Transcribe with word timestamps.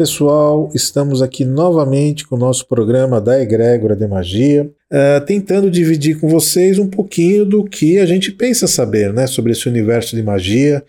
Pessoal, 0.00 0.70
estamos 0.74 1.20
aqui 1.20 1.44
novamente 1.44 2.26
com 2.26 2.34
o 2.34 2.38
nosso 2.38 2.66
programa 2.66 3.20
da 3.20 3.38
Egrégora 3.38 3.94
de 3.94 4.06
Magia, 4.06 4.64
uh, 4.64 5.22
tentando 5.26 5.70
dividir 5.70 6.18
com 6.18 6.26
vocês 6.26 6.78
um 6.78 6.88
pouquinho 6.88 7.44
do 7.44 7.64
que 7.64 7.98
a 7.98 8.06
gente 8.06 8.32
pensa 8.32 8.66
saber 8.66 9.12
né, 9.12 9.26
sobre 9.26 9.52
esse 9.52 9.68
universo 9.68 10.16
de 10.16 10.22
magia. 10.22 10.82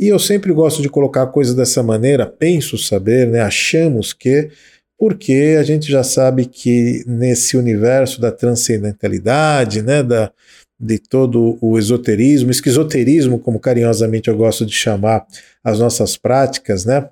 E 0.00 0.08
eu 0.08 0.18
sempre 0.18 0.50
gosto 0.50 0.80
de 0.80 0.88
colocar 0.88 1.26
coisas 1.26 1.54
dessa 1.54 1.82
maneira, 1.82 2.24
penso 2.24 2.78
saber, 2.78 3.28
né, 3.28 3.42
achamos 3.42 4.14
que, 4.14 4.48
porque 4.98 5.58
a 5.60 5.62
gente 5.62 5.86
já 5.92 6.02
sabe 6.02 6.46
que 6.46 7.04
nesse 7.06 7.58
universo 7.58 8.18
da 8.18 8.32
transcendentalidade, 8.32 9.82
né, 9.82 10.02
da, 10.02 10.32
de 10.80 10.98
todo 10.98 11.58
o 11.60 11.78
esoterismo, 11.78 12.50
esquizoterismo, 12.50 13.38
como 13.38 13.60
carinhosamente 13.60 14.30
eu 14.30 14.36
gosto 14.38 14.64
de 14.64 14.72
chamar 14.72 15.26
as 15.62 15.78
nossas 15.78 16.16
práticas, 16.16 16.86
né? 16.86 17.10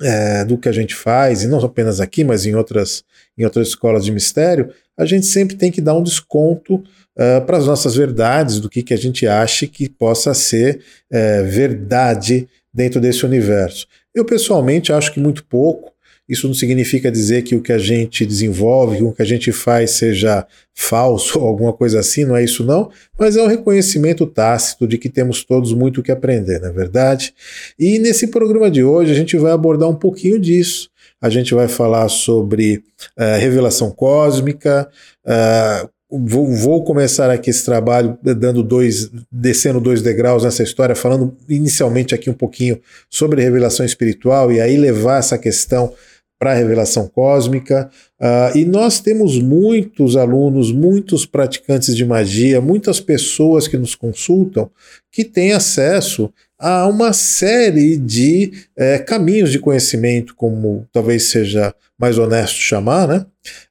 É, 0.00 0.44
do 0.44 0.58
que 0.58 0.68
a 0.68 0.72
gente 0.72 0.94
faz, 0.94 1.42
e 1.42 1.46
não 1.46 1.58
apenas 1.64 2.00
aqui, 2.00 2.24
mas 2.24 2.46
em 2.46 2.54
outras, 2.54 3.04
em 3.36 3.44
outras 3.44 3.68
escolas 3.68 4.04
de 4.04 4.12
mistério, 4.12 4.72
a 4.96 5.04
gente 5.04 5.26
sempre 5.26 5.56
tem 5.56 5.70
que 5.70 5.80
dar 5.80 5.94
um 5.94 6.02
desconto 6.02 6.74
uh, 6.74 7.44
para 7.46 7.56
as 7.56 7.66
nossas 7.66 7.94
verdades, 7.94 8.60
do 8.60 8.68
que, 8.68 8.82
que 8.82 8.94
a 8.94 8.98
gente 8.98 9.26
acha 9.26 9.66
que 9.66 9.88
possa 9.88 10.34
ser 10.34 10.80
uh, 11.10 11.44
verdade 11.44 12.48
dentro 12.72 13.00
desse 13.00 13.24
universo. 13.24 13.86
Eu 14.14 14.24
pessoalmente 14.24 14.92
acho 14.92 15.12
que 15.12 15.20
muito 15.20 15.44
pouco, 15.44 15.89
isso 16.30 16.46
não 16.46 16.54
significa 16.54 17.10
dizer 17.10 17.42
que 17.42 17.56
o 17.56 17.60
que 17.60 17.72
a 17.72 17.78
gente 17.78 18.24
desenvolve, 18.24 18.98
que 18.98 19.02
o 19.02 19.12
que 19.12 19.20
a 19.20 19.26
gente 19.26 19.50
faz 19.50 19.90
seja 19.90 20.46
falso 20.72 21.40
ou 21.42 21.48
alguma 21.48 21.72
coisa 21.72 21.98
assim, 21.98 22.24
não 22.24 22.36
é 22.36 22.44
isso 22.44 22.62
não, 22.62 22.88
mas 23.18 23.36
é 23.36 23.42
um 23.42 23.48
reconhecimento 23.48 24.24
tácito 24.24 24.86
de 24.86 24.96
que 24.96 25.08
temos 25.08 25.42
todos 25.42 25.72
muito 25.72 26.00
o 26.00 26.02
que 26.04 26.12
aprender, 26.12 26.60
não 26.60 26.68
é 26.68 26.72
verdade? 26.72 27.34
E 27.76 27.98
nesse 27.98 28.28
programa 28.28 28.70
de 28.70 28.84
hoje 28.84 29.10
a 29.10 29.16
gente 29.16 29.36
vai 29.36 29.50
abordar 29.50 29.88
um 29.88 29.96
pouquinho 29.96 30.38
disso. 30.38 30.88
A 31.20 31.28
gente 31.28 31.52
vai 31.52 31.68
falar 31.68 32.08
sobre 32.08 32.76
uh, 33.18 33.38
revelação 33.38 33.90
cósmica, 33.90 34.88
uh, 35.26 35.90
Vou, 36.12 36.52
vou, 36.52 36.82
começar 36.82 37.30
aqui 37.30 37.50
esse 37.50 37.64
trabalho 37.64 38.18
dando 38.20 38.64
dois, 38.64 39.08
descendo 39.30 39.80
dois 39.80 40.02
degraus 40.02 40.42
nessa 40.42 40.64
história, 40.64 40.96
falando 40.96 41.36
inicialmente 41.48 42.16
aqui 42.16 42.28
um 42.28 42.34
pouquinho 42.34 42.80
sobre 43.08 43.40
revelação 43.40 43.86
espiritual 43.86 44.50
e 44.50 44.60
aí 44.60 44.76
levar 44.76 45.20
essa 45.20 45.38
questão 45.38 45.94
para 46.40 46.52
a 46.52 46.54
revelação 46.54 47.06
cósmica. 47.06 47.90
Uh, 48.18 48.56
e 48.56 48.64
nós 48.64 48.98
temos 48.98 49.38
muitos 49.38 50.16
alunos, 50.16 50.72
muitos 50.72 51.26
praticantes 51.26 51.94
de 51.94 52.04
magia, 52.06 52.62
muitas 52.62 52.98
pessoas 52.98 53.68
que 53.68 53.76
nos 53.76 53.94
consultam 53.94 54.70
que 55.12 55.22
têm 55.22 55.52
acesso 55.52 56.32
a 56.60 56.86
uma 56.86 57.12
série 57.12 57.96
de 57.96 58.52
é, 58.76 58.98
caminhos 58.98 59.50
de 59.50 59.58
conhecimento, 59.58 60.34
como 60.36 60.86
talvez 60.92 61.24
seja 61.24 61.74
mais 62.00 62.16
honesto 62.16 62.56
chamar, 62.56 63.06
né? 63.06 63.26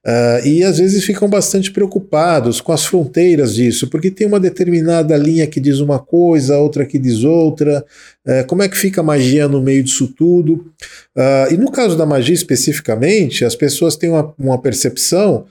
Uh, 0.06 0.46
e 0.46 0.62
às 0.62 0.78
vezes 0.78 1.04
ficam 1.04 1.28
bastante 1.28 1.72
preocupados 1.72 2.60
com 2.60 2.72
as 2.72 2.84
fronteiras 2.84 3.54
disso, 3.54 3.88
porque 3.88 4.10
tem 4.10 4.26
uma 4.26 4.38
determinada 4.38 5.16
linha 5.16 5.48
que 5.48 5.58
diz 5.58 5.80
uma 5.80 5.98
coisa, 5.98 6.56
outra 6.58 6.86
que 6.86 6.96
diz 6.96 7.24
outra. 7.24 7.84
Uh, 8.24 8.46
como 8.46 8.62
é 8.62 8.68
que 8.68 8.76
fica 8.76 9.00
a 9.00 9.04
magia 9.04 9.48
no 9.48 9.60
meio 9.60 9.82
disso 9.82 10.06
tudo? 10.16 10.72
Uh, 11.16 11.52
e 11.52 11.56
no 11.56 11.72
caso 11.72 11.96
da 11.96 12.06
magia 12.06 12.34
especificamente, 12.34 13.44
as 13.44 13.56
pessoas 13.56 13.96
têm 13.96 14.10
uma, 14.10 14.32
uma 14.38 14.60
percepção 14.60 15.46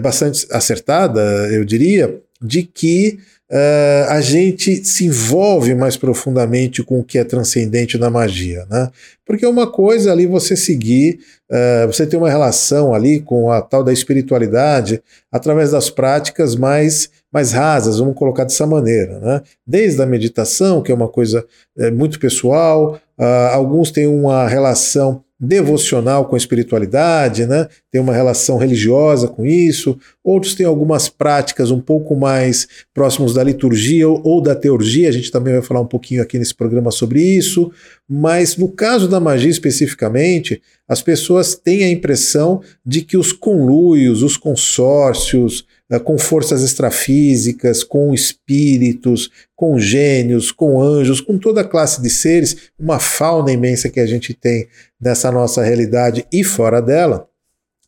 bastante 0.00 0.46
acertada, 0.52 1.20
eu 1.50 1.64
diria, 1.64 2.20
de 2.40 2.62
que 2.62 3.18
uh, 3.50 4.10
a 4.10 4.20
gente 4.20 4.84
se 4.84 5.06
envolve 5.06 5.74
mais 5.74 5.96
profundamente 5.96 6.82
com 6.82 7.00
o 7.00 7.04
que 7.04 7.18
é 7.18 7.24
transcendente 7.24 7.98
na 7.98 8.10
magia, 8.10 8.66
né? 8.70 8.90
Porque 9.24 9.44
é 9.44 9.48
uma 9.48 9.70
coisa 9.70 10.12
ali 10.12 10.26
você 10.26 10.56
seguir, 10.56 11.18
uh, 11.50 11.86
você 11.86 12.06
ter 12.06 12.16
uma 12.16 12.30
relação 12.30 12.94
ali 12.94 13.20
com 13.20 13.50
a 13.50 13.60
tal 13.60 13.82
da 13.82 13.92
espiritualidade 13.92 15.02
através 15.30 15.70
das 15.70 15.90
práticas 15.90 16.54
mais 16.56 17.10
mais 17.32 17.52
rasas, 17.52 17.98
vamos 17.98 18.14
colocar 18.14 18.44
dessa 18.44 18.66
maneira, 18.66 19.18
né? 19.18 19.42
Desde 19.66 20.00
a 20.00 20.06
meditação, 20.06 20.82
que 20.82 20.90
é 20.90 20.94
uma 20.94 21.08
coisa 21.08 21.44
é, 21.76 21.90
muito 21.90 22.18
pessoal, 22.18 22.98
uh, 23.18 23.52
alguns 23.52 23.90
têm 23.90 24.06
uma 24.06 24.48
relação 24.48 25.22
devocional 25.38 26.24
com 26.24 26.34
a 26.34 26.38
espiritualidade, 26.38 27.44
né? 27.44 27.68
tem 27.90 28.00
uma 28.00 28.14
relação 28.14 28.56
religiosa 28.56 29.28
com 29.28 29.44
isso, 29.44 29.98
outros 30.24 30.54
têm 30.54 30.64
algumas 30.64 31.08
práticas 31.08 31.70
um 31.70 31.80
pouco 31.80 32.16
mais 32.16 32.66
próximos 32.94 33.34
da 33.34 33.44
liturgia 33.44 34.08
ou 34.08 34.40
da 34.40 34.54
teurgia, 34.54 35.08
a 35.08 35.12
gente 35.12 35.30
também 35.30 35.52
vai 35.52 35.62
falar 35.62 35.80
um 35.80 35.86
pouquinho 35.86 36.22
aqui 36.22 36.38
nesse 36.38 36.54
programa 36.54 36.90
sobre 36.90 37.20
isso, 37.22 37.70
mas 38.08 38.56
no 38.56 38.68
caso 38.68 39.08
da 39.08 39.20
magia 39.20 39.50
especificamente, 39.50 40.62
as 40.88 41.02
pessoas 41.02 41.54
têm 41.54 41.84
a 41.84 41.90
impressão 41.90 42.62
de 42.84 43.02
que 43.02 43.16
os 43.16 43.32
conluios, 43.32 44.22
os 44.22 44.36
consórcios, 44.36 45.66
com 46.04 46.18
forças 46.18 46.62
extrafísicas, 46.62 47.84
com 47.84 48.12
espíritos, 48.12 49.30
com 49.54 49.78
gênios, 49.78 50.50
com 50.50 50.82
anjos, 50.82 51.20
com 51.20 51.38
toda 51.38 51.60
a 51.60 51.68
classe 51.68 52.02
de 52.02 52.10
seres, 52.10 52.70
uma 52.78 52.98
fauna 52.98 53.52
imensa 53.52 53.88
que 53.88 54.00
a 54.00 54.06
gente 54.06 54.34
tem 54.34 54.66
nessa 55.00 55.30
nossa 55.30 55.62
realidade 55.62 56.26
e 56.32 56.42
fora 56.42 56.82
dela. 56.82 57.28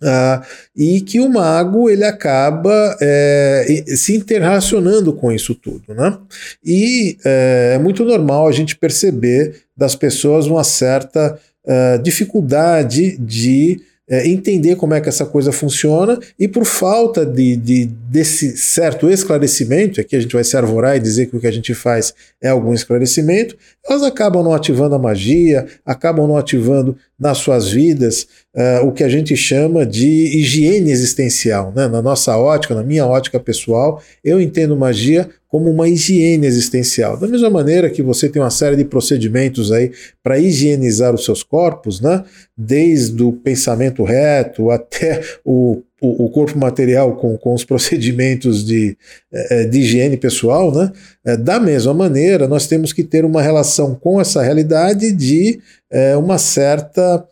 Uh, 0.01 0.47
e 0.77 1.01
que 1.01 1.19
o 1.19 1.29
mago 1.29 1.91
ele 1.91 2.05
acaba 2.05 2.97
é, 3.01 3.67
se 3.97 4.15
interrelacionando 4.15 5.13
com 5.13 5.33
isso 5.33 5.57
tudo, 5.57 5.93
né? 5.93 6.17
E 6.65 7.19
é, 7.25 7.73
é, 7.75 7.79
muito 7.81 8.05
normal 8.05 8.47
a 8.47 8.53
gente 8.53 8.77
perceber 8.77 9.63
das 9.77 9.97
pessoas 9.97 10.47
uma 10.47 10.63
certa 10.63 11.37
uh, 11.65 12.01
dificuldade 12.01 13.19
de 13.19 13.81
é, 14.09 14.27
entender 14.27 14.77
como 14.77 14.95
é 14.95 15.01
que 15.01 15.09
essa 15.09 15.27
coisa 15.27 15.53
funciona 15.53 16.19
e 16.39 16.49
por 16.49 16.65
falta 16.65 17.27
de, 17.27 17.57
de, 17.57 17.85
desse 17.85 18.57
certo 18.57 19.11
esclarecimento, 19.11 20.01
aqui 20.01 20.17
a 20.17 20.21
gente 20.21 20.33
vai 20.33 20.45
se 20.45 20.57
arvorar 20.57 20.97
e 20.97 21.01
dizer 21.01 21.27
que 21.27 21.37
o 21.37 21.41
que 21.41 21.47
a 21.47 21.53
gente 21.53 21.75
faz 21.75 22.15
é 22.41 22.49
algum 22.49 22.73
esclarecimento, 22.73 23.57
elas 23.87 24.03
acabam 24.03 24.43
não 24.43 24.55
ativando 24.55 24.95
a 24.95 24.99
magia, 24.99 25.67
acabam 25.85 26.27
não 26.27 26.37
ativando 26.37 26.97
nas 27.19 27.39
suas 27.39 27.69
vidas 27.71 28.27
uh, 28.55 28.87
o 28.87 28.93
que 28.93 29.03
a 29.03 29.09
gente 29.09 29.37
chama 29.37 29.85
de 29.85 30.07
higiene 30.39 30.91
existencial. 30.91 31.73
Né? 31.75 31.89
Na 31.89 32.01
nossa 32.01 32.37
ótica, 32.37 32.75
na 32.75 32.83
minha 32.83 33.05
ótica 33.05 33.41
pessoal, 33.41 34.01
eu 34.23 34.41
entendo 34.41 34.77
magia 34.77 35.29
como 35.49 35.71
uma 35.71 35.89
higiene 35.89 36.47
existencial. 36.47 37.17
Da 37.17 37.27
mesma 37.27 37.51
maneira 37.51 37.91
que 37.91 38.03
você 38.03 38.29
tem 38.29 38.41
uma 38.41 38.51
série 38.51 38.77
de 38.77 38.85
procedimentos 38.85 39.73
aí 39.73 39.91
para 40.23 40.39
higienizar 40.39 41.15
os 41.15 41.25
seus 41.25 41.43
corpos, 41.43 42.01
né? 42.01 42.23
desde 42.57 43.23
o 43.23 43.33
pensamento 43.33 44.05
reto 44.05 44.71
até 44.71 45.23
o 45.45 45.83
o, 46.01 46.31
corpo 46.31 46.59
material 46.59 47.17
com, 47.17 47.37
com 47.37 47.55
os 47.55 47.65
procedimentos 47.67 48.65
de, 48.65 48.97
eh, 49.33 49.65
de 49.65 49.81
higiene 49.81 50.17
pessoal, 50.17 50.73
né? 50.73 50.93
Eh, 51.25 51.37
da 51.37 51.59
mesma 51.59 51.93
maneira, 51.93 52.47
nós 52.47 52.67
temos 52.67 52.93
que 52.93 53.03
ter 53.03 53.25
uma 53.25 53.43
relação 53.43 53.95
com 53.95 54.21
essa 54.21 54.43
realidade 54.43 55.13
de 55.13 55.61
é, 55.91 56.17
uma 56.17 56.39
certa 56.39 57.25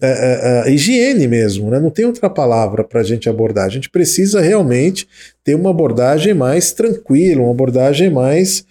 é, 0.00 0.64
é, 0.66 0.70
higiene 0.70 1.26
mesmo, 1.26 1.70
né? 1.70 1.80
não 1.80 1.90
tem 1.90 2.04
outra 2.04 2.30
palavra 2.30 2.84
para 2.84 3.00
a 3.00 3.04
gente 3.04 3.28
abordar. 3.28 3.66
A 3.66 3.70
gente 3.70 3.90
precisa 3.90 4.40
realmente 4.40 5.08
ter 5.44 5.54
uma 5.54 5.70
abordagem 5.70 6.34
mais 6.34 6.72
tranquila, 6.72 7.42
uma 7.42 7.50
abordagem 7.50 8.08
mais 8.10 8.64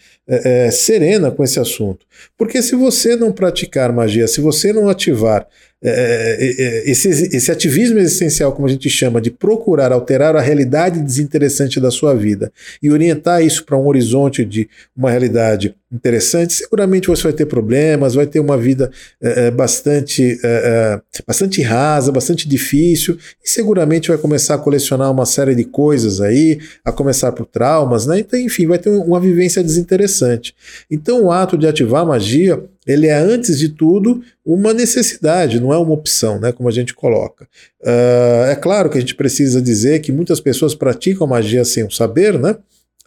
serena 0.73 1.31
com 1.31 1.41
esse 1.41 1.57
assunto. 1.57 2.05
Porque 2.37 2.61
se 2.61 2.75
você 2.75 3.15
não 3.15 3.31
praticar 3.31 3.93
magia, 3.93 4.27
se 4.27 4.41
você 4.41 4.73
não 4.73 4.89
ativar 4.89 5.47
é, 5.83 5.89
é, 5.89 6.63
é, 6.63 6.89
esse, 6.89 7.09
esse 7.09 7.51
ativismo 7.51 7.99
existencial, 7.99 8.51
como 8.51 8.67
a 8.67 8.71
gente 8.71 8.89
chama, 8.89 9.21
de 9.21 9.29
procurar 9.29 9.91
alterar 9.91 10.35
a 10.35 10.41
realidade 10.41 10.99
desinteressante 10.99 11.79
da 11.79 11.91
sua 11.91 12.15
vida 12.15 12.51
e 12.81 12.89
orientar 12.89 13.43
isso 13.43 13.63
para 13.63 13.77
um 13.77 13.85
horizonte 13.85 14.43
de 14.43 14.67
uma 14.95 15.11
realidade 15.11 15.75
interessante, 15.91 16.53
seguramente 16.53 17.07
você 17.07 17.23
vai 17.23 17.33
ter 17.33 17.45
problemas, 17.45 18.15
vai 18.15 18.25
ter 18.25 18.39
uma 18.39 18.57
vida 18.57 18.91
é, 19.21 19.49
bastante, 19.49 20.39
é, 20.43 21.01
bastante 21.25 21.61
rasa, 21.61 22.11
bastante 22.11 22.47
difícil, 22.47 23.17
e 23.43 23.49
seguramente 23.49 24.09
vai 24.09 24.17
começar 24.17 24.55
a 24.55 24.57
colecionar 24.57 25.11
uma 25.11 25.25
série 25.25 25.55
de 25.55 25.63
coisas 25.63 26.19
aí, 26.19 26.59
a 26.83 26.91
começar 26.91 27.31
por 27.31 27.45
traumas, 27.45 28.05
né? 28.05 28.19
Então, 28.19 28.39
enfim, 28.39 28.67
vai 28.67 28.77
ter 28.77 28.89
uma 28.89 29.19
vivência 29.19 29.63
desinteressante. 29.63 30.53
Então, 30.91 31.23
o 31.23 31.31
ato 31.31 31.57
de 31.57 31.67
ativar 31.67 32.01
a 32.01 32.05
magia 32.05 32.61
ele 32.87 33.07
é, 33.07 33.17
antes 33.17 33.59
de 33.59 33.67
tudo, 33.67 34.23
uma 34.45 34.73
necessidade, 34.73 35.59
não 35.59 35.73
é 35.73 35.77
uma 35.77 35.93
opção, 35.93 36.39
né, 36.39 36.53
como 36.53 36.69
a 36.69 36.71
gente 36.71 36.93
coloca. 36.93 37.45
Uh, 37.81 38.45
é 38.47 38.55
claro 38.55 38.89
que 38.89 38.97
a 38.97 39.01
gente 39.01 39.13
precisa 39.13 39.61
dizer 39.61 39.99
que 39.99 40.11
muitas 40.11 40.39
pessoas 40.39 40.73
praticam 40.73 41.27
magia 41.27 41.65
sem 41.65 41.83
o 41.83 41.91
saber, 41.91 42.39
né? 42.39 42.55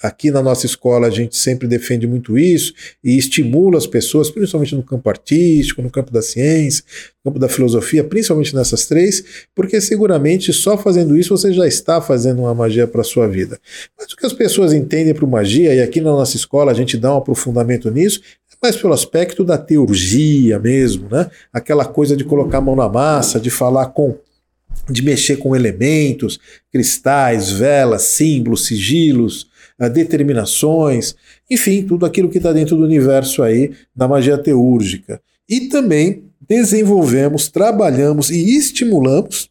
Aqui 0.03 0.31
na 0.31 0.43
nossa 0.43 0.67
escola 0.67 1.07
a 1.07 1.11
gente 1.11 1.37
sempre 1.37 1.69
defende 1.69 2.07
muito 2.07 2.39
isso 2.39 2.73
e 3.05 3.19
estimula 3.19 3.77
as 3.77 3.87
pessoas, 3.87 4.31
principalmente 4.31 4.75
no 4.75 4.83
campo 4.83 5.09
artístico, 5.09 5.83
no 5.83 5.91
campo 5.91 6.11
da 6.11 6.23
ciência, 6.23 6.83
no 7.23 7.31
campo 7.31 7.39
da 7.39 7.49
filosofia, 7.49 8.03
principalmente 8.03 8.55
nessas 8.55 8.87
três, 8.87 9.23
porque 9.55 9.81
seguramente 9.81 10.53
só 10.53 10.79
fazendo 10.79 11.19
isso 11.19 11.37
você 11.37 11.53
já 11.53 11.67
está 11.67 12.01
fazendo 12.01 12.41
uma 12.41 12.55
magia 12.55 12.87
para 12.87 13.03
a 13.03 13.05
sua 13.05 13.29
vida. 13.29 13.59
Mas 13.99 14.11
o 14.13 14.17
que 14.17 14.25
as 14.25 14.33
pessoas 14.33 14.73
entendem 14.73 15.15
por 15.15 15.29
magia, 15.29 15.75
e 15.75 15.83
aqui 15.83 16.01
na 16.01 16.11
nossa 16.11 16.37
escola 16.37 16.73
a 16.73 16.75
gente 16.75 16.97
dá 16.97 17.13
um 17.15 17.19
aprofundamento 17.19 17.91
nisso, 17.91 18.21
mais 18.63 18.77
pelo 18.77 18.93
aspecto 18.93 19.43
da 19.43 19.57
teurgia 19.57 20.59
mesmo, 20.59 21.09
né? 21.11 21.31
Aquela 21.53 21.87
coisa 21.87 22.15
de 22.17 22.25
colocar 22.25 22.59
a 22.59 22.61
mão 22.61 22.77
na 22.77 22.89
massa, 22.89 23.41
de 23.41 23.51
falar 23.51 23.87
com 23.87 24.19
de 24.89 25.03
mexer 25.03 25.37
com 25.37 25.55
elementos, 25.55 26.39
cristais, 26.73 27.51
velas, 27.51 28.03
símbolos, 28.03 28.67
sigilos, 28.67 29.50
determinações, 29.89 31.15
enfim, 31.51 31.83
tudo 31.83 32.05
aquilo 32.05 32.29
que 32.29 32.39
está 32.39 32.53
dentro 32.53 32.77
do 32.77 32.85
universo 32.85 33.43
aí 33.43 33.73
da 33.95 34.07
magia 34.07 34.37
teúrgica. 34.37 35.21
E 35.49 35.69
também 35.69 36.25
desenvolvemos, 36.47 37.49
trabalhamos 37.49 38.31
e 38.31 38.57
estimulamos 38.57 39.51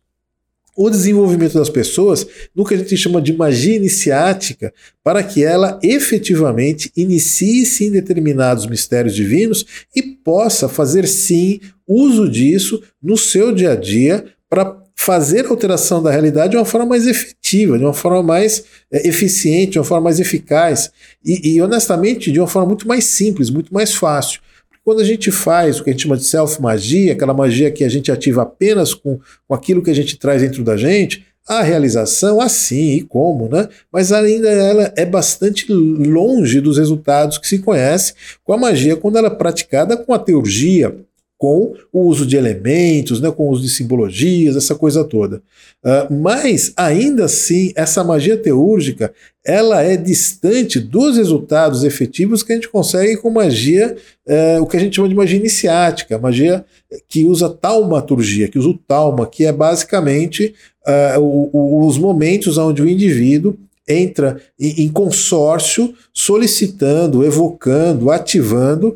o 0.81 0.89
desenvolvimento 0.89 1.55
das 1.55 1.69
pessoas 1.69 2.25
no 2.55 2.63
que 2.63 2.73
a 2.73 2.77
gente 2.77 2.95
chama 2.95 3.21
de 3.21 3.33
magia 3.33 3.75
iniciática, 3.75 4.73
para 5.03 5.21
que 5.21 5.43
ela 5.43 5.77
efetivamente 5.83 6.89
inicie-se 6.95 7.87
em 7.87 7.91
determinados 7.91 8.65
mistérios 8.65 9.13
divinos 9.13 9.65
e 9.93 10.01
possa 10.01 10.69
fazer 10.69 11.05
sim 11.05 11.59
uso 11.85 12.29
disso 12.29 12.81
no 13.01 13.17
seu 13.17 13.53
dia 13.53 13.73
a 13.73 13.75
dia 13.75 14.23
para 14.49 14.78
fazer 15.01 15.45
a 15.45 15.49
alteração 15.49 16.03
da 16.03 16.11
realidade 16.11 16.51
de 16.51 16.57
uma 16.57 16.65
forma 16.65 16.85
mais 16.85 17.07
efetiva, 17.07 17.77
de 17.77 17.85
uma 17.85 17.93
forma 17.93 18.21
mais 18.21 18.65
é, 18.91 19.07
eficiente, 19.07 19.71
de 19.71 19.79
uma 19.79 19.85
forma 19.85 20.03
mais 20.03 20.19
eficaz 20.19 20.91
e, 21.23 21.53
e, 21.53 21.61
honestamente, 21.61 22.29
de 22.29 22.37
uma 22.37 22.47
forma 22.47 22.67
muito 22.67 22.85
mais 22.85 23.05
simples, 23.05 23.49
muito 23.49 23.73
mais 23.73 23.95
fácil. 23.95 24.41
Quando 24.83 24.99
a 24.99 25.05
gente 25.05 25.31
faz 25.31 25.79
o 25.79 25.85
que 25.85 25.89
a 25.89 25.93
gente 25.93 26.03
chama 26.03 26.17
de 26.17 26.25
self-magia, 26.25 27.13
aquela 27.13 27.33
magia 27.33 27.71
que 27.71 27.85
a 27.85 27.89
gente 27.89 28.11
ativa 28.11 28.41
apenas 28.41 28.93
com, 28.93 29.17
com 29.47 29.53
aquilo 29.53 29.81
que 29.81 29.89
a 29.89 29.95
gente 29.95 30.17
traz 30.17 30.41
dentro 30.41 30.65
da 30.65 30.75
gente, 30.75 31.25
a 31.47 31.61
realização, 31.61 32.41
assim 32.41 32.95
e 32.95 33.01
como, 33.01 33.47
né? 33.47 33.69
Mas 33.91 34.11
ainda 34.11 34.49
ela 34.49 34.93
é 34.97 35.05
bastante 35.05 35.71
longe 35.71 36.59
dos 36.59 36.77
resultados 36.77 37.37
que 37.37 37.47
se 37.47 37.59
conhece 37.59 38.13
com 38.43 38.51
a 38.51 38.57
magia 38.57 38.97
quando 38.97 39.17
ela 39.17 39.27
é 39.27 39.35
praticada 39.35 39.95
com 39.95 40.13
a 40.13 40.19
teurgia, 40.19 40.93
com 41.39 41.73
o 41.93 42.01
uso 42.01 42.25
de 42.25 42.35
elementos, 42.35 43.21
né, 43.21 43.31
com 43.31 43.47
o 43.47 43.51
uso 43.51 43.61
de 43.61 43.69
simbologias, 43.69 44.57
essa 44.57 44.75
coisa 44.75 45.05
toda. 45.05 45.41
Uh, 45.81 46.13
mas, 46.13 46.73
ainda 46.75 47.25
assim, 47.25 47.71
essa 47.75 48.03
magia 48.03 48.35
teúrgica 48.35 49.13
ela 49.45 49.81
é 49.81 49.95
distante 49.95 50.81
dos 50.81 51.15
resultados 51.15 51.85
efetivos 51.85 52.43
que 52.43 52.51
a 52.51 52.55
gente 52.55 52.67
consegue 52.67 53.15
com 53.15 53.29
magia, 53.29 53.95
uh, 54.27 54.61
o 54.61 54.67
que 54.67 54.75
a 54.75 54.79
gente 54.81 54.97
chama 54.97 55.07
de 55.07 55.15
magia 55.15 55.39
iniciática, 55.39 56.19
magia 56.19 56.65
que 57.07 57.23
usa 57.23 57.49
taumaturgia, 57.49 58.49
que 58.49 58.59
usa 58.59 58.69
o 58.69 58.77
tauma, 58.77 59.25
que 59.25 59.45
é 59.45 59.53
basicamente 59.53 60.53
uh, 60.85 61.21
o, 61.21 61.49
o, 61.53 61.87
os 61.87 61.97
momentos 61.97 62.57
onde 62.57 62.81
o 62.81 62.89
indivíduo 62.89 63.57
entra 63.89 64.39
em 64.59 64.87
consórcio 64.87 65.93
solicitando, 66.13 67.25
evocando, 67.25 68.11
ativando 68.11 68.95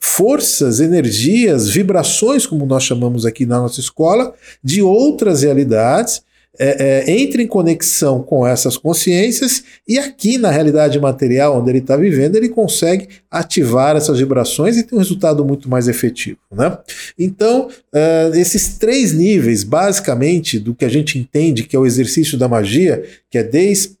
forças, 0.00 0.80
energias, 0.80 1.68
vibrações, 1.68 2.46
como 2.46 2.64
nós 2.64 2.84
chamamos 2.84 3.26
aqui 3.26 3.44
na 3.44 3.58
nossa 3.58 3.80
escola, 3.80 4.32
de 4.62 4.80
outras 4.80 5.42
realidades, 5.42 6.22
é, 6.58 7.04
é, 7.06 7.10
entra 7.12 7.40
em 7.40 7.46
conexão 7.46 8.20
com 8.20 8.44
essas 8.44 8.76
consciências 8.76 9.62
e 9.86 9.96
aqui 9.96 10.36
na 10.38 10.50
realidade 10.50 10.98
material 10.98 11.56
onde 11.56 11.70
ele 11.70 11.78
está 11.78 11.96
vivendo, 11.96 12.34
ele 12.34 12.48
consegue 12.48 13.08
ativar 13.30 13.96
essas 13.96 14.18
vibrações 14.18 14.76
e 14.76 14.82
ter 14.82 14.96
um 14.96 14.98
resultado 14.98 15.44
muito 15.44 15.68
mais 15.68 15.86
efetivo. 15.86 16.38
Né? 16.50 16.76
Então, 17.16 17.68
uh, 17.68 18.34
esses 18.34 18.76
três 18.76 19.12
níveis, 19.12 19.62
basicamente, 19.62 20.58
do 20.58 20.74
que 20.74 20.84
a 20.84 20.88
gente 20.88 21.16
entende 21.16 21.62
que 21.62 21.76
é 21.76 21.78
o 21.78 21.86
exercício 21.86 22.36
da 22.36 22.48
magia, 22.48 23.04
que 23.30 23.38
é 23.38 23.44
desde 23.44 23.97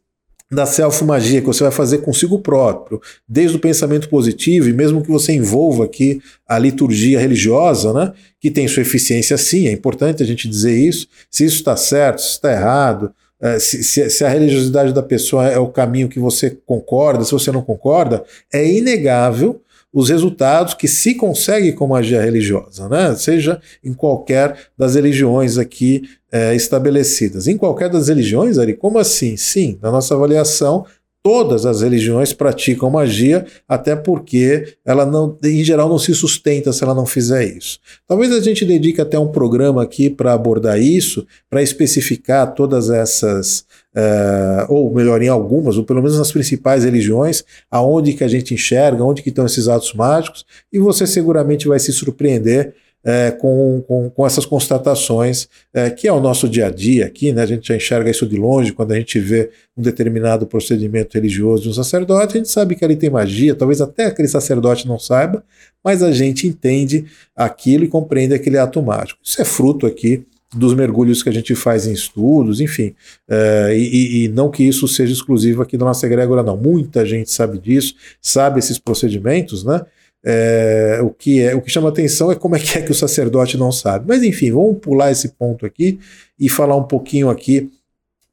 da 0.50 0.64
self-magia 0.64 1.40
que 1.40 1.46
você 1.46 1.62
vai 1.62 1.72
fazer 1.72 1.98
consigo 1.98 2.38
próprio, 2.38 3.00
desde 3.28 3.56
o 3.56 3.60
pensamento 3.60 4.08
positivo, 4.08 4.68
e 4.68 4.72
mesmo 4.72 5.02
que 5.02 5.10
você 5.10 5.32
envolva 5.32 5.84
aqui 5.84 6.20
a 6.46 6.58
liturgia 6.58 7.20
religiosa, 7.20 7.92
né, 7.92 8.12
que 8.40 8.50
tem 8.50 8.66
sua 8.66 8.82
eficiência 8.82 9.36
sim, 9.36 9.68
é 9.68 9.72
importante 9.72 10.22
a 10.22 10.26
gente 10.26 10.48
dizer 10.48 10.76
isso, 10.76 11.06
se 11.30 11.44
isso 11.44 11.56
está 11.56 11.76
certo, 11.76 12.22
se 12.22 12.30
está 12.30 12.50
errado, 12.50 13.12
se, 13.60 13.84
se, 13.84 14.10
se, 14.10 14.24
a 14.24 14.28
religiosidade 14.28 14.92
da 14.92 15.02
pessoa 15.02 15.46
é 15.46 15.58
o 15.58 15.68
caminho 15.68 16.08
que 16.08 16.18
você 16.18 16.58
concorda, 16.66 17.24
se 17.24 17.30
você 17.30 17.52
não 17.52 17.62
concorda, 17.62 18.24
é 18.52 18.66
inegável 18.66 19.60
os 19.92 20.10
resultados 20.10 20.74
que 20.74 20.86
se 20.86 21.14
consegue 21.14 21.72
com 21.72 21.86
magia 21.86 22.20
religiosa, 22.20 22.88
né? 22.88 23.14
seja 23.14 23.60
em 23.82 23.94
qualquer 23.94 24.56
das 24.76 24.94
religiões 24.96 25.56
aqui 25.56 26.02
é, 26.30 26.54
estabelecidas. 26.54 27.46
Em 27.46 27.56
qualquer 27.56 27.88
das 27.88 28.08
religiões, 28.08 28.58
Ari, 28.58 28.74
como 28.74 28.98
assim? 28.98 29.36
Sim, 29.36 29.78
na 29.80 29.90
nossa 29.90 30.14
avaliação, 30.14 30.84
todas 31.22 31.66
as 31.66 31.82
religiões 31.82 32.32
praticam 32.32 32.88
magia, 32.88 33.44
até 33.68 33.94
porque 33.96 34.76
ela 34.84 35.04
não, 35.04 35.36
em 35.44 35.62
geral 35.64 35.88
não 35.88 35.98
se 35.98 36.14
sustenta 36.14 36.72
se 36.72 36.82
ela 36.82 36.94
não 36.94 37.04
fizer 37.04 37.44
isso. 37.44 37.78
Talvez 38.06 38.32
a 38.32 38.40
gente 38.40 38.64
dedique 38.64 39.00
até 39.00 39.18
um 39.18 39.28
programa 39.28 39.82
aqui 39.82 40.08
para 40.08 40.32
abordar 40.32 40.80
isso, 40.80 41.26
para 41.50 41.62
especificar 41.62 42.54
todas 42.54 42.88
essas, 42.88 43.64
uh, 43.94 44.72
ou 44.72 44.94
melhor, 44.94 45.20
em 45.20 45.28
algumas, 45.28 45.76
ou 45.76 45.84
pelo 45.84 46.00
menos 46.00 46.18
nas 46.18 46.32
principais 46.32 46.84
religiões, 46.84 47.44
aonde 47.70 48.14
que 48.14 48.24
a 48.24 48.28
gente 48.28 48.54
enxerga, 48.54 49.04
onde 49.04 49.22
que 49.22 49.28
estão 49.28 49.44
esses 49.44 49.68
atos 49.68 49.92
mágicos, 49.92 50.46
e 50.72 50.78
você 50.78 51.06
seguramente 51.06 51.68
vai 51.68 51.78
se 51.78 51.92
surpreender 51.92 52.74
é, 53.08 53.30
com, 53.30 53.82
com, 53.88 54.10
com, 54.10 54.26
essas 54.26 54.44
constatações, 54.44 55.48
é, 55.72 55.88
que 55.88 56.06
é 56.06 56.12
o 56.12 56.20
nosso 56.20 56.46
dia 56.46 56.66
a 56.66 56.70
dia 56.70 57.06
aqui, 57.06 57.32
né? 57.32 57.42
a 57.42 57.46
gente 57.46 57.66
já 57.66 57.74
enxerga 57.74 58.10
isso 58.10 58.26
de 58.26 58.36
longe 58.36 58.70
quando 58.70 58.92
a 58.92 58.96
gente 58.96 59.18
vê 59.18 59.48
um 59.74 59.80
determinado 59.80 60.46
procedimento 60.46 61.14
religioso 61.14 61.62
de 61.62 61.68
um 61.70 61.72
sacerdote, 61.72 62.34
a 62.34 62.36
gente 62.36 62.50
sabe 62.50 62.76
que 62.76 62.84
ali 62.84 62.96
tem 62.96 63.08
magia, 63.08 63.54
talvez 63.54 63.80
até 63.80 64.04
aquele 64.04 64.28
sacerdote 64.28 64.86
não 64.86 64.98
saiba, 64.98 65.42
mas 65.82 66.02
a 66.02 66.12
gente 66.12 66.46
entende 66.46 67.06
aquilo 67.34 67.84
e 67.84 67.88
compreende 67.88 68.34
aquele 68.34 68.58
ato 68.58 68.82
mágico. 68.82 69.18
Isso 69.24 69.40
é 69.40 69.44
fruto 69.44 69.86
aqui 69.86 70.26
dos 70.54 70.74
mergulhos 70.74 71.22
que 71.22 71.30
a 71.30 71.32
gente 71.32 71.54
faz 71.54 71.86
em 71.86 71.92
estudos, 71.92 72.60
enfim, 72.60 72.94
é, 73.26 73.74
e, 73.74 74.24
e, 74.24 74.28
não 74.28 74.50
que 74.50 74.62
isso 74.62 74.86
seja 74.86 75.14
exclusivo 75.14 75.62
aqui 75.62 75.78
da 75.78 75.86
nossa 75.86 76.04
egrégora, 76.04 76.42
não. 76.42 76.58
Muita 76.58 77.06
gente 77.06 77.30
sabe 77.30 77.58
disso, 77.58 77.94
sabe 78.20 78.58
esses 78.58 78.78
procedimentos, 78.78 79.64
né? 79.64 79.80
É, 80.30 80.98
o, 81.02 81.08
que 81.08 81.40
é, 81.40 81.54
o 81.54 81.62
que 81.62 81.70
chama 81.70 81.88
atenção 81.88 82.30
é 82.30 82.34
como 82.34 82.54
é 82.54 82.58
que 82.58 82.76
é 82.76 82.82
que 82.82 82.92
o 82.92 82.94
sacerdote 82.94 83.56
não 83.56 83.72
sabe. 83.72 84.04
Mas 84.06 84.22
enfim, 84.22 84.50
vamos 84.52 84.78
pular 84.78 85.10
esse 85.10 85.28
ponto 85.30 85.64
aqui 85.64 85.98
e 86.38 86.50
falar 86.50 86.76
um 86.76 86.82
pouquinho 86.82 87.30
aqui 87.30 87.70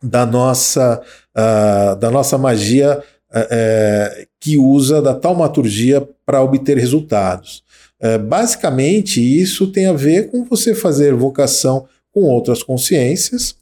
da 0.03 0.25
nossa, 0.25 1.01
uh, 1.31 1.95
da 1.95 2.11
nossa 2.11 2.37
magia 2.37 3.01
uh, 3.31 4.27
que 4.41 4.57
usa 4.57 5.01
da 5.01 5.13
taumaturgia 5.13 6.05
para 6.25 6.43
obter 6.43 6.77
resultados. 6.77 7.63
Uh, 8.01 8.19
basicamente, 8.19 9.21
isso 9.21 9.71
tem 9.71 9.85
a 9.85 9.93
ver 9.93 10.29
com 10.29 10.43
você 10.43 10.75
fazer 10.75 11.13
vocação 11.13 11.87
com 12.11 12.23
outras 12.23 12.61
consciências, 12.61 13.55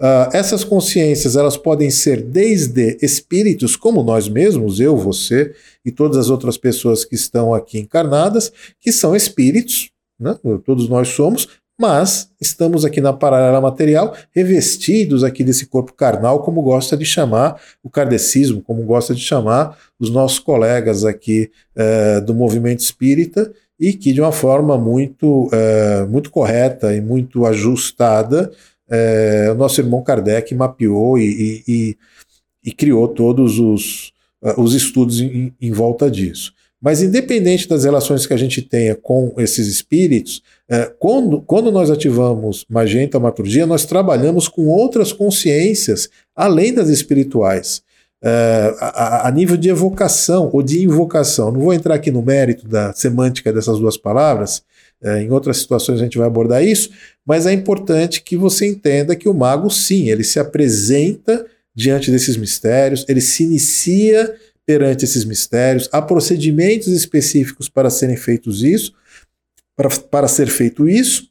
Uh, 0.00 0.32
essas 0.32 0.64
consciências 0.64 1.36
elas 1.36 1.58
podem 1.58 1.90
ser 1.90 2.22
desde 2.22 2.96
espíritos 3.02 3.76
como 3.76 4.02
nós 4.02 4.30
mesmos, 4.30 4.80
eu, 4.80 4.96
você 4.96 5.54
e 5.84 5.92
todas 5.92 6.16
as 6.16 6.30
outras 6.30 6.56
pessoas 6.56 7.04
que 7.04 7.14
estão 7.14 7.52
aqui 7.52 7.78
encarnadas, 7.78 8.50
que 8.80 8.90
são 8.92 9.14
espíritos, 9.14 9.90
né? 10.18 10.38
todos 10.64 10.88
nós 10.88 11.08
somos, 11.08 11.48
mas 11.78 12.30
estamos 12.40 12.82
aqui 12.82 12.98
na 12.98 13.12
paralela 13.12 13.60
material, 13.60 14.14
revestidos 14.34 15.22
aqui 15.22 15.44
desse 15.44 15.66
corpo 15.66 15.92
carnal, 15.92 16.42
como 16.42 16.62
gosta 16.62 16.96
de 16.96 17.04
chamar 17.04 17.60
o 17.82 17.90
kardecismo, 17.90 18.62
como 18.62 18.82
gosta 18.84 19.14
de 19.14 19.20
chamar 19.20 19.78
os 19.98 20.08
nossos 20.08 20.38
colegas 20.38 21.04
aqui 21.04 21.50
uh, 21.76 22.24
do 22.24 22.34
movimento 22.34 22.80
espírita, 22.80 23.52
e 23.78 23.94
que 23.94 24.12
de 24.12 24.20
uma 24.20 24.32
forma 24.32 24.78
muito, 24.78 25.46
uh, 25.46 26.06
muito 26.08 26.30
correta 26.30 26.94
e 26.94 27.00
muito 27.02 27.44
ajustada 27.44 28.50
é, 28.90 29.48
o 29.52 29.54
nosso 29.54 29.80
irmão 29.80 30.02
Kardec 30.02 30.54
mapeou 30.54 31.16
e, 31.16 31.62
e, 31.66 31.96
e 32.64 32.72
criou 32.72 33.06
todos 33.06 33.58
os, 33.58 34.12
uh, 34.42 34.60
os 34.60 34.74
estudos 34.74 35.20
em, 35.20 35.54
em, 35.60 35.70
volta 35.70 36.10
disso. 36.10 36.52
Mas, 36.82 37.02
independente 37.02 37.68
das 37.68 37.84
relações 37.84 38.26
que 38.26 38.32
a 38.32 38.38
gente 38.38 38.62
tenha 38.62 38.96
com 38.96 39.34
esses 39.36 39.68
espíritos, 39.68 40.42
é, 40.68 40.90
quando, 40.98 41.42
quando 41.42 41.70
nós 41.70 41.90
ativamos 41.90 42.64
magia 42.68 43.02
e 43.02 43.06
taumaturgia, 43.06 43.66
nós 43.66 43.84
trabalhamos 43.84 44.48
com 44.48 44.66
outras 44.66 45.12
consciências 45.12 46.08
além 46.34 46.72
das 46.72 46.88
espirituais. 46.88 47.82
É, 48.22 48.74
a, 48.80 49.28
a, 49.28 49.30
nível 49.30 49.56
de 49.56 49.70
evocação 49.70 50.50
ou 50.52 50.62
de 50.62 50.82
invocação. 50.82 51.50
Não 51.50 51.60
vou 51.60 51.72
entrar 51.72 51.94
aqui 51.94 52.10
no 52.10 52.22
mérito 52.22 52.68
da 52.68 52.92
semântica 52.92 53.52
dessas 53.52 53.78
duas 53.78 53.96
palavras, 53.96 54.62
é, 55.02 55.22
em 55.22 55.30
outras 55.30 55.58
situações 55.58 56.00
a 56.00 56.04
gente 56.04 56.18
vai 56.18 56.26
abordar 56.26 56.64
isso, 56.64 56.90
mas 57.26 57.46
é 57.46 57.52
importante 57.52 58.22
que 58.22 58.36
você 58.36 58.66
entenda 58.66 59.16
que 59.16 59.28
o 59.28 59.34
mago, 59.34 59.70
sim, 59.70 60.10
ele 60.10 60.24
se 60.24 60.38
apresenta 60.38 61.46
diante 61.74 62.10
desses 62.10 62.36
mistérios, 62.36 63.04
ele 63.08 63.20
se 63.20 63.44
inicia 63.44 64.34
perante 64.66 65.04
esses 65.04 65.24
mistérios, 65.24 65.88
há 65.90 66.02
procedimentos 66.02 66.88
específicos 66.88 67.68
para 67.68 67.90
serem 67.90 68.16
feitos 68.16 68.62
isso, 68.62 68.92
para, 69.76 69.88
para 69.88 70.28
ser 70.28 70.48
feito 70.48 70.88
isso, 70.88 71.28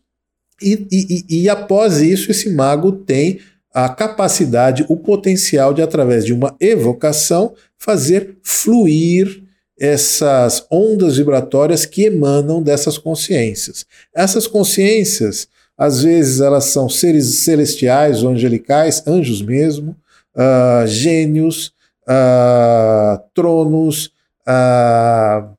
e, 0.61 0.87
e, 0.91 1.43
e 1.43 1.49
após 1.49 2.01
isso, 2.01 2.31
esse 2.31 2.49
mago 2.49 2.91
tem 2.91 3.39
a 3.73 3.87
capacidade, 3.87 4.85
o 4.89 4.97
potencial 4.97 5.73
de, 5.73 5.81
através 5.81 6.25
de 6.25 6.33
uma 6.33 6.55
evocação, 6.59 7.53
fazer 7.77 8.37
fluir 8.43 9.43
essas 9.79 10.65
ondas 10.69 11.17
vibratórias 11.17 11.85
que 11.85 12.03
emanam 12.03 12.61
dessas 12.61 12.97
consciências. 12.97 13.85
Essas 14.13 14.45
consciências, 14.45 15.47
às 15.77 16.03
vezes, 16.03 16.41
elas 16.41 16.65
são 16.65 16.89
seres 16.89 17.25
celestiais 17.35 18.21
ou 18.21 18.31
angelicais, 18.31 19.01
anjos 19.07 19.41
mesmo, 19.41 19.95
uh, 20.35 20.85
gênios, 20.85 21.71
uh, 22.03 23.21
tronos, 23.33 24.11
uh, 24.47 25.49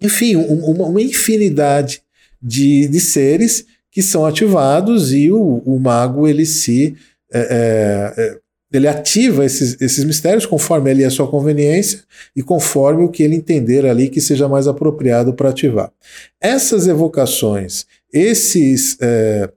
enfim, 0.00 0.36
um, 0.36 0.70
uma, 0.70 1.02
infinidade 1.02 2.02
de, 2.42 2.88
de, 2.88 3.00
seres 3.00 3.66
que 3.90 4.02
são 4.02 4.24
ativados 4.24 5.12
e 5.12 5.30
o, 5.30 5.62
o 5.64 5.78
mago 5.78 6.26
ele 6.26 6.44
se 6.44 6.96
é, 7.32 8.14
é, 8.16 8.38
ele 8.76 8.88
ativa 8.88 9.44
esses, 9.44 9.80
esses 9.80 10.04
mistérios 10.04 10.46
conforme 10.46 10.90
ali 10.90 11.04
a 11.04 11.10
sua 11.10 11.28
conveniência 11.28 12.02
e 12.34 12.42
conforme 12.42 13.04
o 13.04 13.08
que 13.08 13.22
ele 13.22 13.36
entender 13.36 13.86
ali 13.86 14.08
que 14.08 14.20
seja 14.20 14.48
mais 14.48 14.66
apropriado 14.66 15.34
para 15.34 15.50
ativar. 15.50 15.92
Essas 16.40 16.86
evocações, 16.86 17.86
esses 18.12 18.96
é, 19.00 19.48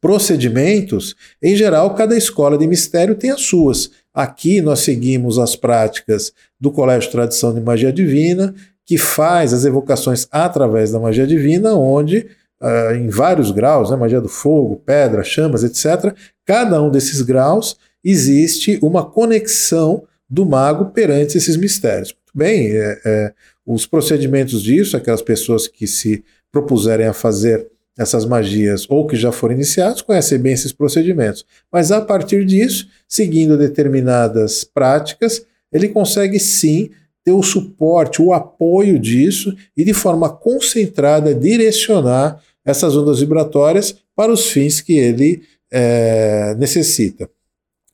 procedimentos, 0.00 1.14
em 1.42 1.56
geral, 1.56 1.94
cada 1.94 2.16
escola 2.16 2.58
de 2.58 2.66
mistério 2.66 3.14
tem 3.14 3.30
as 3.30 3.42
suas. 3.42 3.90
Aqui 4.12 4.60
nós 4.60 4.80
seguimos 4.80 5.38
as 5.38 5.56
práticas 5.56 6.32
do 6.60 6.70
Colégio 6.70 7.10
Tradição 7.10 7.54
de 7.54 7.60
Magia 7.60 7.92
Divina, 7.92 8.54
que 8.84 8.96
faz 8.96 9.52
as 9.52 9.64
evocações 9.64 10.26
através 10.30 10.92
da 10.92 11.00
magia 11.00 11.26
divina, 11.26 11.74
onde 11.74 12.26
Uh, 12.58 12.94
em 12.94 13.10
vários 13.10 13.50
graus, 13.50 13.90
né, 13.90 13.96
magia 13.98 14.18
do 14.18 14.30
fogo, 14.30 14.76
pedra, 14.76 15.22
chamas, 15.22 15.62
etc. 15.62 16.16
Cada 16.42 16.80
um 16.80 16.90
desses 16.90 17.20
graus 17.20 17.76
existe 18.08 18.78
uma 18.80 19.04
conexão 19.04 20.04
do 20.30 20.46
mago 20.46 20.86
perante 20.86 21.36
esses 21.36 21.56
mistérios. 21.56 22.12
Muito 22.12 22.38
bem, 22.38 22.70
é, 22.70 23.00
é, 23.04 23.32
os 23.66 23.84
procedimentos 23.84 24.62
disso, 24.62 24.96
aquelas 24.96 25.22
pessoas 25.22 25.66
que 25.66 25.88
se 25.88 26.22
propuserem 26.52 27.06
a 27.06 27.12
fazer 27.12 27.66
essas 27.98 28.24
magias 28.24 28.86
ou 28.88 29.06
que 29.06 29.16
já 29.16 29.32
foram 29.32 29.54
iniciados 29.54 30.02
conhecem 30.02 30.38
bem 30.38 30.52
esses 30.52 30.72
procedimentos. 30.72 31.44
Mas 31.72 31.90
a 31.90 32.00
partir 32.00 32.44
disso, 32.44 32.88
seguindo 33.08 33.58
determinadas 33.58 34.62
práticas, 34.62 35.44
ele 35.72 35.88
consegue 35.88 36.38
sim 36.38 36.90
ter 37.24 37.32
o 37.32 37.42
suporte, 37.42 38.22
o 38.22 38.32
apoio 38.32 39.00
disso 39.00 39.56
e 39.76 39.82
de 39.82 39.92
forma 39.92 40.28
concentrada 40.28 41.34
direcionar 41.34 42.40
essas 42.64 42.96
ondas 42.96 43.18
vibratórias 43.18 43.96
para 44.14 44.30
os 44.30 44.46
fins 44.46 44.80
que 44.80 44.96
ele 44.96 45.42
é, 45.72 46.54
necessita. 46.56 47.28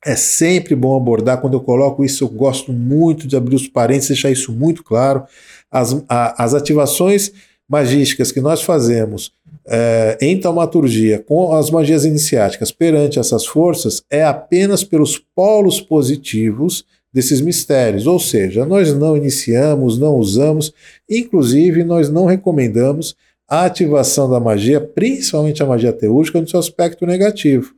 É 0.05 0.15
sempre 0.15 0.75
bom 0.75 0.95
abordar, 0.97 1.39
quando 1.39 1.53
eu 1.53 1.61
coloco 1.61 2.03
isso, 2.03 2.23
eu 2.23 2.29
gosto 2.29 2.73
muito 2.73 3.27
de 3.27 3.37
abrir 3.37 3.55
os 3.55 3.67
parênteses, 3.67 4.09
deixar 4.09 4.31
isso 4.31 4.51
muito 4.51 4.83
claro. 4.83 5.23
As, 5.71 6.03
a, 6.09 6.43
as 6.43 6.53
ativações 6.53 7.31
magísticas 7.69 8.31
que 8.31 8.41
nós 8.41 8.61
fazemos 8.61 9.31
é, 9.65 10.17
em 10.21 10.37
taumaturgia 10.37 11.19
com 11.19 11.53
as 11.53 11.69
magias 11.71 12.03
iniciáticas 12.03 12.71
perante 12.71 13.17
essas 13.17 13.45
forças 13.45 14.03
é 14.09 14.23
apenas 14.23 14.83
pelos 14.83 15.17
polos 15.17 15.79
positivos 15.79 16.85
desses 17.13 17.39
mistérios, 17.39 18.07
ou 18.07 18.19
seja, 18.19 18.65
nós 18.65 18.91
não 18.93 19.15
iniciamos, 19.15 19.99
não 19.99 20.15
usamos, 20.15 20.73
inclusive 21.07 21.83
nós 21.83 22.09
não 22.09 22.25
recomendamos 22.25 23.15
a 23.47 23.65
ativação 23.65 24.29
da 24.29 24.39
magia, 24.39 24.81
principalmente 24.81 25.61
a 25.61 25.65
magia 25.65 25.93
teúrgica, 25.93 26.41
no 26.41 26.47
seu 26.47 26.59
aspecto 26.59 27.05
negativo 27.05 27.73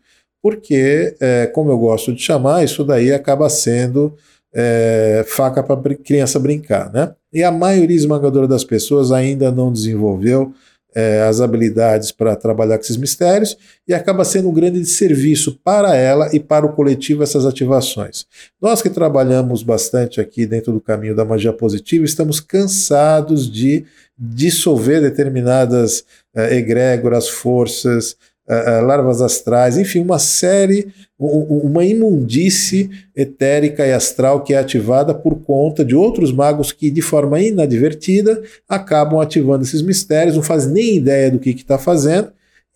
porque, 0.46 1.16
é, 1.20 1.48
como 1.48 1.72
eu 1.72 1.78
gosto 1.80 2.14
de 2.14 2.22
chamar, 2.22 2.64
isso 2.64 2.84
daí 2.84 3.12
acaba 3.12 3.50
sendo 3.50 4.14
é, 4.54 5.26
faca 5.28 5.64
para 5.64 5.96
criança 5.96 6.38
brincar. 6.38 6.94
Né? 6.94 7.16
E 7.34 7.42
a 7.42 7.52
maioria 7.52 7.98
esmagadora 7.98 8.48
das 8.48 8.64
pessoas 8.64 9.12
ainda 9.12 9.52
não 9.52 9.74
desenvolveu 9.74 10.54
é, 10.94 11.24
as 11.24 11.42
habilidades 11.42 12.12
para 12.12 12.36
trabalhar 12.36 12.78
com 12.78 12.84
esses 12.84 12.96
mistérios 12.96 13.58
e 13.88 13.94
acaba 13.94 14.24
sendo 14.24 14.48
um 14.48 14.54
grande 14.54 14.86
serviço 14.86 15.60
para 15.64 15.96
ela 15.96 16.30
e 16.32 16.40
para 16.40 16.64
o 16.64 16.74
coletivo 16.74 17.24
essas 17.24 17.44
ativações. 17.44 18.28
Nós 18.62 18.84
que 18.84 18.90
trabalhamos 18.92 19.64
bastante 19.64 20.22
aqui 20.22 20.46
dentro 20.46 20.72
do 20.72 20.80
caminho 20.80 21.16
da 21.16 21.26
magia 21.26 21.54
positiva, 21.54 22.06
estamos 22.06 22.40
cansados 22.40 23.52
de 23.52 23.84
dissolver 24.16 25.02
determinadas 25.02 26.06
é, 26.36 26.56
egrégoras, 26.56 27.28
forças, 27.28 28.16
uh, 28.48 28.86
larvas 28.86 29.22
astrais, 29.22 29.78
enfim, 29.78 30.00
uma 30.00 30.20
série, 30.20 30.88
uma 31.18 31.86
imundície 31.86 32.90
etérica 33.16 33.86
e 33.86 33.94
astral 33.94 34.44
que 34.44 34.54
é 34.54 34.58
ativada 34.58 35.14
por 35.14 35.36
conta 35.42 35.84
de 35.84 35.96
outros 35.96 36.32
magos 36.32 36.72
que, 36.72 36.92
de 36.92 37.02
forma 37.02 37.40
inadvertida, 37.40 38.42
acabam 38.68 39.20
ativando 39.20 39.64
esses 39.64 39.82
mistérios, 39.82 40.36
não 40.36 40.44
faz 40.44 40.68
nem 40.68 40.98
ideia 40.98 41.32
do 41.32 41.40
que 41.40 41.52
está 41.52 41.78
fazendo 41.78 42.30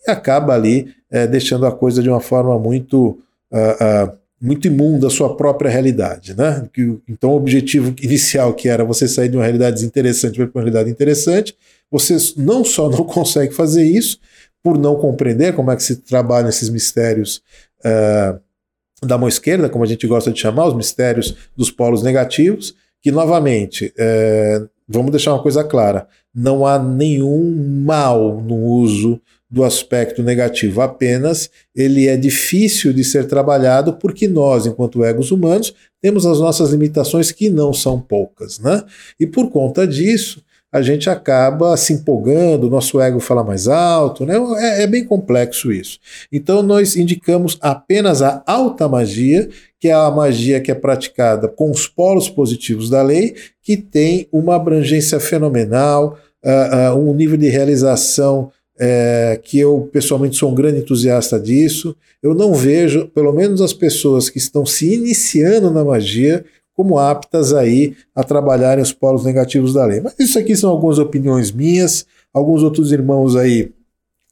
e 0.08 0.12
acaba 0.12 0.54
ali 0.54 0.94
uh, 1.12 1.28
deixando 1.28 1.66
a 1.66 1.72
coisa 1.72 2.02
de 2.02 2.10
uma 2.10 2.22
forma 2.22 2.58
muito. 2.58 3.20
Uh, 3.52 4.20
muito 4.42 4.68
imunda 4.68 5.08
a 5.08 5.10
sua 5.10 5.36
própria 5.36 5.70
realidade. 5.70 6.34
Né? 6.34 6.66
Então, 7.08 7.32
o 7.32 7.36
objetivo 7.36 7.94
inicial, 8.02 8.54
que 8.54 8.70
era 8.70 8.86
você 8.86 9.08
sair 9.08 9.28
de 9.28 9.36
uma 9.36 9.44
realidade 9.44 9.76
desinteressante 9.76 10.38
para 10.38 10.46
uma 10.46 10.62
realidade 10.62 10.90
interessante, 10.90 11.54
você 11.92 12.16
não 12.38 12.64
só 12.64 12.90
não 12.90 13.04
consegue 13.06 13.54
fazer 13.54 13.84
isso, 13.84 14.20
por 14.64 14.78
não 14.78 14.96
compreender 14.96 15.54
como 15.56 15.72
é 15.72 15.76
que 15.76 15.84
se 15.84 15.98
trabalham 15.98 16.50
esses 16.50 16.70
mistérios 16.70 17.42
uh, 17.80 18.40
da 19.06 19.18
mão 19.18 19.28
esquerda, 19.30 19.70
como 19.70 19.84
a 19.84 19.88
gente 19.88 20.06
gosta 20.06 20.32
de 20.32 20.40
chamar, 20.40 20.68
os 20.68 20.76
mistérios 20.76 21.36
dos 21.56 21.72
polos 21.72 22.04
negativos, 22.04 22.76
que 23.02 23.12
novamente, 23.12 23.94
uh, 23.98 24.70
vamos 24.88 25.12
deixar 25.12 25.34
uma 25.34 25.42
coisa 25.42 25.64
clara, 25.64 26.08
não 26.34 26.66
há 26.66 26.78
nenhum 26.78 27.84
mal 27.86 28.42
no 28.42 28.56
uso 28.56 29.22
do 29.50 29.64
aspecto 29.64 30.22
negativo, 30.22 30.80
apenas 30.80 31.50
ele 31.76 32.08
é 32.08 32.16
difícil 32.16 32.94
de 32.94 33.04
ser 33.04 33.26
trabalhado 33.26 33.94
porque 33.94 34.28
nós, 34.28 34.68
enquanto 34.68 35.04
egos 35.04 35.32
humanos, 35.32 35.74
temos 36.00 36.26
as 36.26 36.40
nossas 36.40 36.70
limitações 36.70 37.32
que 37.32 37.50
não 37.50 37.74
são 37.74 38.00
poucas, 38.00 38.60
né? 38.60 38.84
E 39.20 39.26
por 39.26 39.50
conta 39.50 39.88
disso, 39.88 40.44
a 40.72 40.82
gente 40.82 41.10
acaba 41.10 41.76
se 41.76 41.94
empolgando, 41.94 42.68
o 42.68 42.70
nosso 42.70 43.02
ego 43.02 43.20
fala 43.20 43.44
mais 43.44 43.68
alto, 43.68 44.26
né? 44.26 44.36
É, 44.60 44.84
é, 44.84 44.88
bem 44.88 45.04
complexo 45.04 45.72
isso. 45.72 45.98
Então 46.32 46.62
nós 46.62 46.96
indicamos 46.96 47.58
apenas 47.60 48.22
a 48.22 48.44
alta 48.46 48.88
magia, 48.88 49.50
que 49.80 49.88
é 49.88 49.94
a 49.94 50.12
magia 50.12 50.62
que 50.62 50.70
é 50.70 50.76
praticada 50.76 51.48
com 51.48 51.72
os 51.72 51.88
polos 51.88 52.30
positivos 52.30 52.90
da 52.90 53.02
lei, 53.02 53.36
que 53.64 53.78
tem 53.78 54.28
uma 54.32 54.56
abrangência 54.56 55.20
fenomenal, 55.20 56.18
uh, 56.46 56.96
uh, 56.96 57.00
um 57.00 57.14
nível 57.14 57.38
de 57.38 57.48
realização 57.48 58.52
uh, 58.76 59.42
que 59.42 59.60
eu 59.60 59.90
pessoalmente 59.92 60.38
sou 60.38 60.52
um 60.52 60.56
grande 60.56 60.80
entusiasta 60.80 61.40
disso. 61.40 61.96
Eu 62.22 62.36
não 62.36 62.54
vejo, 62.54 63.08
pelo 63.08 63.32
menos 63.34 63.62
as 63.62 63.74
pessoas 63.74 64.30
que 64.30 64.38
estão 64.38 64.66
se 64.66 64.94
iniciando 64.94 65.72
na 65.72 65.84
magia, 65.84 66.44
como 66.80 66.98
aptas 66.98 67.52
aí 67.52 67.94
a 68.16 68.24
trabalharem 68.24 68.82
os 68.82 68.94
polos 68.94 69.26
negativos 69.26 69.74
da 69.74 69.86
lei. 69.86 70.00
Mas 70.00 70.18
isso 70.18 70.40
aqui 70.40 70.56
são 70.56 70.70
algumas 70.70 70.98
opiniões 70.98 71.52
minhas, 71.52 72.06
alguns 72.34 72.64
outros 72.64 72.94
irmãos 72.94 73.36
aí 73.36 73.74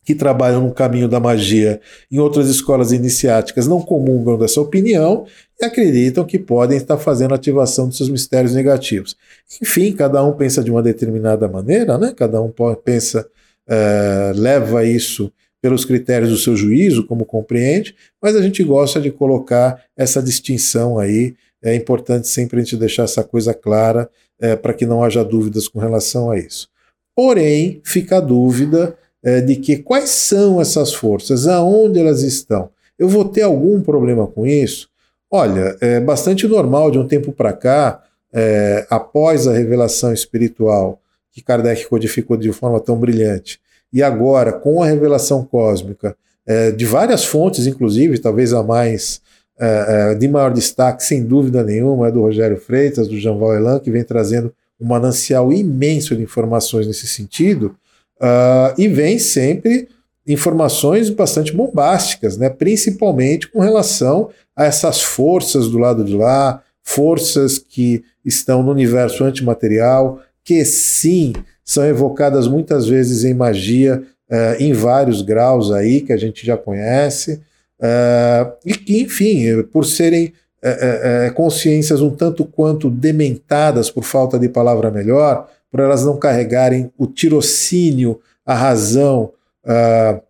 que 0.05 0.15
trabalham 0.15 0.61
no 0.61 0.73
caminho 0.73 1.09
da 1.09 1.19
magia 1.19 1.81
em 2.09 2.19
outras 2.19 2.47
escolas 2.47 2.93
iniciáticas 2.93 3.67
não 3.67 3.81
comungam 3.81 4.37
dessa 4.37 4.61
opinião 4.61 5.25
e 5.59 5.65
acreditam 5.65 6.23
que 6.23 6.39
podem 6.39 6.77
estar 6.77 6.97
fazendo 6.97 7.33
ativação 7.33 7.89
dos 7.89 7.97
seus 7.97 8.07
mistérios 8.07 8.53
negativos. 8.53 9.17
Enfim, 9.61 9.91
cada 9.91 10.23
um 10.23 10.31
pensa 10.31 10.63
de 10.63 10.71
uma 10.71 10.81
determinada 10.81 11.49
maneira, 11.49 11.97
né? 11.97 12.13
cada 12.15 12.41
um 12.41 12.49
pensa, 12.81 13.27
é, 13.67 14.31
leva 14.33 14.85
isso 14.85 15.29
pelos 15.61 15.83
critérios 15.83 16.29
do 16.29 16.37
seu 16.37 16.55
juízo, 16.55 17.05
como 17.05 17.25
compreende, 17.25 17.93
mas 18.21 18.37
a 18.37 18.41
gente 18.41 18.63
gosta 18.63 19.01
de 19.01 19.11
colocar 19.11 19.83
essa 19.97 20.23
distinção 20.23 20.97
aí 20.97 21.35
é 21.63 21.75
importante 21.75 22.27
sempre 22.27 22.59
a 22.59 22.63
gente 22.63 22.77
deixar 22.77 23.03
essa 23.03 23.23
coisa 23.23 23.53
clara 23.53 24.09
é, 24.39 24.55
para 24.55 24.73
que 24.73 24.85
não 24.85 25.03
haja 25.03 25.23
dúvidas 25.23 25.67
com 25.67 25.79
relação 25.79 26.29
a 26.29 26.37
isso. 26.37 26.69
Porém, 27.15 27.81
fica 27.83 28.17
a 28.17 28.21
dúvida 28.21 28.95
é, 29.23 29.41
de 29.41 29.55
que 29.55 29.77
quais 29.77 30.09
são 30.09 30.61
essas 30.61 30.93
forças, 30.93 31.47
aonde 31.47 31.99
elas 31.99 32.21
estão. 32.21 32.69
Eu 32.97 33.09
vou 33.09 33.25
ter 33.25 33.41
algum 33.41 33.81
problema 33.81 34.27
com 34.27 34.45
isso? 34.45 34.89
Olha, 35.29 35.75
é 35.81 35.99
bastante 35.99 36.47
normal 36.47 36.91
de 36.91 36.99
um 36.99 37.07
tempo 37.07 37.31
para 37.31 37.53
cá, 37.53 38.03
é, 38.33 38.85
após 38.89 39.47
a 39.47 39.53
revelação 39.53 40.13
espiritual 40.13 41.01
que 41.31 41.41
Kardec 41.41 41.85
codificou 41.87 42.37
de 42.37 42.51
forma 42.51 42.79
tão 42.79 42.97
brilhante, 42.97 43.59
e 43.91 44.01
agora 44.01 44.51
com 44.51 44.81
a 44.81 44.87
revelação 44.87 45.43
cósmica, 45.43 46.15
é, 46.45 46.71
de 46.71 46.85
várias 46.85 47.25
fontes, 47.25 47.67
inclusive, 47.67 48.19
talvez 48.19 48.53
a 48.53 48.63
mais 48.63 49.21
é, 49.59 50.11
é, 50.11 50.15
de 50.15 50.27
maior 50.27 50.53
destaque, 50.53 51.03
sem 51.03 51.23
dúvida 51.23 51.63
nenhuma, 51.63 52.07
é 52.07 52.11
do 52.11 52.21
Rogério 52.21 52.57
Freitas, 52.57 53.07
do 53.07 53.17
Jean 53.17 53.35
Elan, 53.35 53.79
que 53.79 53.89
vem 53.89 54.03
trazendo 54.03 54.53
um 54.79 54.85
manancial 54.85 55.51
imenso 55.51 56.15
de 56.15 56.21
informações 56.21 56.85
nesse 56.85 57.07
sentido, 57.07 57.75
uh, 58.21 58.73
e 58.77 58.87
vem 58.87 59.17
sempre 59.17 59.87
informações 60.27 61.09
bastante 61.09 61.53
bombásticas, 61.53 62.37
né? 62.37 62.49
principalmente 62.49 63.47
com 63.47 63.59
relação 63.59 64.29
a 64.55 64.65
essas 64.65 65.01
forças 65.01 65.69
do 65.69 65.79
lado 65.79 66.03
de 66.03 66.15
lá, 66.15 66.61
forças 66.83 67.57
que 67.57 68.03
estão 68.23 68.61
no 68.61 68.71
universo 68.71 69.23
antimaterial, 69.23 70.21
que 70.43 70.63
sim 70.65 71.33
são 71.63 71.83
evocadas 71.83 72.47
muitas 72.47 72.87
vezes 72.87 73.23
em 73.23 73.33
magia, 73.33 74.03
uh, 74.29 74.61
em 74.61 74.73
vários 74.73 75.21
graus 75.21 75.71
aí 75.71 76.01
que 76.01 76.13
a 76.13 76.17
gente 76.17 76.45
já 76.45 76.57
conhece, 76.57 77.41
uh, 77.79 78.51
e 78.65 78.73
que, 78.73 79.01
enfim, 79.01 79.63
por 79.63 79.85
serem 79.85 80.33
uh, 80.63 81.33
consciências 81.33 82.01
um 82.01 82.09
tanto 82.09 82.45
quanto 82.45 82.89
dementadas, 82.89 83.89
por 83.89 84.03
falta 84.03 84.37
de 84.39 84.49
palavra 84.49 84.91
melhor, 84.91 85.49
por 85.69 85.79
elas 85.79 86.03
não 86.03 86.17
carregarem 86.17 86.91
o 86.97 87.07
tirocínio, 87.07 88.19
a 88.45 88.53
razão, 88.53 89.33
a, 89.65 90.21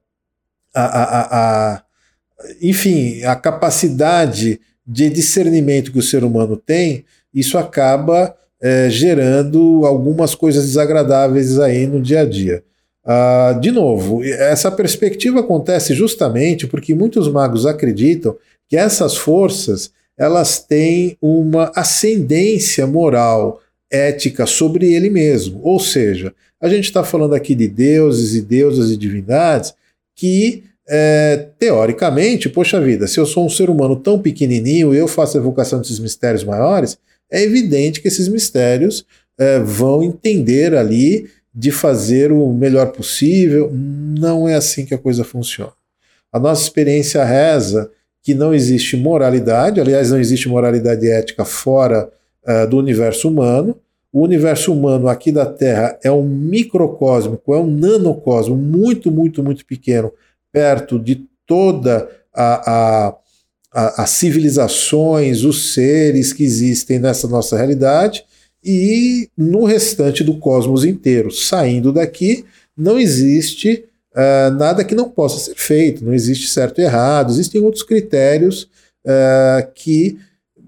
a, 0.73 1.37
a, 1.75 1.83
enfim, 2.59 3.23
a 3.23 3.35
capacidade 3.35 4.59
de 4.85 5.09
discernimento 5.09 5.91
que 5.91 5.99
o 5.99 6.03
ser 6.03 6.23
humano 6.23 6.57
tem, 6.57 7.05
isso 7.31 7.55
acaba 7.57 8.35
gerando 8.89 9.85
algumas 9.85 10.33
coisas 10.33 10.65
desagradáveis 10.65 11.59
aí 11.59 11.85
no 11.85 12.01
dia 12.01 12.21
a 12.21 12.25
dia. 12.25 12.63
Ah, 13.09 13.57
de 13.61 13.71
novo, 13.71 14.21
essa 14.21 14.69
perspectiva 14.69 15.39
acontece 15.39 15.93
justamente 15.93 16.67
porque 16.67 16.93
muitos 16.93 17.31
magos 17.31 17.65
acreditam 17.65 18.35
que 18.67 18.75
essas 18.75 19.15
forças 19.15 19.91
elas 20.17 20.59
têm 20.59 21.15
uma 21.21 21.71
ascendência 21.73 22.85
moral, 22.85 23.61
ética 23.89 24.45
sobre 24.45 24.93
ele 24.93 25.09
mesmo. 25.09 25.61
Ou 25.63 25.79
seja, 25.79 26.33
a 26.59 26.67
gente 26.67 26.83
está 26.83 27.01
falando 27.01 27.33
aqui 27.33 27.55
de 27.55 27.69
deuses 27.69 28.33
e 28.35 28.41
deusas 28.41 28.91
e 28.91 28.97
divindades 28.97 29.73
que, 30.13 30.63
é, 30.89 31.47
teoricamente, 31.57 32.49
poxa 32.49 32.81
vida, 32.81 33.07
se 33.07 33.19
eu 33.19 33.25
sou 33.25 33.45
um 33.45 33.49
ser 33.49 33.69
humano 33.69 33.95
tão 33.95 34.19
pequenininho 34.19 34.93
e 34.93 34.97
eu 34.97 35.07
faço 35.07 35.37
a 35.37 35.39
evocação 35.39 35.79
desses 35.79 35.99
mistérios 35.99 36.43
maiores, 36.43 36.97
é 37.31 37.41
evidente 37.41 38.01
que 38.01 38.09
esses 38.09 38.27
mistérios 38.27 39.05
é, 39.39 39.59
vão 39.59 40.03
entender 40.03 40.75
ali 40.75 41.29
de 41.57 41.71
fazer 41.71 42.31
o 42.31 42.53
melhor 42.53 42.91
possível. 42.91 43.71
Não 43.73 44.47
é 44.47 44.53
assim 44.53 44.85
que 44.85 44.93
a 44.93 44.97
coisa 44.97 45.23
funciona. 45.23 45.71
A 46.31 46.37
nossa 46.37 46.61
experiência 46.61 47.23
reza 47.23 47.89
que 48.21 48.35
não 48.35 48.53
existe 48.53 48.95
moralidade, 48.95 49.81
aliás, 49.81 50.11
não 50.11 50.19
existe 50.19 50.47
moralidade 50.47 51.09
ética 51.09 51.43
fora 51.43 52.11
uh, 52.47 52.69
do 52.69 52.77
universo 52.77 53.27
humano. 53.27 53.75
O 54.13 54.21
universo 54.21 54.71
humano 54.71 55.07
aqui 55.07 55.31
da 55.31 55.47
Terra 55.47 55.97
é 56.03 56.11
um 56.11 56.21
microcósmico, 56.21 57.55
é 57.55 57.57
um 57.57 57.65
nanocosmo 57.65 58.55
muito, 58.55 59.09
muito, 59.09 59.41
muito 59.41 59.65
pequeno, 59.65 60.13
perto 60.51 60.99
de 60.99 61.25
toda 61.47 62.07
a, 62.31 63.07
a 63.09 63.15
as 63.69 64.09
civilizações, 64.11 65.43
os 65.43 65.73
seres 65.73 66.33
que 66.33 66.43
existem 66.43 66.97
nessa 66.97 67.27
nossa 67.27 67.55
realidade 67.55 68.23
e 68.67 69.29
no 69.37 69.63
restante 69.63 70.25
do 70.25 70.37
cosmos 70.37 70.83
inteiro. 70.83 71.31
Saindo 71.31 71.93
daqui, 71.93 72.43
não 72.75 72.99
existe 72.99 73.85
uh, 74.13 74.51
nada 74.55 74.83
que 74.83 74.93
não 74.93 75.09
possa 75.09 75.39
ser 75.39 75.55
feito, 75.55 76.03
não 76.03 76.13
existe 76.13 76.49
certo 76.49 76.81
e 76.81 76.83
errado, 76.83 77.31
existem 77.31 77.61
outros 77.61 77.83
critérios 77.83 78.63
uh, 79.05 79.65
que 79.73 80.17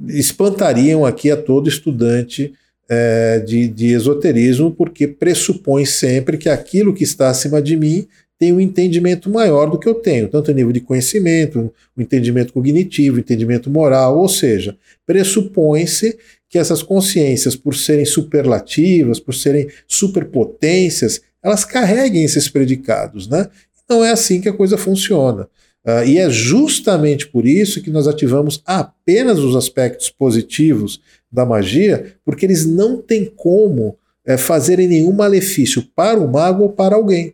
espantariam 0.07 1.05
aqui 1.05 1.29
a 1.29 1.35
todo 1.35 1.67
estudante 1.67 2.53
uh, 2.85 3.45
de, 3.45 3.67
de 3.67 3.87
esoterismo, 3.87 4.71
porque 4.71 5.05
pressupõe 5.05 5.85
sempre 5.85 6.37
que 6.37 6.47
aquilo 6.47 6.93
que 6.93 7.03
está 7.03 7.29
acima 7.29 7.61
de 7.61 7.75
mim 7.75 8.07
tem 8.39 8.53
um 8.53 8.59
entendimento 8.59 9.29
maior 9.29 9.69
do 9.69 9.77
que 9.77 9.87
eu 9.87 9.95
tenho, 9.95 10.29
tanto 10.29 10.49
a 10.49 10.53
nível 10.53 10.71
de 10.71 10.79
conhecimento, 10.79 11.71
o 11.95 12.01
entendimento 12.01 12.53
cognitivo, 12.53 13.17
o 13.17 13.19
entendimento 13.19 13.69
moral, 13.69 14.17
ou 14.17 14.29
seja, 14.29 14.77
pressupõe-se 15.05 16.17
que 16.49 16.57
essas 16.57 16.81
consciências, 16.81 17.55
por 17.57 17.75
serem 17.75 18.05
superlativas, 18.05 19.19
por 19.19 19.35
serem 19.35 19.67
superpotências, 19.85 21.21
elas 21.43 21.65
carreguem 21.65 22.23
esses 22.23 22.47
predicados, 22.47 23.27
né? 23.27 23.49
Não 23.89 24.03
é 24.03 24.11
assim 24.11 24.39
que 24.39 24.47
a 24.47 24.53
coisa 24.53 24.77
funciona. 24.77 25.47
Uh, 25.85 26.03
e 26.05 26.17
é 26.17 26.29
justamente 26.29 27.27
por 27.27 27.45
isso 27.45 27.81
que 27.81 27.89
nós 27.89 28.07
ativamos 28.07 28.61
apenas 28.65 29.39
os 29.39 29.55
aspectos 29.55 30.09
positivos 30.09 31.01
da 31.31 31.45
magia, 31.45 32.15
porque 32.23 32.45
eles 32.45 32.65
não 32.65 33.01
têm 33.01 33.25
como 33.25 33.97
é, 34.25 34.37
fazerem 34.37 34.87
nenhum 34.87 35.11
malefício 35.11 35.83
para 35.95 36.19
o 36.19 36.31
mago 36.31 36.63
ou 36.63 36.69
para 36.69 36.95
alguém. 36.95 37.33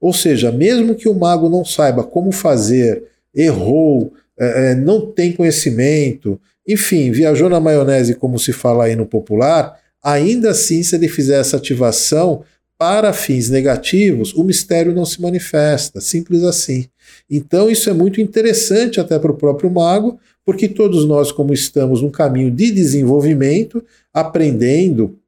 Ou 0.00 0.12
seja, 0.12 0.50
mesmo 0.50 0.94
que 0.94 1.08
o 1.08 1.14
mago 1.14 1.48
não 1.48 1.64
saiba 1.64 2.02
como 2.02 2.32
fazer, 2.32 3.04
errou, 3.34 4.12
é, 4.38 4.70
é, 4.70 4.74
não 4.74 5.06
tem 5.06 5.32
conhecimento, 5.32 6.40
enfim, 6.66 7.10
viajou 7.10 7.48
na 7.48 7.60
maionese, 7.60 8.14
como 8.14 8.38
se 8.38 8.52
fala 8.52 8.84
aí 8.84 8.96
no 8.96 9.04
popular, 9.04 9.78
ainda 10.02 10.50
assim, 10.50 10.82
se 10.82 10.96
ele 10.96 11.08
fizer 11.08 11.40
essa 11.40 11.56
ativação 11.56 12.42
para 12.78 13.12
fins 13.12 13.50
negativos, 13.50 14.32
o 14.32 14.42
mistério 14.42 14.94
não 14.94 15.04
se 15.04 15.20
manifesta, 15.20 16.00
simples 16.00 16.42
assim. 16.42 16.86
Então, 17.28 17.70
isso 17.70 17.90
é 17.90 17.92
muito 17.92 18.22
interessante 18.22 18.98
até 18.98 19.18
para 19.18 19.30
o 19.30 19.36
próprio 19.36 19.70
mago, 19.70 20.18
porque 20.44 20.66
todos 20.66 21.04
nós, 21.04 21.30
como 21.30 21.52
estamos 21.52 22.00
num 22.00 22.10
caminho 22.10 22.50
de 22.50 22.70
desenvolvimento, 22.70 23.84
aprendendo, 24.14 25.18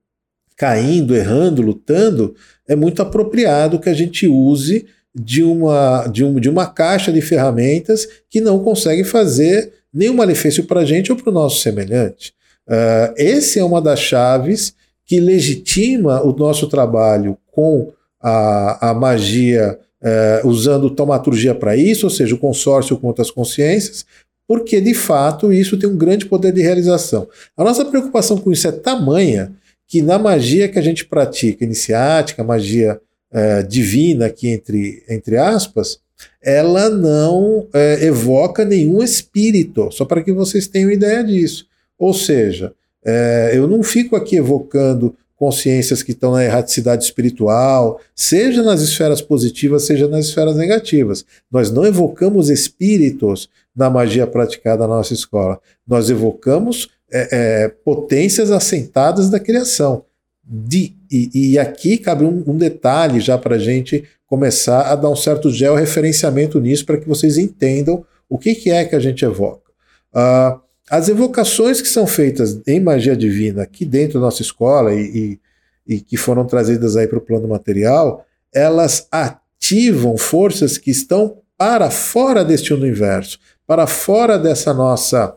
caindo, 0.56 1.14
errando, 1.14 1.60
lutando, 1.60 2.34
é 2.68 2.76
muito 2.76 3.02
apropriado 3.02 3.78
que 3.78 3.88
a 3.88 3.94
gente 3.94 4.26
use 4.26 4.86
de 5.14 5.42
uma, 5.42 6.06
de, 6.06 6.24
um, 6.24 6.40
de 6.40 6.48
uma 6.48 6.66
caixa 6.66 7.12
de 7.12 7.20
ferramentas 7.20 8.08
que 8.30 8.40
não 8.40 8.62
consegue 8.62 9.04
fazer 9.04 9.72
nenhum 9.92 10.14
malefício 10.14 10.64
para 10.64 10.80
a 10.80 10.84
gente 10.84 11.12
ou 11.12 11.18
para 11.18 11.30
o 11.30 11.34
nosso 11.34 11.60
semelhante. 11.60 12.32
Uh, 12.66 13.12
esse 13.16 13.58
é 13.58 13.64
uma 13.64 13.82
das 13.82 14.00
chaves 14.00 14.74
que 15.04 15.20
legitima 15.20 16.22
o 16.22 16.32
nosso 16.32 16.68
trabalho 16.68 17.36
com 17.50 17.92
a, 18.20 18.90
a 18.90 18.94
magia, 18.94 19.78
uh, 20.00 20.48
usando 20.48 20.88
taumaturgia 20.88 21.54
para 21.54 21.76
isso, 21.76 22.06
ou 22.06 22.10
seja, 22.10 22.34
o 22.34 22.38
consórcio 22.38 22.96
com 22.96 23.08
outras 23.08 23.30
consciências, 23.30 24.06
porque 24.48 24.80
de 24.80 24.94
fato 24.94 25.52
isso 25.52 25.76
tem 25.76 25.88
um 25.88 25.96
grande 25.96 26.24
poder 26.24 26.52
de 26.52 26.62
realização. 26.62 27.28
A 27.56 27.64
nossa 27.64 27.84
preocupação 27.84 28.38
com 28.38 28.50
isso 28.50 28.66
é 28.68 28.72
tamanha 28.72 29.52
que 29.92 30.00
na 30.00 30.18
magia 30.18 30.70
que 30.70 30.78
a 30.78 30.82
gente 30.82 31.04
pratica, 31.04 31.66
iniciática, 31.66 32.42
magia 32.42 32.98
é, 33.30 33.62
divina 33.62 34.24
aqui 34.24 34.48
entre, 34.48 35.02
entre 35.06 35.36
aspas, 35.36 35.98
ela 36.42 36.88
não 36.88 37.68
é, 37.74 38.02
evoca 38.06 38.64
nenhum 38.64 39.02
espírito, 39.02 39.90
só 39.92 40.06
para 40.06 40.22
que 40.22 40.32
vocês 40.32 40.66
tenham 40.66 40.90
ideia 40.90 41.22
disso. 41.22 41.66
Ou 41.98 42.14
seja, 42.14 42.72
é, 43.04 43.50
eu 43.52 43.68
não 43.68 43.82
fico 43.82 44.16
aqui 44.16 44.36
evocando 44.36 45.14
consciências 45.36 46.02
que 46.02 46.12
estão 46.12 46.32
na 46.32 46.42
erraticidade 46.42 47.04
espiritual, 47.04 48.00
seja 48.16 48.62
nas 48.62 48.80
esferas 48.80 49.20
positivas, 49.20 49.84
seja 49.84 50.08
nas 50.08 50.24
esferas 50.24 50.56
negativas. 50.56 51.22
Nós 51.50 51.70
não 51.70 51.84
evocamos 51.84 52.48
espíritos 52.48 53.46
na 53.76 53.90
magia 53.90 54.26
praticada 54.26 54.88
na 54.88 54.94
nossa 54.94 55.12
escola. 55.12 55.60
Nós 55.86 56.08
evocamos 56.08 56.88
é, 57.12 57.28
é, 57.30 57.68
potências 57.68 58.50
assentadas 58.50 59.28
da 59.28 59.38
criação. 59.38 60.04
De, 60.44 60.96
e, 61.10 61.52
e 61.52 61.58
aqui 61.58 61.98
cabe 61.98 62.24
um, 62.24 62.42
um 62.46 62.56
detalhe 62.56 63.20
já 63.20 63.38
para 63.38 63.56
a 63.56 63.58
gente 63.58 64.04
começar 64.26 64.90
a 64.90 64.96
dar 64.96 65.10
um 65.10 65.16
certo 65.16 65.50
georreferenciamento 65.50 66.58
nisso 66.58 66.86
para 66.86 66.96
que 66.96 67.06
vocês 67.06 67.36
entendam 67.36 68.04
o 68.28 68.38
que, 68.38 68.54
que, 68.54 68.70
é 68.70 68.84
que 68.84 68.96
a 68.96 69.00
gente 69.00 69.24
evoca. 69.24 69.70
Uh, 70.14 70.58
as 70.90 71.08
evocações 71.08 71.80
que 71.80 71.88
são 71.88 72.06
feitas 72.06 72.60
em 72.66 72.80
magia 72.80 73.14
divina 73.14 73.62
aqui 73.62 73.84
dentro 73.84 74.14
da 74.14 74.26
nossa 74.26 74.42
escola 74.42 74.94
e, 74.94 75.38
e, 75.86 75.94
e 75.94 76.00
que 76.00 76.16
foram 76.16 76.46
trazidas 76.46 76.96
aí 76.96 77.06
para 77.06 77.18
o 77.18 77.22
plano 77.22 77.46
material, 77.46 78.26
elas 78.52 79.06
ativam 79.10 80.16
forças 80.16 80.78
que 80.78 80.90
estão 80.90 81.38
para 81.56 81.90
fora 81.90 82.44
deste 82.44 82.74
universo, 82.74 83.38
para 83.66 83.86
fora 83.86 84.38
dessa 84.38 84.74
nossa 84.74 85.36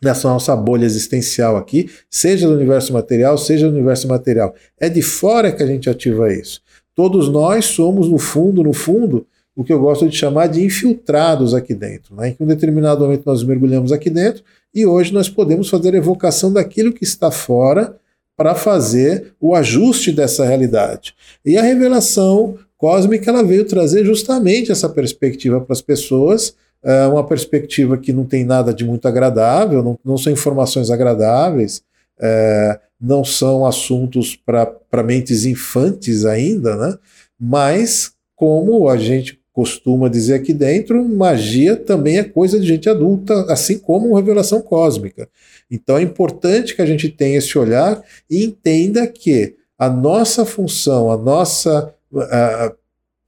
dessa 0.00 0.28
nossa 0.28 0.54
bolha 0.54 0.84
existencial 0.84 1.56
aqui, 1.56 1.90
seja 2.10 2.46
do 2.46 2.54
universo 2.54 2.92
material, 2.92 3.36
seja 3.36 3.68
do 3.68 3.74
universo 3.74 4.06
material. 4.08 4.54
É 4.78 4.88
de 4.88 5.02
fora 5.02 5.52
que 5.52 5.62
a 5.62 5.66
gente 5.66 5.90
ativa 5.90 6.32
isso. 6.32 6.60
Todos 6.94 7.28
nós 7.28 7.66
somos, 7.66 8.08
no 8.08 8.18
fundo, 8.18 8.62
no 8.62 8.72
fundo, 8.72 9.26
o 9.58 9.64
que 9.64 9.72
eu 9.72 9.80
gosto 9.80 10.08
de 10.08 10.16
chamar 10.16 10.46
de 10.46 10.64
infiltrados 10.64 11.52
aqui 11.52 11.74
dentro. 11.74 12.14
Né? 12.14 12.36
Em 12.38 12.44
um 12.44 12.46
determinado 12.46 13.00
momento 13.04 13.24
nós 13.26 13.42
mergulhamos 13.42 13.90
aqui 13.90 14.08
dentro 14.08 14.44
e 14.72 14.86
hoje 14.86 15.12
nós 15.12 15.28
podemos 15.28 15.68
fazer 15.68 15.94
evocação 15.94 16.52
daquilo 16.52 16.92
que 16.92 17.02
está 17.02 17.28
fora 17.30 17.96
para 18.36 18.54
fazer 18.54 19.32
o 19.40 19.56
ajuste 19.56 20.12
dessa 20.12 20.44
realidade. 20.44 21.12
E 21.44 21.56
a 21.56 21.62
revelação 21.62 22.56
cósmica 22.76 23.32
ela 23.32 23.42
veio 23.42 23.64
trazer 23.64 24.04
justamente 24.04 24.70
essa 24.70 24.88
perspectiva 24.88 25.60
para 25.60 25.72
as 25.72 25.82
pessoas 25.82 26.54
é 26.82 27.06
uma 27.06 27.26
perspectiva 27.26 27.98
que 27.98 28.12
não 28.12 28.24
tem 28.24 28.44
nada 28.44 28.72
de 28.72 28.84
muito 28.84 29.06
agradável, 29.06 29.82
não, 29.82 29.98
não 30.04 30.16
são 30.16 30.32
informações 30.32 30.90
agradáveis, 30.90 31.82
é, 32.20 32.78
não 33.00 33.24
são 33.24 33.66
assuntos 33.66 34.36
para 34.36 35.02
mentes 35.04 35.44
infantes 35.44 36.24
ainda, 36.24 36.76
né? 36.76 36.98
mas 37.38 38.12
como 38.34 38.88
a 38.88 38.96
gente 38.96 39.38
costuma 39.52 40.08
dizer 40.08 40.34
aqui 40.34 40.54
dentro, 40.54 41.04
magia 41.08 41.74
também 41.74 42.18
é 42.18 42.22
coisa 42.22 42.60
de 42.60 42.66
gente 42.66 42.88
adulta, 42.88 43.34
assim 43.52 43.76
como 43.76 44.14
revelação 44.14 44.60
cósmica. 44.60 45.28
Então 45.68 45.98
é 45.98 46.02
importante 46.02 46.76
que 46.76 46.82
a 46.82 46.86
gente 46.86 47.08
tenha 47.08 47.38
esse 47.38 47.58
olhar 47.58 48.00
e 48.30 48.44
entenda 48.44 49.04
que 49.08 49.56
a 49.76 49.88
nossa 49.88 50.44
função, 50.44 51.10
a 51.10 51.16
nossa 51.16 51.92
a 52.14 52.72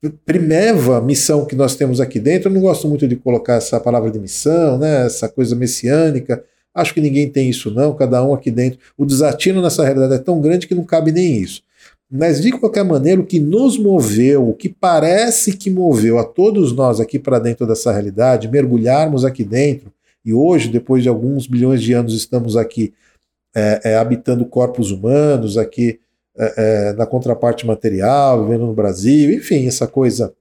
primeva 0.09 0.99
missão 0.99 1.45
que 1.45 1.55
nós 1.55 1.75
temos 1.75 2.01
aqui 2.01 2.19
dentro, 2.19 2.49
eu 2.49 2.53
não 2.53 2.61
gosto 2.61 2.87
muito 2.87 3.07
de 3.07 3.15
colocar 3.15 3.55
essa 3.55 3.79
palavra 3.79 4.09
de 4.09 4.19
missão, 4.19 4.77
né, 4.77 5.05
essa 5.05 5.29
coisa 5.29 5.55
messiânica, 5.55 6.43
acho 6.73 6.93
que 6.93 7.01
ninguém 7.01 7.29
tem 7.29 7.49
isso 7.49 7.69
não, 7.69 7.93
cada 7.93 8.23
um 8.25 8.33
aqui 8.33 8.49
dentro, 8.49 8.79
o 8.97 9.05
desatino 9.05 9.61
nessa 9.61 9.83
realidade 9.83 10.15
é 10.15 10.17
tão 10.17 10.41
grande 10.41 10.67
que 10.67 10.73
não 10.73 10.83
cabe 10.83 11.11
nem 11.11 11.37
isso. 11.37 11.61
Mas 12.09 12.41
de 12.41 12.51
qualquer 12.51 12.83
maneira, 12.83 13.21
o 13.21 13.25
que 13.25 13.39
nos 13.39 13.77
moveu, 13.77 14.49
o 14.49 14.53
que 14.53 14.67
parece 14.67 15.55
que 15.55 15.69
moveu 15.69 16.17
a 16.17 16.25
todos 16.25 16.73
nós 16.73 16.99
aqui 16.99 17.17
para 17.17 17.39
dentro 17.39 17.65
dessa 17.65 17.91
realidade, 17.91 18.49
mergulharmos 18.49 19.23
aqui 19.23 19.45
dentro, 19.45 19.91
e 20.23 20.33
hoje, 20.33 20.67
depois 20.67 21.03
de 21.03 21.09
alguns 21.09 21.47
bilhões 21.47 21.81
de 21.81 21.93
anos, 21.93 22.13
estamos 22.13 22.57
aqui 22.57 22.93
é, 23.55 23.81
é, 23.83 23.97
habitando 23.97 24.45
corpos 24.45 24.91
humanos, 24.91 25.57
aqui 25.57 25.99
é, 26.41 26.53
é, 26.57 26.93
na 26.93 27.05
contraparte 27.05 27.67
material, 27.67 28.43
vivendo 28.43 28.65
no 28.65 28.73
Brasil, 28.73 29.31
enfim, 29.31 29.67
essa 29.67 29.85
coisa 29.85 30.33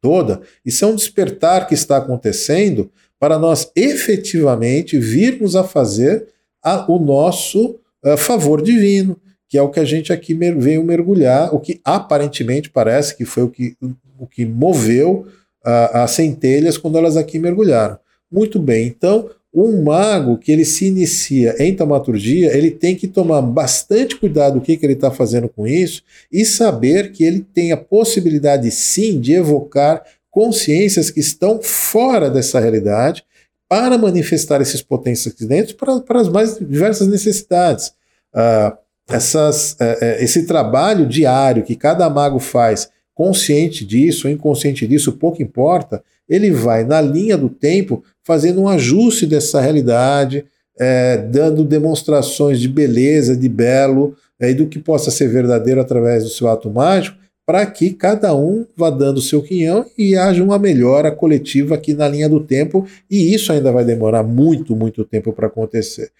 toda. 0.00 0.40
Isso 0.64 0.82
é 0.82 0.88
um 0.88 0.96
despertar 0.96 1.66
que 1.66 1.74
está 1.74 1.98
acontecendo 1.98 2.90
para 3.20 3.38
nós 3.38 3.70
efetivamente 3.76 4.98
virmos 4.98 5.54
a 5.54 5.62
fazer 5.62 6.26
a, 6.62 6.90
o 6.90 6.98
nosso 6.98 7.78
a, 8.02 8.16
favor 8.16 8.62
divino, 8.62 9.20
que 9.46 9.58
é 9.58 9.62
o 9.62 9.68
que 9.68 9.78
a 9.78 9.84
gente 9.84 10.10
aqui 10.10 10.32
mer 10.32 10.56
veio 10.56 10.82
mergulhar, 10.82 11.54
o 11.54 11.60
que 11.60 11.82
aparentemente 11.84 12.70
parece 12.70 13.14
que 13.14 13.26
foi 13.26 13.42
o 13.42 13.50
que, 13.50 13.76
o 14.18 14.26
que 14.26 14.46
moveu 14.46 15.26
as 15.62 16.12
centelhas 16.12 16.78
quando 16.78 16.96
elas 16.96 17.16
aqui 17.16 17.40
mergulharam. 17.40 17.98
Muito 18.30 18.58
bem, 18.58 18.86
então 18.86 19.28
um 19.56 19.82
mago 19.82 20.36
que 20.36 20.52
ele 20.52 20.66
se 20.66 20.86
inicia 20.86 21.56
em 21.58 21.74
taumaturgia, 21.74 22.54
ele 22.54 22.70
tem 22.70 22.94
que 22.94 23.08
tomar 23.08 23.40
bastante 23.40 24.14
cuidado 24.16 24.54
do 24.54 24.60
que, 24.60 24.76
que 24.76 24.84
ele 24.84 24.92
está 24.92 25.10
fazendo 25.10 25.48
com 25.48 25.66
isso 25.66 26.02
e 26.30 26.44
saber 26.44 27.10
que 27.10 27.24
ele 27.24 27.40
tem 27.40 27.72
a 27.72 27.76
possibilidade 27.76 28.70
sim 28.70 29.18
de 29.18 29.32
evocar 29.32 30.04
consciências 30.30 31.10
que 31.10 31.20
estão 31.20 31.62
fora 31.62 32.28
dessa 32.28 32.60
realidade 32.60 33.24
para 33.66 33.96
manifestar 33.96 34.60
esses 34.60 34.82
potências 34.82 35.32
aqui 35.32 35.46
dentro 35.46 35.74
para, 35.74 36.20
as 36.20 36.28
mais 36.28 36.58
diversas 36.58 37.08
necessidades. 37.08 37.94
Uh, 38.34 38.76
essas, 39.08 39.72
uh, 39.72 39.84
uh, 39.84 40.22
esse 40.22 40.44
trabalho 40.44 41.06
diário 41.06 41.62
que 41.62 41.74
cada 41.74 42.10
mago 42.10 42.38
faz, 42.38 42.90
consciente 43.14 43.86
disso 43.86 44.28
ou 44.28 44.32
inconsciente 44.32 44.86
disso, 44.86 45.12
pouco 45.12 45.42
importa, 45.42 46.04
ele 46.28 46.50
vai 46.50 46.84
na 46.84 47.00
linha 47.00 47.36
do 47.36 47.48
tempo 47.48 48.02
fazendo 48.24 48.62
um 48.62 48.68
ajuste 48.68 49.26
dessa 49.26 49.60
realidade, 49.60 50.44
é, 50.78 51.16
dando 51.16 51.64
demonstrações 51.64 52.60
de 52.60 52.68
beleza, 52.68 53.36
de 53.36 53.48
belo 53.48 54.16
é, 54.38 54.50
e 54.50 54.54
do 54.54 54.66
que 54.66 54.78
possa 54.78 55.10
ser 55.10 55.28
verdadeiro 55.28 55.80
através 55.80 56.24
do 56.24 56.30
seu 56.30 56.48
ato 56.48 56.70
mágico, 56.70 57.16
para 57.46 57.64
que 57.64 57.90
cada 57.90 58.34
um 58.34 58.66
vá 58.76 58.90
dando 58.90 59.18
o 59.18 59.22
seu 59.22 59.40
quinhão 59.40 59.86
e 59.96 60.16
haja 60.16 60.42
uma 60.42 60.58
melhora 60.58 61.12
coletiva 61.12 61.76
aqui 61.76 61.94
na 61.94 62.08
linha 62.08 62.28
do 62.28 62.40
tempo, 62.40 62.86
e 63.08 63.32
isso 63.32 63.52
ainda 63.52 63.70
vai 63.70 63.84
demorar 63.84 64.24
muito, 64.24 64.74
muito 64.74 65.04
tempo 65.04 65.32
para 65.32 65.46
acontecer. 65.46 66.10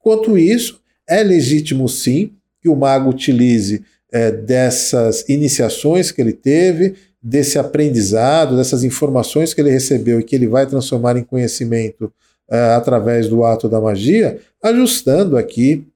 Enquanto 0.00 0.36
isso, 0.36 0.80
é 1.08 1.22
legítimo 1.22 1.88
sim 1.88 2.32
que 2.60 2.68
o 2.68 2.74
mago 2.74 3.10
utilize 3.10 3.84
é, 4.10 4.32
dessas 4.32 5.24
iniciações 5.28 6.10
que 6.10 6.20
ele 6.20 6.32
teve, 6.32 6.94
desse 7.22 7.58
aprendizado, 7.58 8.56
dessas 8.56 8.82
informações 8.82 9.54
que 9.54 9.60
ele 9.60 9.70
recebeu 9.70 10.18
e 10.18 10.24
que 10.24 10.34
ele 10.34 10.48
vai 10.48 10.66
transformar 10.66 11.16
em 11.16 11.22
conhecimento 11.22 12.12
uh, 12.50 12.76
através 12.76 13.28
do 13.28 13.44
ato 13.44 13.68
da 13.68 13.80
magia, 13.80 14.40
ajustando 14.62 15.36
aqui 15.36 15.86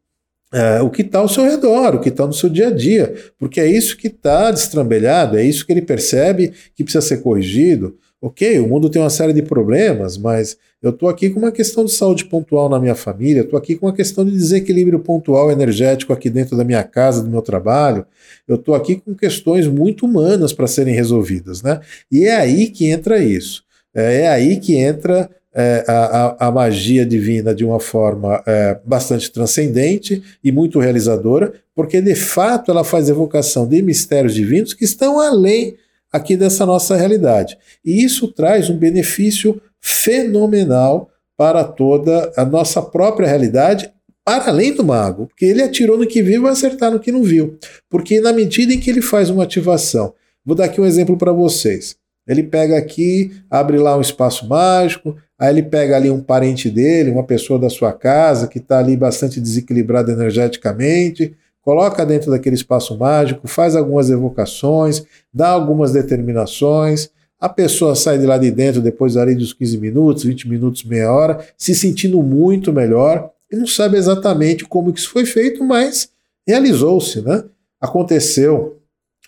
uh, 0.55 0.85
o 0.85 0.91
que 0.91 1.03
está 1.03 1.19
ao 1.19 1.29
seu 1.29 1.45
redor, 1.45 1.97
o 1.97 2.01
que 2.01 2.11
está 2.11 2.27
no 2.27 2.33
seu 2.33 2.49
dia 2.49 2.69
a 2.69 2.71
dia, 2.71 3.15
porque 3.39 3.61
é 3.61 3.67
isso 3.67 3.97
que 3.97 4.07
está 4.07 4.51
destrambelhado, 4.53 5.37
é 5.37 5.43
isso 5.43 5.67
que 5.67 5.73
ele 5.73 5.83
percebe 5.83 6.53
que 6.75 6.85
precisa 6.85 7.03
ser 7.03 7.19
corrigido. 7.19 7.97
Ok, 8.21 8.59
o 8.61 8.67
mundo 8.67 8.89
tem 8.89 9.01
uma 9.01 9.11
série 9.11 9.35
de 9.35 9.43
problemas, 9.43 10.17
mas 10.17 10.57
eu 10.83 10.91
estou 10.91 11.09
aqui 11.09 11.29
com 11.29 11.41
uma 11.41 11.53
questão 11.53 11.85
de 11.85 11.93
saúde 11.93 12.25
pontual 12.25 12.69
na 12.69 12.81
minha 12.81 12.95
família, 12.95 13.43
estou 13.43 13.59
aqui 13.59 13.77
com 13.77 13.87
uma 13.87 13.93
questão 13.93 14.25
de 14.25 14.31
desequilíbrio 14.31 15.01
pontual 15.01 15.51
energético 15.51 16.15
aqui 16.15 16.31
dentro 16.31 16.57
da 16.57 16.65
minha 16.65 16.83
casa, 16.83 17.23
do 17.23 17.29
meu 17.29 17.43
trabalho, 17.43 18.07
eu 18.49 18.57
estou 18.57 18.75
aqui 18.75 18.97
com 18.97 19.15
questões 19.15 19.67
muito 19.67 20.07
humanas 20.07 20.53
para 20.55 20.67
serem 20.67 20.95
resolvidas. 20.95 21.63
Né? 21.63 21.81
E 22.11 22.25
é 22.25 22.37
aí 22.37 22.69
que 22.69 22.87
entra 22.87 23.19
isso. 23.23 23.65
É, 23.95 24.23
é 24.23 24.29
aí 24.29 24.59
que 24.59 24.77
entra 24.77 25.29
é, 25.55 25.85
a, 25.89 26.49
a, 26.49 26.51
magia 26.53 27.05
divina 27.05 27.55
de 27.55 27.65
uma 27.65 27.81
forma 27.81 28.43
é, 28.47 28.79
bastante 28.85 29.33
transcendente 29.33 30.23
e 30.45 30.53
muito 30.53 30.79
realizadora, 30.79 31.53
porque 31.75 32.01
de 32.01 32.15
fato 32.15 32.71
ela 32.71 32.85
faz 32.85 33.09
evocação 33.09 33.67
de 33.67 33.81
mistérios 33.81 34.35
divinos 34.35 34.75
que 34.75 34.85
estão 34.85 35.19
além 35.19 35.77
aqui 36.17 36.37
dessa 36.37 36.67
nossa 36.67 36.97
realidade. 36.97 37.57
E 37.85 38.05
isso 38.05 38.29
traz 38.29 38.69
um 38.69 38.77
benefício 38.77 39.61
fenomenal 39.81 41.11
para 41.37 41.63
toda 41.63 42.33
a 42.37 42.45
nossa 42.45 42.81
própria 42.83 43.29
realidade, 43.29 43.91
para 44.25 44.49
além 44.49 44.73
do 44.73 44.85
mago, 44.85 45.27
porque 45.27 45.45
ele 45.45 45.63
atirou 45.63 45.97
no 45.97 46.07
que 46.07 46.23
viu 46.23 46.41
e 46.41 46.43
vai 46.43 46.53
acertar 46.53 46.91
no 46.91 46.99
que 46.99 47.13
não 47.13 47.23
viu. 47.23 47.59
Porque 47.89 48.21
na 48.21 48.33
medida 48.33 48.73
em 48.73 48.81
que 48.81 48.91
ele 48.91 49.03
faz 49.03 49.31
uma 49.31 49.45
ativação, 49.45 50.15
vou 50.45 50.57
dar 50.57 50.65
aqui 50.65 50.81
um 50.81 50.87
exemplo 50.87 51.17
para 51.17 51.33
vocês. 51.33 51.97
Ele 52.27 52.43
pega 52.43 52.77
aqui, 52.77 53.31
abre 53.49 53.79
lá 53.79 53.97
um 53.97 54.01
espaço 54.01 54.49
mágico, 54.49 55.17
aí 55.39 55.51
ele 55.51 55.63
pega 55.63 55.95
ali 55.95 56.11
um 56.11 56.21
parente 56.21 56.69
dele, 56.69 57.11
uma 57.11 57.23
pessoa 57.23 57.59
da 57.59 57.71
sua 57.71 57.93
casa 57.93 58.49
que 58.49 58.59
está 58.59 58.79
ali 58.81 58.97
bastante 58.97 59.41
desequilibrada 59.41 60.11
energeticamente, 60.11 61.37
coloca 61.67 62.07
dentro 62.07 62.31
daquele 62.31 62.55
espaço 62.55 62.97
mágico, 62.97 63.49
faz 63.49 63.75
algumas 63.75 64.09
evocações, 64.09 65.03
dá 65.35 65.49
algumas 65.49 65.91
determinações, 65.91 67.11
a 67.41 67.49
pessoa 67.49 67.97
sai 67.97 68.19
de 68.19 68.25
lá 68.25 68.39
de 68.39 68.53
dentro 68.53 68.81
depois 68.81 69.17
ali 69.17 69.35
dos 69.35 69.53
15 69.53 69.77
minutos, 69.79 70.23
20 70.23 70.49
minutos, 70.49 70.85
meia 70.85 71.13
hora, 71.13 71.45
se 71.59 71.75
sentindo 71.75 72.23
muito 72.23 72.73
melhor 72.73 73.33
e 73.51 73.57
não 73.57 73.67
sabe 73.67 73.97
exatamente 73.97 74.65
como 74.65 74.91
isso 74.91 75.11
foi 75.11 75.27
feito, 75.27 75.65
mas 75.65 76.09
realizou-se, 76.47 77.21
né? 77.21 77.43
Aconteceu. 77.81 78.79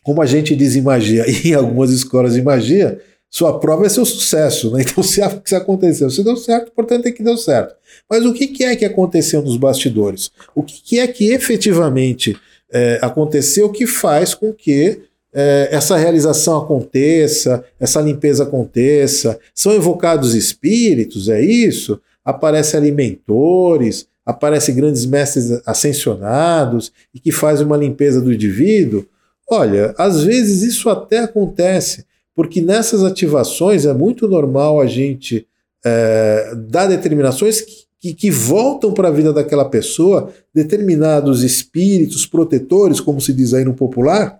Como 0.04 0.22
a 0.22 0.26
gente 0.26 0.54
diz 0.54 0.76
em 0.76 0.80
magia, 0.80 1.24
e 1.28 1.50
em 1.50 1.54
algumas 1.54 1.90
escolas 1.90 2.34
de 2.34 2.42
magia, 2.42 3.00
sua 3.30 3.58
prova 3.58 3.86
é 3.86 3.88
seu 3.88 4.04
sucesso, 4.04 4.70
né? 4.70 4.84
Então, 4.88 5.02
se, 5.02 5.20
se 5.44 5.54
aconteceu, 5.54 6.10
se 6.10 6.24
deu 6.24 6.36
certo, 6.36 6.72
portanto 6.72 7.06
é 7.06 7.12
que 7.12 7.22
deu 7.22 7.36
certo. 7.36 7.74
Mas 8.08 8.24
o 8.24 8.32
que, 8.32 8.46
que 8.46 8.64
é 8.64 8.74
que 8.74 8.84
aconteceu 8.84 9.42
nos 9.42 9.56
bastidores? 9.56 10.30
O 10.54 10.62
que, 10.62 10.82
que 10.82 10.98
é 10.98 11.06
que 11.06 11.32
efetivamente 11.32 12.36
é, 12.72 12.98
aconteceu 13.02 13.70
que 13.70 13.86
faz 13.86 14.34
com 14.34 14.52
que 14.52 15.02
é, 15.32 15.68
essa 15.70 15.96
realização 15.96 16.58
aconteça, 16.58 17.64
essa 17.78 18.00
limpeza 18.00 18.44
aconteça? 18.44 19.38
São 19.54 19.72
evocados 19.72 20.34
espíritos, 20.34 21.28
é 21.28 21.40
isso? 21.40 22.00
Aparecem 22.24 22.80
ali 22.80 22.92
mentores, 22.92 24.06
aparecem 24.24 24.74
grandes 24.74 25.06
mestres 25.06 25.50
ascensionados 25.64 26.92
e 27.14 27.20
que 27.20 27.32
fazem 27.32 27.64
uma 27.64 27.76
limpeza 27.76 28.20
do 28.20 28.32
indivíduo? 28.32 29.06
Olha, 29.50 29.94
às 29.96 30.22
vezes 30.22 30.62
isso 30.62 30.90
até 30.90 31.20
acontece, 31.20 32.04
porque 32.38 32.60
nessas 32.60 33.02
ativações 33.02 33.84
é 33.84 33.92
muito 33.92 34.28
normal 34.28 34.80
a 34.80 34.86
gente 34.86 35.44
é, 35.84 36.54
dar 36.68 36.86
determinações 36.86 37.60
que, 37.60 37.72
que, 37.98 38.14
que 38.14 38.30
voltam 38.30 38.92
para 38.92 39.08
a 39.08 39.10
vida 39.10 39.32
daquela 39.32 39.64
pessoa, 39.64 40.32
determinados 40.54 41.42
espíritos 41.42 42.26
protetores, 42.26 43.00
como 43.00 43.20
se 43.20 43.32
diz 43.32 43.54
aí 43.54 43.64
no 43.64 43.74
popular, 43.74 44.38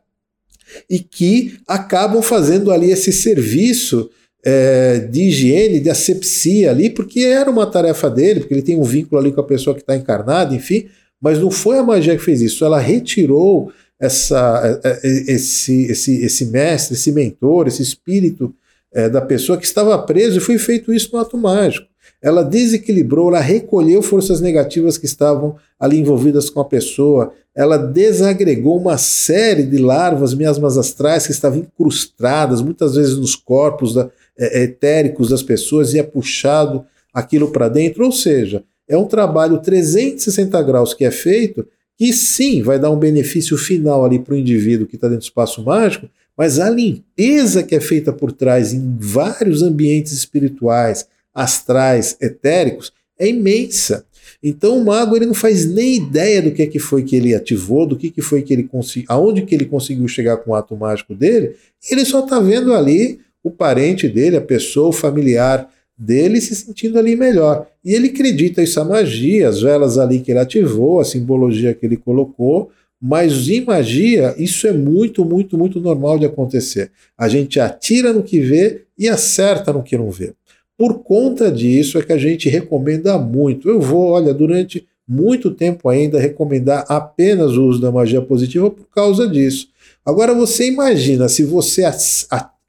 e 0.88 1.00
que 1.00 1.58
acabam 1.66 2.22
fazendo 2.22 2.70
ali 2.70 2.92
esse 2.92 3.12
serviço 3.12 4.08
é, 4.44 5.00
de 5.00 5.22
higiene, 5.22 5.80
de 5.80 5.90
asepsia 5.90 6.70
ali, 6.70 6.90
porque 6.90 7.22
era 7.22 7.50
uma 7.50 7.66
tarefa 7.66 8.08
dele, 8.08 8.38
porque 8.38 8.54
ele 8.54 8.62
tem 8.62 8.76
um 8.76 8.84
vínculo 8.84 9.20
ali 9.20 9.32
com 9.32 9.40
a 9.40 9.44
pessoa 9.44 9.74
que 9.74 9.82
está 9.82 9.96
encarnada, 9.96 10.54
enfim, 10.54 10.86
mas 11.20 11.40
não 11.40 11.50
foi 11.50 11.78
a 11.78 11.82
magia 11.82 12.16
que 12.16 12.22
fez 12.22 12.40
isso, 12.42 12.64
ela 12.64 12.78
retirou 12.78 13.72
essa, 14.00 14.80
é, 14.84 14.88
é, 14.88 15.32
esse, 15.32 15.84
esse, 15.86 16.24
esse 16.24 16.46
mestre, 16.46 16.94
esse 16.94 17.10
mentor, 17.10 17.66
esse 17.66 17.82
espírito 17.82 18.54
é, 18.92 19.08
da 19.08 19.20
pessoa 19.20 19.58
que 19.58 19.66
estava 19.66 19.98
preso 19.98 20.38
e 20.38 20.40
foi 20.40 20.58
feito 20.58 20.92
isso 20.92 21.10
no 21.12 21.18
ato 21.18 21.36
mágico. 21.36 21.86
Ela 22.22 22.42
desequilibrou, 22.42 23.28
ela 23.28 23.40
recolheu 23.40 24.02
forças 24.02 24.40
negativas 24.40 24.96
que 24.96 25.06
estavam 25.06 25.56
ali 25.78 25.98
envolvidas 25.98 26.48
com 26.48 26.60
a 26.60 26.64
pessoa, 26.64 27.32
ela 27.54 27.76
desagregou 27.76 28.78
uma 28.78 28.96
série 28.96 29.64
de 29.64 29.78
larvas 29.78 30.32
miasmas 30.32 30.78
astrais 30.78 31.26
que 31.26 31.32
estavam 31.32 31.58
incrustadas, 31.58 32.62
muitas 32.62 32.94
vezes 32.94 33.16
nos 33.16 33.34
corpos 33.34 33.94
da, 33.94 34.10
é, 34.38 34.62
etéricos 34.62 35.28
das 35.28 35.42
pessoas, 35.42 35.92
e 35.92 35.98
é 35.98 36.02
puxado 36.02 36.84
aquilo 37.12 37.50
para 37.50 37.68
dentro. 37.68 38.04
Ou 38.04 38.12
seja, 38.12 38.62
é 38.88 38.96
um 38.96 39.06
trabalho 39.06 39.58
360 39.58 40.62
graus 40.62 40.94
que 40.94 41.04
é 41.04 41.10
feito 41.10 41.66
que 41.98 42.12
sim 42.12 42.62
vai 42.62 42.78
dar 42.78 42.90
um 42.90 42.98
benefício 42.98 43.58
final 43.58 44.04
ali 44.04 44.20
para 44.20 44.34
o 44.34 44.38
indivíduo 44.38 44.86
que 44.86 44.94
está 44.94 45.08
dentro 45.08 45.22
do 45.22 45.24
espaço 45.24 45.64
mágico, 45.64 46.08
mas 46.36 46.60
a 46.60 46.70
limpeza 46.70 47.64
que 47.64 47.74
é 47.74 47.80
feita 47.80 48.12
por 48.12 48.30
trás 48.30 48.72
em 48.72 48.96
vários 49.00 49.60
ambientes 49.60 50.12
espirituais, 50.12 51.08
astrais, 51.34 52.16
etéricos, 52.20 52.92
é 53.18 53.28
imensa. 53.28 54.06
Então 54.40 54.78
o 54.78 54.84
mago 54.84 55.16
ele 55.16 55.26
não 55.26 55.34
faz 55.34 55.66
nem 55.66 55.96
ideia 55.96 56.40
do 56.40 56.52
que, 56.52 56.62
é 56.62 56.66
que 56.68 56.78
foi 56.78 57.02
que 57.02 57.16
ele 57.16 57.34
ativou, 57.34 57.84
do 57.84 57.96
que, 57.96 58.10
que 58.10 58.22
foi 58.22 58.42
que 58.42 58.52
ele 58.52 58.62
conseguiu, 58.62 59.06
aonde 59.08 59.42
que 59.42 59.52
ele 59.52 59.64
conseguiu 59.64 60.06
chegar 60.06 60.36
com 60.36 60.52
o 60.52 60.54
ato 60.54 60.76
mágico 60.76 61.16
dele. 61.16 61.56
Ele 61.90 62.04
só 62.04 62.22
está 62.22 62.38
vendo 62.38 62.72
ali 62.72 63.18
o 63.42 63.50
parente 63.50 64.08
dele, 64.08 64.36
a 64.36 64.40
pessoa, 64.40 64.90
o 64.90 64.92
familiar 64.92 65.68
dele 65.98 66.40
se 66.40 66.54
sentindo 66.54 66.98
ali 66.98 67.16
melhor. 67.16 67.66
E 67.84 67.92
ele 67.94 68.08
acredita 68.08 68.62
isso 68.62 68.80
a 68.80 68.84
magia, 68.84 69.48
as 69.48 69.60
velas 69.60 69.98
ali 69.98 70.20
que 70.20 70.30
ele 70.30 70.38
ativou, 70.38 71.00
a 71.00 71.04
simbologia 71.04 71.74
que 71.74 71.84
ele 71.84 71.96
colocou, 71.96 72.70
mas 73.00 73.48
em 73.48 73.64
magia 73.64 74.34
isso 74.38 74.66
é 74.66 74.72
muito, 74.72 75.24
muito, 75.24 75.56
muito 75.58 75.80
normal 75.80 76.18
de 76.18 76.26
acontecer. 76.26 76.90
A 77.16 77.28
gente 77.28 77.58
atira 77.58 78.12
no 78.12 78.22
que 78.22 78.40
vê 78.40 78.82
e 78.96 79.08
acerta 79.08 79.72
no 79.72 79.82
que 79.82 79.96
não 79.96 80.10
vê. 80.10 80.32
Por 80.76 81.00
conta 81.00 81.50
disso 81.50 81.98
é 81.98 82.02
que 82.02 82.12
a 82.12 82.18
gente 82.18 82.48
recomenda 82.48 83.18
muito. 83.18 83.68
Eu 83.68 83.80
vou, 83.80 84.10
olha, 84.10 84.32
durante 84.32 84.86
muito 85.08 85.50
tempo 85.50 85.88
ainda 85.88 86.20
recomendar 86.20 86.84
apenas 86.88 87.52
o 87.52 87.64
uso 87.66 87.80
da 87.80 87.90
magia 87.90 88.20
positiva 88.20 88.70
por 88.70 88.86
causa 88.94 89.26
disso. 89.26 89.68
Agora 90.04 90.34
você 90.34 90.68
imagina 90.68 91.28
se 91.28 91.42
você 91.44 91.84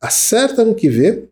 acerta 0.01 0.63
no 0.63 0.73
que 0.73 0.89
vê, 0.89 1.23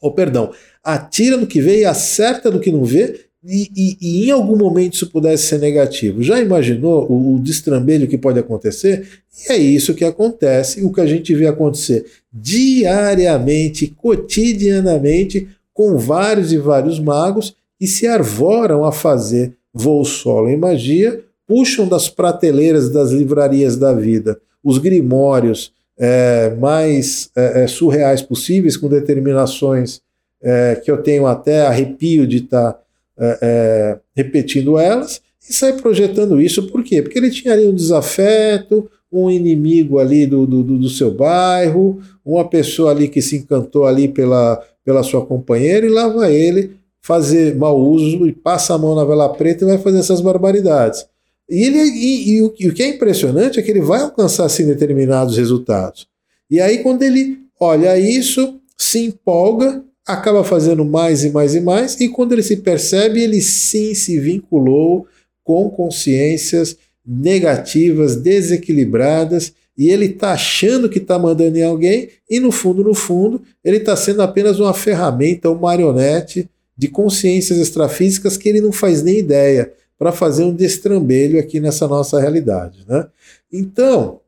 ou 0.00 0.12
perdão, 0.12 0.50
atira 0.86 1.36
no 1.36 1.46
que 1.46 1.60
vê 1.60 1.80
e 1.80 1.84
acerta 1.84 2.50
no 2.50 2.60
que 2.60 2.70
não 2.70 2.84
vê, 2.84 3.26
e, 3.44 3.70
e, 3.76 3.96
e, 4.00 4.28
em 4.28 4.30
algum 4.30 4.56
momento 4.56 4.94
isso 4.94 5.10
pudesse 5.10 5.44
ser 5.44 5.58
negativo. 5.58 6.22
Já 6.22 6.40
imaginou 6.40 7.06
o, 7.10 7.34
o 7.34 7.38
destrambelho 7.38 8.08
que 8.08 8.18
pode 8.18 8.38
acontecer? 8.38 9.06
E 9.48 9.52
é 9.52 9.56
isso 9.56 9.94
que 9.94 10.04
acontece, 10.04 10.82
o 10.84 10.92
que 10.92 11.00
a 11.00 11.06
gente 11.06 11.34
vê 11.34 11.46
acontecer 11.46 12.04
diariamente, 12.32 13.88
cotidianamente, 13.96 15.48
com 15.72 15.96
vários 15.96 16.52
e 16.52 16.58
vários 16.58 16.98
magos 16.98 17.54
que 17.78 17.86
se 17.86 18.06
arvoram 18.06 18.84
a 18.84 18.90
fazer 18.90 19.54
voo 19.72 20.04
solo 20.04 20.48
em 20.48 20.56
magia, 20.56 21.22
puxam 21.46 21.86
das 21.86 22.08
prateleiras 22.08 22.90
das 22.90 23.10
livrarias 23.10 23.76
da 23.76 23.92
vida 23.92 24.40
os 24.66 24.78
grimórios 24.78 25.72
é, 25.96 26.52
mais 26.58 27.30
é, 27.36 27.68
surreais 27.68 28.20
possíveis, 28.20 28.76
com 28.76 28.88
determinações 28.88 30.00
é, 30.46 30.76
que 30.76 30.88
eu 30.88 31.02
tenho 31.02 31.26
até 31.26 31.66
arrepio 31.66 32.24
de 32.24 32.36
estar 32.36 32.72
tá, 32.72 32.80
é, 33.18 33.38
é, 33.42 33.98
repetindo 34.14 34.78
elas, 34.78 35.20
e 35.48 35.52
sai 35.52 35.72
projetando 35.72 36.40
isso, 36.40 36.68
por 36.68 36.84
quê? 36.84 37.02
Porque 37.02 37.18
ele 37.18 37.30
tinha 37.30 37.52
ali 37.52 37.66
um 37.66 37.74
desafeto, 37.74 38.88
um 39.12 39.28
inimigo 39.28 39.98
ali 39.98 40.24
do, 40.24 40.46
do, 40.46 40.62
do 40.62 40.88
seu 40.88 41.10
bairro, 41.10 42.00
uma 42.24 42.48
pessoa 42.48 42.92
ali 42.92 43.08
que 43.08 43.20
se 43.20 43.36
encantou 43.36 43.86
ali 43.86 44.06
pela, 44.06 44.62
pela 44.84 45.02
sua 45.02 45.26
companheira 45.26 45.84
e 45.84 45.90
lá 45.90 46.06
vai 46.08 46.34
ele 46.34 46.76
fazer 47.00 47.56
mau 47.56 47.80
uso 47.80 48.26
e 48.28 48.32
passa 48.32 48.74
a 48.74 48.78
mão 48.78 48.94
na 48.94 49.04
vela 49.04 49.28
preta 49.28 49.64
e 49.64 49.68
vai 49.68 49.78
fazer 49.78 49.98
essas 49.98 50.20
barbaridades. 50.20 51.06
E, 51.48 51.62
ele, 51.64 51.78
e, 51.78 52.30
e, 52.30 52.42
o, 52.42 52.54
e 52.58 52.68
o 52.68 52.74
que 52.74 52.82
é 52.82 52.88
impressionante 52.88 53.58
é 53.58 53.62
que 53.62 53.70
ele 53.70 53.80
vai 53.80 54.00
alcançar 54.00 54.44
assim, 54.44 54.66
determinados 54.66 55.36
resultados. 55.36 56.06
E 56.48 56.60
aí, 56.60 56.78
quando 56.78 57.02
ele 57.02 57.38
olha 57.60 57.98
isso, 57.98 58.60
se 58.76 59.06
empolga, 59.06 59.84
acaba 60.06 60.44
fazendo 60.44 60.84
mais 60.84 61.24
e 61.24 61.30
mais 61.30 61.54
e 61.54 61.60
mais, 61.60 62.00
e 62.00 62.08
quando 62.08 62.32
ele 62.32 62.42
se 62.42 62.58
percebe, 62.58 63.20
ele 63.20 63.40
sim 63.42 63.94
se 63.94 64.18
vinculou 64.20 65.06
com 65.42 65.68
consciências 65.68 66.76
negativas, 67.04 68.16
desequilibradas, 68.16 69.52
e 69.76 69.90
ele 69.90 70.06
está 70.06 70.32
achando 70.32 70.88
que 70.88 70.98
está 70.98 71.18
mandando 71.18 71.58
em 71.58 71.62
alguém, 71.62 72.08
e 72.30 72.40
no 72.40 72.50
fundo, 72.50 72.82
no 72.82 72.94
fundo, 72.94 73.42
ele 73.64 73.76
está 73.78 73.94
sendo 73.96 74.22
apenas 74.22 74.58
uma 74.58 74.72
ferramenta, 74.72 75.50
um 75.50 75.58
marionete 75.58 76.48
de 76.76 76.88
consciências 76.88 77.58
extrafísicas 77.58 78.36
que 78.36 78.48
ele 78.48 78.60
não 78.60 78.72
faz 78.72 79.02
nem 79.02 79.18
ideia 79.18 79.72
para 79.98 80.12
fazer 80.12 80.44
um 80.44 80.54
destrambelho 80.54 81.38
aqui 81.38 81.58
nessa 81.58 81.88
nossa 81.88 82.20
realidade. 82.20 82.84
Né? 82.86 83.06
Então, 83.52 84.20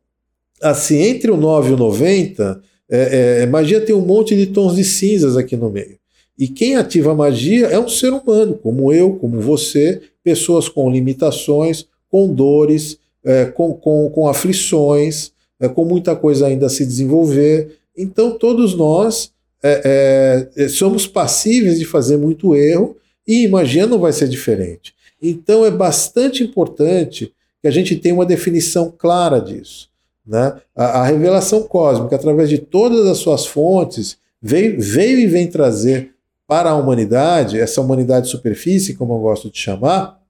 assim, 0.63 0.97
entre 0.97 1.31
o 1.31 1.37
9 1.37 1.71
e 1.71 1.75
o 1.75 1.77
90, 1.77 2.61
é, 2.91 3.43
é, 3.43 3.47
magia 3.47 3.81
tem 3.81 3.95
um 3.95 4.05
monte 4.05 4.35
de 4.35 4.47
tons 4.47 4.77
de 4.77 4.85
cinzas 4.85 5.37
aqui 5.37 5.57
no 5.57 5.71
meio. 5.71 5.99
E 6.39 6.47
quem 6.47 6.77
ativa 6.77 7.11
a 7.11 7.15
magia 7.15 7.67
é 7.67 7.79
um 7.79 7.89
ser 7.89 8.13
humano, 8.13 8.55
como 8.55 8.93
eu, 8.93 9.15
como 9.15 9.41
você, 9.41 10.01
pessoas 10.23 10.69
com 10.69 10.91
limitações, 10.91 11.87
com 12.09 12.33
dores, 12.33 12.99
é, 13.25 13.47
com, 13.47 13.75
com, 13.75 14.09
com 14.11 14.29
aflições, 14.29 15.33
é, 15.61 15.69
com 15.69 15.85
muita 15.85 16.15
coisa 16.15 16.47
ainda 16.47 16.67
a 16.67 16.71
se 16.71 16.87
desenvolver. 16.87 17.79
Então, 17.97 18.39
todos 18.39 18.75
nós 18.75 19.33
é, 19.63 20.49
é, 20.57 20.69
somos 20.69 21.07
passíveis 21.07 21.79
de 21.79 21.85
fazer 21.85 22.17
muito 22.17 22.55
erro 22.55 22.97
e 23.27 23.49
magia 23.49 23.87
não 23.87 23.99
vai 23.99 24.13
ser 24.13 24.29
diferente. 24.29 24.95
Então, 25.21 25.67
é 25.67 25.71
bastante 25.71 26.45
importante 26.45 27.33
que 27.61 27.67
a 27.67 27.71
gente 27.71 27.97
tenha 27.97 28.15
uma 28.15 28.25
definição 28.25 28.95
clara 28.97 29.41
disso. 29.41 29.89
Né? 30.29 30.55
A, 30.77 31.01
a 31.01 31.05
revelação 31.07 31.63
cósmica, 31.63 32.15
através 32.15 32.51
de 32.51 32.59
todas 32.59 33.07
as 33.07 33.17
suas 33.17 33.47
fontes, 33.47 34.19
veio, 34.41 34.79
veio 34.79 35.19
e 35.21 35.27
vem 35.27 35.47
trazer 35.47 36.13
para 36.47 36.71
a 36.71 36.77
humanidade, 36.77 37.59
essa 37.59 37.81
humanidade 37.81 38.29
superfície, 38.29 38.95
como 38.95 39.15
eu 39.15 39.19
gosto 39.19 39.51
de 39.51 39.59
chamar, 39.59 40.21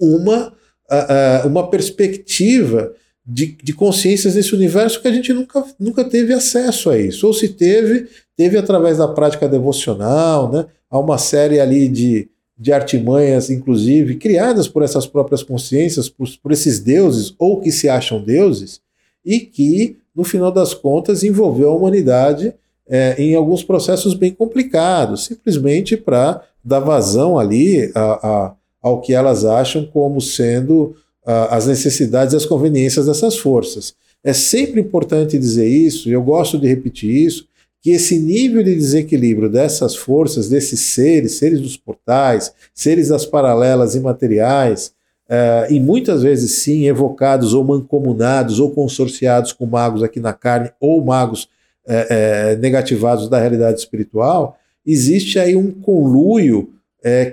uma, 0.00 0.52
uma 1.44 1.68
perspectiva 1.68 2.92
de, 3.26 3.56
de 3.62 3.72
consciências 3.72 4.34
nesse 4.34 4.54
universo 4.54 5.00
que 5.00 5.08
a 5.08 5.12
gente 5.12 5.32
nunca, 5.32 5.64
nunca 5.78 6.04
teve 6.04 6.32
acesso 6.32 6.90
a 6.90 6.98
isso. 6.98 7.26
Ou 7.26 7.32
se 7.32 7.48
teve, 7.48 8.08
teve 8.36 8.58
através 8.58 8.98
da 8.98 9.08
prática 9.08 9.48
devocional, 9.48 10.50
né? 10.52 10.66
Há 10.90 10.98
uma 10.98 11.18
série 11.18 11.58
ali 11.58 11.88
de, 11.88 12.28
de 12.58 12.72
artimanhas, 12.72 13.48
inclusive, 13.48 14.16
criadas 14.16 14.68
por 14.68 14.82
essas 14.82 15.06
próprias 15.06 15.42
consciências, 15.42 16.08
por, 16.08 16.28
por 16.42 16.52
esses 16.52 16.80
deuses, 16.80 17.34
ou 17.38 17.60
que 17.60 17.72
se 17.72 17.88
acham 17.88 18.22
deuses, 18.22 18.80
e 19.24 19.40
que, 19.40 19.96
no 20.14 20.24
final 20.24 20.52
das 20.52 20.74
contas, 20.74 21.22
envolveu 21.22 21.70
a 21.70 21.76
humanidade 21.76 22.54
é, 22.88 23.14
em 23.18 23.34
alguns 23.34 23.64
processos 23.64 24.14
bem 24.14 24.32
complicados, 24.32 25.24
simplesmente 25.24 25.96
para 25.96 26.42
dar 26.62 26.80
vazão 26.80 27.38
ali 27.38 27.90
a, 27.94 28.00
a, 28.00 28.54
ao 28.82 29.00
que 29.00 29.14
elas 29.14 29.44
acham 29.44 29.86
como 29.86 30.20
sendo 30.20 30.94
as 31.26 31.66
necessidades 31.66 32.34
e 32.34 32.36
as 32.36 32.44
conveniências 32.44 33.06
dessas 33.06 33.38
forças. 33.38 33.94
É 34.22 34.32
sempre 34.32 34.80
importante 34.80 35.38
dizer 35.38 35.66
isso, 35.66 36.08
e 36.08 36.12
eu 36.12 36.22
gosto 36.22 36.58
de 36.58 36.68
repetir 36.68 37.10
isso, 37.10 37.46
que 37.80 37.90
esse 37.90 38.18
nível 38.18 38.62
de 38.62 38.74
desequilíbrio 38.74 39.48
dessas 39.48 39.94
forças, 39.94 40.48
desses 40.48 40.80
seres, 40.80 41.32
seres 41.32 41.60
dos 41.60 41.76
portais, 41.76 42.52
seres 42.74 43.08
das 43.08 43.26
paralelas 43.26 43.94
imateriais, 43.94 44.92
uh, 45.28 45.72
e 45.72 45.80
muitas 45.80 46.22
vezes 46.22 46.52
sim 46.52 46.86
evocados 46.86 47.54
ou 47.54 47.64
mancomunados 47.64 48.60
ou 48.60 48.70
consorciados 48.70 49.52
com 49.52 49.66
magos 49.66 50.02
aqui 50.02 50.20
na 50.20 50.32
carne 50.32 50.70
ou 50.80 51.04
magos 51.04 51.44
uh, 51.86 52.54
uh, 52.54 52.60
negativados 52.60 53.28
da 53.28 53.38
realidade 53.38 53.78
espiritual, 53.78 54.58
existe 54.86 55.38
aí 55.38 55.56
um 55.56 55.70
conluio 55.70 56.70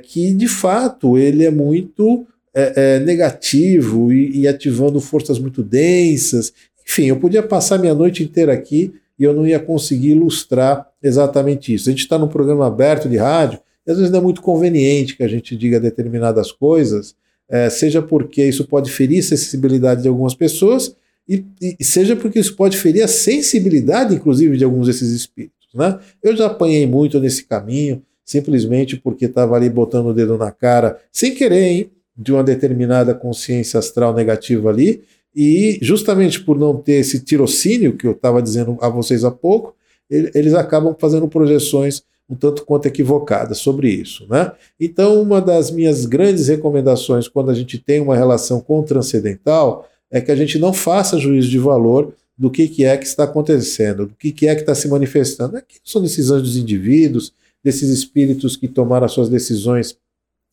que 0.03 0.33
de 0.33 0.49
fato 0.49 1.17
ele 1.17 1.45
é 1.45 1.49
muito 1.49 2.27
negativo 3.05 4.11
e, 4.11 4.41
e, 4.41 4.45
ativando 4.45 4.99
forças 4.99 5.39
muito 5.39 5.63
densas. 5.63 6.51
Enfim, 6.85 7.05
eu 7.05 7.15
podia 7.15 7.41
passar 7.41 7.77
minha 7.77 7.93
noite 7.93 8.21
inteira 8.21 8.51
aqui 8.51 8.93
e 9.17 9.23
eu 9.23 9.33
não 9.33 9.47
ia 9.47 9.61
conseguir 9.61 10.09
ilustrar 10.09 10.85
exatamente 11.01 11.73
isso. 11.73 11.87
A 11.87 11.91
gente 11.93 12.01
está 12.01 12.19
num 12.19 12.27
programa 12.27 12.67
aberto 12.67 13.07
de 13.07 13.15
rádio 13.15 13.61
e 13.87 13.91
às 13.91 13.95
vezes 13.95 14.11
não 14.11 14.19
é 14.19 14.21
muito 14.21 14.41
conveniente 14.41 15.15
que 15.15 15.23
a 15.23 15.27
gente 15.27 15.55
diga 15.55 15.79
determinadas 15.79 16.51
coisas, 16.51 17.15
é, 17.51 17.69
seja 17.69 18.01
porque 18.01 18.43
isso 18.43 18.65
pode 18.65 18.89
ferir 18.89 19.19
a 19.19 19.23
sensibilidade 19.23 20.01
de 20.01 20.07
algumas 20.07 20.33
pessoas 20.33 20.95
e, 21.27 21.45
e, 21.79 21.83
seja 21.83 22.15
porque 22.15 22.39
isso 22.39 22.55
pode 22.55 22.77
ferir 22.77 23.03
a 23.03 23.07
sensibilidade, 23.07 24.15
inclusive, 24.15 24.57
de 24.57 24.63
alguns 24.63 24.87
desses 24.87 25.11
espíritos. 25.11 25.67
Né? 25.73 25.99
Eu 26.23 26.35
já 26.35 26.47
apanhei 26.47 26.87
muito 26.87 27.19
nesse 27.19 27.43
caminho, 27.45 28.01
simplesmente 28.23 28.95
porque 28.95 29.25
estava 29.25 29.55
ali 29.55 29.69
botando 29.69 30.07
o 30.07 30.13
dedo 30.13 30.37
na 30.37 30.49
cara, 30.51 30.97
sem 31.11 31.35
querer, 31.35 31.63
hein? 31.63 31.91
de 32.17 32.31
uma 32.31 32.43
determinada 32.43 33.13
consciência 33.13 33.79
astral 33.79 34.13
negativa 34.13 34.69
ali, 34.69 35.03
e 35.35 35.79
justamente 35.81 36.41
por 36.41 36.57
não 36.57 36.75
ter 36.75 36.93
esse 36.93 37.19
tirocínio 37.19 37.95
que 37.95 38.05
eu 38.05 38.11
estava 38.11 38.41
dizendo 38.41 38.77
a 38.81 38.89
vocês 38.89 39.23
há 39.23 39.31
pouco, 39.31 39.75
eles 40.09 40.53
acabam 40.53 40.93
fazendo 40.99 41.27
projeções 41.27 42.03
um 42.31 42.35
tanto 42.35 42.65
quanto 42.65 42.85
equivocadas 42.85 43.57
sobre 43.57 43.89
isso. 43.89 44.25
Né? 44.29 44.53
Então, 44.79 45.21
uma 45.21 45.41
das 45.41 45.69
minhas 45.69 46.05
grandes 46.05 46.47
recomendações 46.47 47.27
quando 47.27 47.51
a 47.51 47.53
gente 47.53 47.77
tem 47.77 47.99
uma 47.99 48.15
relação 48.15 48.61
com 48.61 48.79
o 48.79 48.83
transcendental 48.83 49.85
é 50.09 50.21
que 50.21 50.31
a 50.31 50.35
gente 50.35 50.57
não 50.57 50.71
faça 50.71 51.19
juízo 51.19 51.49
de 51.49 51.59
valor 51.59 52.13
do 52.37 52.49
que, 52.49 52.69
que 52.69 52.85
é 52.85 52.95
que 52.95 53.05
está 53.05 53.25
acontecendo, 53.25 54.07
do 54.07 54.15
que, 54.15 54.31
que 54.31 54.47
é 54.47 54.55
que 54.55 54.61
está 54.61 54.73
se 54.73 54.87
manifestando. 54.87 55.57
Aqui 55.57 55.77
são 55.83 56.01
decisões 56.01 56.41
dos 56.41 56.55
indivíduos, 56.55 57.33
desses 57.61 57.89
espíritos 57.89 58.55
que 58.55 58.67
tomaram 58.67 59.05
as 59.05 59.11
suas 59.11 59.29
decisões 59.29 59.97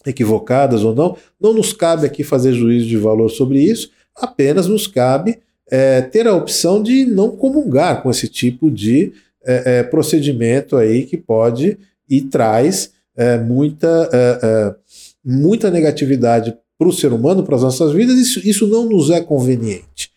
equivocadas 0.04 0.82
ou 0.82 0.94
não, 0.94 1.16
não 1.40 1.54
nos 1.54 1.72
cabe 1.72 2.06
aqui 2.06 2.24
fazer 2.24 2.52
juízo 2.52 2.86
de 2.86 2.96
valor 2.96 3.30
sobre 3.30 3.60
isso, 3.60 3.90
apenas 4.14 4.66
nos 4.66 4.86
cabe 4.86 5.38
é, 5.70 6.02
ter 6.02 6.26
a 6.26 6.34
opção 6.34 6.82
de 6.82 7.04
não 7.04 7.36
comungar 7.36 8.02
com 8.02 8.10
esse 8.10 8.28
tipo 8.28 8.70
de 8.70 9.12
é, 9.44 9.78
é, 9.78 9.82
procedimento 9.82 10.76
aí 10.76 11.04
que 11.04 11.16
pode 11.16 11.78
e 12.08 12.20
traz 12.22 12.92
é, 13.16 13.38
muita, 13.38 14.08
é, 14.12 14.38
é, 14.42 14.74
muita 15.24 15.70
negatividade 15.70 16.56
para 16.78 16.88
o 16.88 16.92
ser 16.92 17.12
humano, 17.12 17.42
para 17.42 17.56
as 17.56 17.62
nossas 17.62 17.92
vidas, 17.92 18.16
isso, 18.18 18.46
isso 18.46 18.66
não 18.66 18.88
nos 18.88 19.10
é 19.10 19.20
conveniente. 19.20 20.10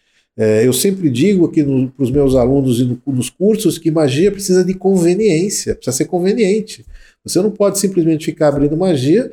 eu 0.64 0.72
sempre 0.72 1.10
digo 1.10 1.46
aqui 1.46 1.64
para 1.64 2.04
os 2.04 2.12
meus 2.12 2.36
alunos 2.36 2.80
e 2.80 2.86
no, 2.86 3.02
nos 3.08 3.30
cursos 3.30 3.78
que 3.80 3.90
magia 3.90 4.32
precisa 4.32 4.64
de 4.64 4.74
conveniência, 4.76 5.76
precisa 5.76 5.98
ser 5.98 6.06
conveniente. 6.06 6.86
Você 7.24 7.42
não 7.42 7.52
pode 7.52 7.80
simplesmente 7.80 8.26
ficar 8.26 8.50
abrindo 8.50 8.78
magia 8.78 9.32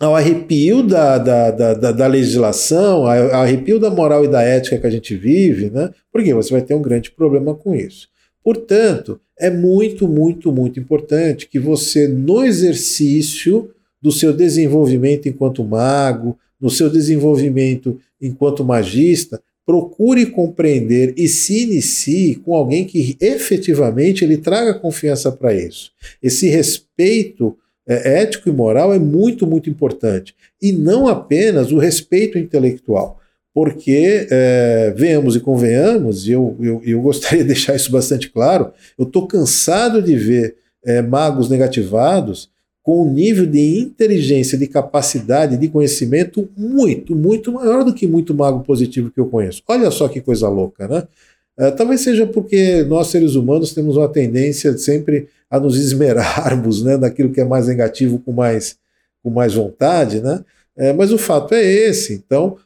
ao 0.00 0.16
arrepio 0.16 0.82
da, 0.82 1.18
da, 1.18 1.50
da, 1.50 1.92
da, 1.92 2.06
legislação, 2.06 3.06
ao 3.06 3.42
arrepio 3.42 3.78
da 3.78 3.90
moral 3.90 4.24
e 4.24 4.28
da 4.28 4.40
ética 4.40 4.78
que 4.78 4.86
a 4.86 4.90
gente 4.90 5.14
vive, 5.14 5.68
né? 5.68 5.90
porque 6.10 6.32
você 6.32 6.50
vai 6.52 6.62
ter 6.62 6.72
um 6.72 6.80
grande 6.80 7.10
problema 7.10 7.54
com 7.54 7.74
isso. 7.74 8.08
Portanto, 8.42 9.20
é 9.38 9.50
muito, 9.50 10.08
muito, 10.08 10.50
muito 10.50 10.80
importante 10.80 11.46
que 11.46 11.58
você, 11.58 12.08
no 12.08 12.42
exercício 12.42 13.70
do 14.00 14.10
seu 14.10 14.32
desenvolvimento 14.32 15.28
enquanto 15.28 15.62
mago, 15.62 16.38
no 16.58 16.70
seu 16.70 16.88
desenvolvimento 16.88 18.00
enquanto 18.18 18.64
magista, 18.64 19.42
procure 19.66 20.26
compreender 20.26 21.12
e 21.18 21.28
se 21.28 21.64
inicie 21.64 22.36
com 22.36 22.56
alguém 22.56 22.86
que 22.86 23.18
efetivamente 23.20 24.24
ele 24.24 24.38
traga 24.38 24.72
confiança 24.72 25.30
para 25.30 25.54
isso. 25.54 25.92
Esse 26.22 26.48
respeito 26.48 27.56
é, 27.90 28.22
ético 28.22 28.48
e 28.48 28.52
moral 28.52 28.94
é 28.94 29.00
muito, 29.00 29.44
muito 29.48 29.68
importante. 29.68 30.32
E 30.62 30.70
não 30.72 31.08
apenas 31.08 31.72
o 31.72 31.78
respeito 31.78 32.38
intelectual. 32.38 33.18
Porque, 33.52 34.28
é, 34.30 34.94
e 35.34 35.40
convenhamos, 35.40 36.28
e 36.28 36.32
eu, 36.32 36.56
eu, 36.60 36.80
eu, 36.84 37.02
gostaria 37.02 37.42
de 37.42 37.48
deixar 37.48 37.74
isso 37.74 37.90
bastante 37.90 38.30
claro, 38.30 38.72
eu 38.96 39.04
estou 39.04 39.26
cansado 39.26 40.00
de 40.00 40.14
ver 40.14 40.54
é, 40.84 41.02
magos 41.02 41.50
negativados 41.50 42.48
com 42.80 43.02
um 43.02 43.12
nível 43.12 43.44
de 43.44 43.80
inteligência, 43.80 44.56
de 44.56 44.68
capacidade, 44.68 45.56
de 45.56 45.68
conhecimento 45.68 46.48
muito, 46.56 47.16
muito 47.16 47.52
maior 47.52 47.84
do 47.84 47.92
que 47.92 48.06
muito 48.06 48.32
mago 48.32 48.60
positivo 48.60 49.10
que 49.10 49.18
eu 49.18 49.26
conheço. 49.26 49.62
Olha 49.66 49.90
só 49.90 50.08
que 50.08 50.20
coisa 50.20 50.48
louca, 50.48 50.86
né? 50.86 51.02
É, 51.60 51.70
talvez 51.70 52.00
seja 52.00 52.26
porque 52.26 52.82
nós, 52.84 53.08
seres 53.08 53.34
humanos, 53.34 53.74
temos 53.74 53.98
uma 53.98 54.08
tendência 54.08 54.72
de 54.72 54.80
sempre 54.80 55.28
a 55.50 55.60
nos 55.60 55.76
esmerarmos 55.76 56.82
né, 56.82 56.96
naquilo 56.96 57.30
que 57.30 57.40
é 57.40 57.44
mais 57.44 57.66
negativo 57.66 58.18
com 58.18 58.32
mais, 58.32 58.76
com 59.22 59.28
mais 59.28 59.52
vontade, 59.52 60.22
né? 60.22 60.42
É, 60.74 60.90
mas 60.94 61.12
o 61.12 61.18
fato 61.18 61.54
é 61.54 61.62
esse. 61.62 62.14
Então, 62.14 62.56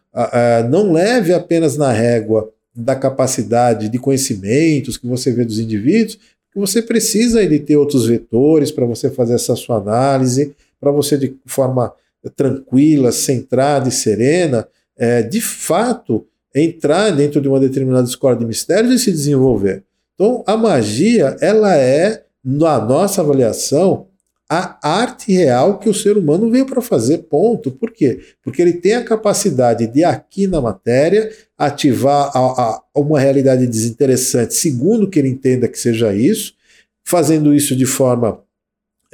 não 0.71 0.93
leve 0.93 1.33
apenas 1.33 1.77
na 1.77 1.91
régua 1.91 2.49
da 2.73 2.95
capacidade 2.95 3.89
de 3.89 3.99
conhecimentos 3.99 4.97
que 4.97 5.09
você 5.09 5.33
vê 5.33 5.45
dos 5.45 5.59
indivíduos, 5.59 6.19
você 6.55 6.81
precisa 6.81 7.45
de 7.45 7.59
ter 7.59 7.77
outros 7.77 8.07
vetores 8.07 8.71
para 8.71 8.87
você 8.87 9.11
fazer 9.11 9.35
essa 9.35 9.57
sua 9.57 9.79
análise, 9.79 10.55
para 10.81 10.93
você 10.93 11.19
de 11.19 11.35
forma 11.47 11.93
tranquila, 12.37 13.11
centrada 13.11 13.89
e 13.89 13.93
serena, 13.93 14.69
é, 14.97 15.23
de 15.23 15.41
fato 15.41 16.25
entrar 16.55 17.11
dentro 17.11 17.41
de 17.41 17.49
uma 17.49 17.59
determinada 17.59 18.07
escola 18.07 18.37
de 18.37 18.47
mistérios 18.47 18.93
e 18.95 18.99
se 18.99 19.11
desenvolver. 19.11 19.85
Então, 20.15 20.45
a 20.47 20.57
magia, 20.57 21.37
ela 21.41 21.77
é 21.77 22.25
na 22.45 22.79
nossa 22.79 23.21
avaliação, 23.21 24.07
a 24.49 24.79
arte 24.83 25.33
real 25.33 25.79
que 25.79 25.89
o 25.89 25.95
ser 25.95 26.17
humano 26.17 26.51
veio 26.51 26.67
para 26.67 26.83
fazer, 26.83 27.19
ponto. 27.19 27.71
Por 27.73 27.91
quê? 27.91 28.21
Porque 28.43 28.61
ele 28.61 28.75
tem 28.75 28.95
a 28.95 29.03
capacidade 29.03 29.87
de, 29.87 30.05
aqui 30.05 30.47
na 30.47 30.61
matéria, 30.61 31.31
ativar 31.57 32.31
a, 32.35 32.39
a, 32.39 32.83
uma 32.95 33.19
realidade 33.19 33.67
desinteressante, 33.67 34.55
segundo 34.55 35.09
que 35.09 35.19
ele 35.19 35.29
entenda 35.29 35.67
que 35.67 35.79
seja 35.79 36.15
isso, 36.15 36.55
fazendo 37.03 37.55
isso 37.55 37.75
de 37.75 37.87
forma 37.87 38.44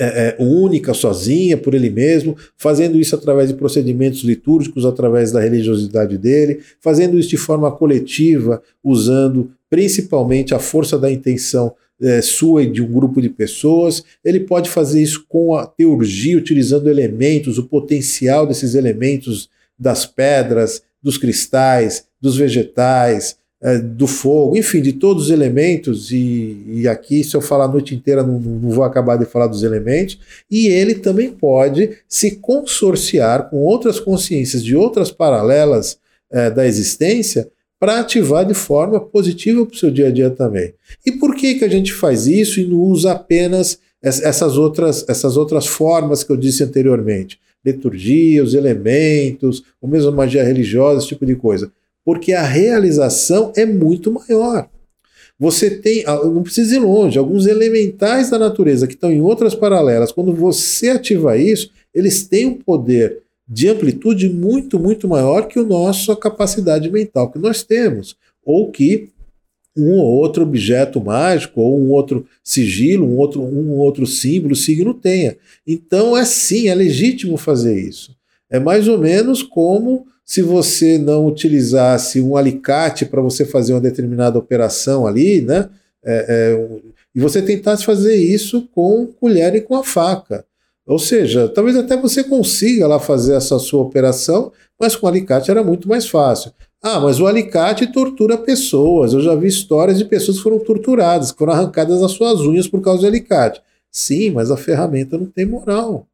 é, 0.00 0.36
é, 0.38 0.42
única, 0.42 0.94
sozinha, 0.94 1.58
por 1.58 1.74
ele 1.74 1.90
mesmo, 1.90 2.34
fazendo 2.56 2.98
isso 2.98 3.14
através 3.14 3.50
de 3.50 3.54
procedimentos 3.54 4.22
litúrgicos, 4.22 4.86
através 4.86 5.30
da 5.30 5.40
religiosidade 5.40 6.16
dele, 6.16 6.60
fazendo 6.80 7.18
isso 7.18 7.28
de 7.28 7.36
forma 7.36 7.70
coletiva, 7.70 8.62
usando 8.82 9.50
principalmente 9.68 10.54
a 10.54 10.58
força 10.58 10.98
da 10.98 11.12
intenção 11.12 11.74
é, 12.00 12.22
sua 12.22 12.62
e 12.62 12.70
de 12.70 12.82
um 12.82 12.90
grupo 12.90 13.20
de 13.20 13.28
pessoas. 13.28 14.02
Ele 14.24 14.40
pode 14.40 14.70
fazer 14.70 15.02
isso 15.02 15.26
com 15.28 15.54
a 15.54 15.66
teurgia, 15.66 16.38
utilizando 16.38 16.88
elementos, 16.88 17.58
o 17.58 17.64
potencial 17.64 18.46
desses 18.46 18.74
elementos 18.74 19.50
das 19.78 20.06
pedras, 20.06 20.82
dos 21.02 21.18
cristais, 21.18 22.06
dos 22.18 22.38
vegetais, 22.38 23.36
é, 23.62 23.79
do 23.79 24.07
fogo, 24.07 24.57
enfim, 24.57 24.81
de 24.81 24.94
todos 24.94 25.25
os 25.25 25.31
elementos. 25.31 26.11
E, 26.11 26.62
e 26.66 26.88
aqui, 26.88 27.23
se 27.23 27.37
eu 27.37 27.40
falar 27.40 27.64
a 27.64 27.68
noite 27.68 27.94
inteira, 27.94 28.23
não, 28.23 28.40
não 28.40 28.70
vou 28.70 28.85
acabar 28.85 29.16
de 29.16 29.27
falar 29.27 29.46
dos 29.46 29.62
elementos. 29.62 30.18
E 30.51 30.66
ele 30.66 30.94
também 30.94 31.31
pode 31.31 31.99
se 32.09 32.37
consorciar 32.37 33.51
com 33.51 33.59
outras 33.59 34.01
consciências 34.01 34.64
de 34.64 34.75
outras 34.75 35.11
paralelas 35.11 35.99
é, 36.31 36.51
da 36.51 36.66
existência 36.66 37.51
para 37.79 38.01
ativar 38.01 38.44
de 38.44 38.55
forma 38.55 39.01
positiva 39.01 39.64
para 39.64 39.75
o 39.75 39.79
seu 39.79 39.90
dia 39.90 40.09
a 40.09 40.11
dia 40.11 40.31
também. 40.31 40.75
E 41.05 41.12
por 41.12 41.35
que, 41.35 41.55
que 41.55 41.64
a 41.64 41.68
gente 41.68 41.92
faz 41.92 42.27
isso 42.27 42.61
e 42.61 42.66
não 42.66 42.79
usa 42.79 43.12
apenas 43.12 43.79
essas 44.03 44.57
outras, 44.57 45.05
essas 45.09 45.37
outras 45.37 45.66
formas 45.66 46.23
que 46.23 46.31
eu 46.31 46.37
disse 46.37 46.62
anteriormente? 46.62 47.38
Liturgia, 47.64 48.42
os 48.42 48.55
elementos, 48.55 49.62
ou 49.81 49.88
mesmo 49.88 50.12
magia 50.12 50.44
religiosa, 50.44 50.99
esse 50.99 51.09
tipo 51.09 51.27
de 51.27 51.37
coisa. 51.37 51.70
Porque 52.04 52.32
a 52.32 52.42
realização 52.42 53.52
é 53.56 53.64
muito 53.66 54.10
maior. 54.10 54.68
Você 55.38 55.70
tem, 55.70 56.04
ah, 56.06 56.16
não 56.24 56.42
precisa 56.42 56.76
ir 56.76 56.80
longe, 56.80 57.18
alguns 57.18 57.46
elementais 57.46 58.28
da 58.28 58.38
natureza 58.38 58.86
que 58.86 58.92
estão 58.92 59.10
em 59.10 59.22
outras 59.22 59.54
paralelas, 59.54 60.12
quando 60.12 60.34
você 60.34 60.90
ativa 60.90 61.38
isso, 61.38 61.70
eles 61.94 62.24
têm 62.24 62.46
um 62.46 62.54
poder 62.54 63.22
de 63.48 63.68
amplitude 63.68 64.28
muito, 64.28 64.78
muito 64.78 65.08
maior 65.08 65.48
que 65.48 65.58
a 65.58 66.16
capacidade 66.16 66.90
mental 66.90 67.30
que 67.32 67.38
nós 67.38 67.62
temos, 67.62 68.16
ou 68.44 68.70
que 68.70 69.08
um 69.76 69.98
ou 69.98 70.18
outro 70.18 70.42
objeto 70.42 71.00
mágico, 71.00 71.60
ou 71.60 71.80
um 71.80 71.90
outro 71.90 72.26
sigilo, 72.44 73.06
um 73.06 73.16
outro, 73.16 73.40
um 73.42 73.78
outro 73.78 74.06
símbolo, 74.06 74.54
signo 74.54 74.92
tenha. 74.92 75.36
Então 75.66 76.16
é 76.16 76.24
sim, 76.24 76.68
é 76.68 76.74
legítimo 76.74 77.36
fazer 77.36 77.80
isso. 77.80 78.14
É 78.50 78.60
mais 78.60 78.88
ou 78.88 78.98
menos 78.98 79.42
como 79.42 80.06
se 80.30 80.42
você 80.42 80.96
não 80.96 81.26
utilizasse 81.26 82.20
um 82.20 82.36
alicate 82.36 83.04
para 83.04 83.20
você 83.20 83.44
fazer 83.44 83.72
uma 83.72 83.80
determinada 83.80 84.38
operação 84.38 85.04
ali, 85.04 85.40
né? 85.40 85.68
É, 86.04 86.24
é, 86.28 86.80
e 87.12 87.18
você 87.18 87.42
tentasse 87.42 87.84
fazer 87.84 88.14
isso 88.14 88.68
com 88.72 89.08
colher 89.08 89.56
e 89.56 89.60
com 89.60 89.74
a 89.74 89.83
faca. 89.83 90.44
Ou 90.87 91.00
seja, 91.00 91.48
talvez 91.48 91.76
até 91.76 91.96
você 91.96 92.22
consiga 92.22 92.87
lá 92.87 93.00
fazer 93.00 93.35
essa 93.35 93.58
sua 93.58 93.83
operação, 93.83 94.52
mas 94.78 94.94
com 94.94 95.08
alicate 95.08 95.50
era 95.50 95.64
muito 95.64 95.88
mais 95.88 96.08
fácil. 96.08 96.52
Ah, 96.81 97.00
mas 97.00 97.18
o 97.18 97.26
alicate 97.26 97.92
tortura 97.92 98.38
pessoas. 98.38 99.12
Eu 99.12 99.22
já 99.22 99.35
vi 99.35 99.48
histórias 99.48 99.98
de 99.98 100.04
pessoas 100.04 100.37
que 100.37 100.44
foram 100.44 100.60
torturadas, 100.60 101.33
que 101.33 101.38
foram 101.38 101.54
arrancadas 101.54 102.04
as 102.04 102.12
suas 102.12 102.38
unhas 102.42 102.68
por 102.68 102.81
causa 102.81 103.00
do 103.00 103.08
alicate. 103.08 103.60
Sim, 103.90 104.31
mas 104.31 104.52
a 104.52 104.56
ferramenta 104.56 105.18
não 105.18 105.26
tem 105.26 105.44
moral. 105.44 106.06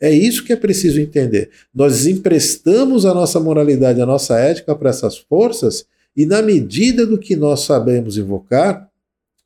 É 0.00 0.10
isso 0.10 0.44
que 0.44 0.52
é 0.52 0.56
preciso 0.56 1.00
entender. 1.00 1.50
Nós 1.74 2.06
emprestamos 2.06 3.04
a 3.06 3.14
nossa 3.14 3.38
moralidade, 3.40 4.00
a 4.00 4.06
nossa 4.06 4.38
ética 4.38 4.74
para 4.74 4.90
essas 4.90 5.16
forças, 5.16 5.86
e 6.16 6.26
na 6.26 6.42
medida 6.42 7.06
do 7.06 7.18
que 7.18 7.36
nós 7.36 7.60
sabemos 7.60 8.18
invocar, 8.18 8.88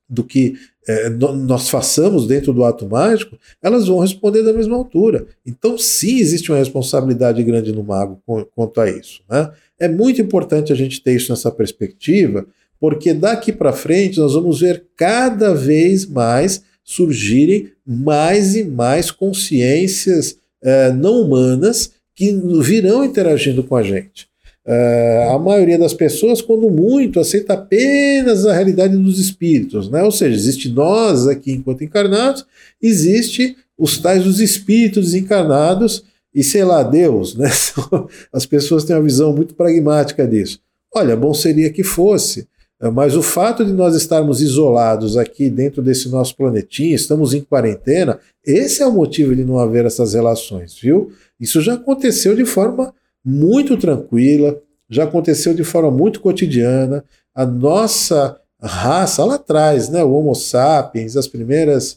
do 0.09 0.25
que 0.25 0.55
é, 0.87 1.09
nós 1.09 1.69
façamos 1.69 2.27
dentro 2.27 2.53
do 2.53 2.65
ato 2.65 2.89
mágico, 2.89 3.39
elas 3.63 3.87
vão 3.87 3.99
responder 3.99 4.43
da 4.43 4.53
mesma 4.53 4.77
altura. 4.77 5.27
Então, 5.47 5.79
sim, 5.79 6.19
existe 6.19 6.51
uma 6.51 6.59
responsabilidade 6.59 7.43
grande 7.43 7.73
no 7.73 7.85
mago 7.85 8.21
quanto 8.55 8.81
a 8.81 8.91
isso. 8.91 9.23
Né? 9.29 9.51
É 9.79 9.89
muito 9.89 10.21
importante 10.21 10.73
a 10.73 10.77
gente 10.77 11.03
ter 11.03 11.15
isso 11.15 11.31
nessa 11.31 11.51
perspectiva, 11.51 12.47
porque 12.81 13.15
daqui 13.15 13.53
para 13.53 13.73
frente 13.73 14.19
nós 14.19 14.35
vamos 14.35 14.61
ver 14.61 14.87
cada 14.97 15.55
vez 15.55 16.05
mais 16.05 16.63
surgirem 16.85 17.71
mais 17.87 18.55
e 18.55 18.65
mais 18.65 19.11
consciências 19.11 20.37
é, 20.63 20.93
não 20.93 21.23
humanas 21.23 21.93
que 22.15 22.33
virão 22.61 23.05
interagindo 23.05 23.63
com 23.65 23.77
a 23.77 23.83
gente. 23.83 24.31
Uh, 24.65 25.35
a 25.35 25.39
maioria 25.41 25.77
das 25.77 25.93
pessoas, 25.93 26.41
quando 26.41 26.71
muito, 26.71 27.19
aceita 27.19 27.55
apenas 27.55 28.47
a 28.47 28.53
realidade 28.53 28.97
dos 28.97 29.19
espíritos, 29.19 29.91
né? 29.91 30.05
Ou 30.05 30.13
seja, 30.13 30.37
existe 30.37 30.69
nós 30.69 31.27
aqui 31.27 31.51
enquanto 31.51 31.83
encarnados, 31.83 32.47
existe 32.81 33.57
os 33.77 33.99
tais 33.99 34.23
dos 34.23 34.39
espíritos 34.39 35.07
desencarnados 35.07 36.05
e 36.33 36.45
sei 36.45 36.63
lá, 36.63 36.85
Deus, 36.85 37.35
né? 37.35 37.51
As 38.33 38.47
pessoas 38.47 38.85
têm 38.85 38.95
uma 38.95 39.03
visão 39.03 39.35
muito 39.35 39.55
pragmática 39.55 40.25
disso. 40.27 40.61
Olha, 40.95 41.17
bom 41.17 41.35
seria 41.35 41.71
que 41.71 41.83
fosse, 41.83 42.47
mas 42.91 43.15
o 43.15 43.23
fato 43.23 43.65
de 43.65 43.73
nós 43.73 43.95
estarmos 43.95 44.41
isolados 44.41 45.17
aqui 45.17 45.49
dentro 45.49 45.83
desse 45.83 46.09
nosso 46.09 46.37
planetinha, 46.37 46.97
estamos 46.97 47.33
em 47.35 47.41
quarentena, 47.41 48.19
esse 48.45 48.83
é 48.83 48.87
o 48.87 48.93
motivo 48.93 49.37
de 49.37 49.45
não 49.45 49.59
haver 49.59 49.85
essas 49.85 50.15
relações, 50.15 50.77
viu? 50.79 51.13
Isso 51.39 51.61
já 51.61 51.75
aconteceu 51.75 52.35
de 52.35 52.45
forma 52.45 52.93
muito 53.25 53.77
tranquila. 53.77 54.61
já 54.93 55.05
aconteceu 55.05 55.55
de 55.55 55.65
forma 55.65 55.91
muito 55.91 56.21
cotidiana. 56.21 57.03
A 57.35 57.47
nossa 57.47 58.39
raça 58.61 59.25
lá 59.25 59.37
atrás, 59.37 59.89
né, 59.89 60.05
o 60.05 60.13
Homo 60.13 60.35
sapiens, 60.35 61.17
as 61.17 61.27
primeiras, 61.27 61.97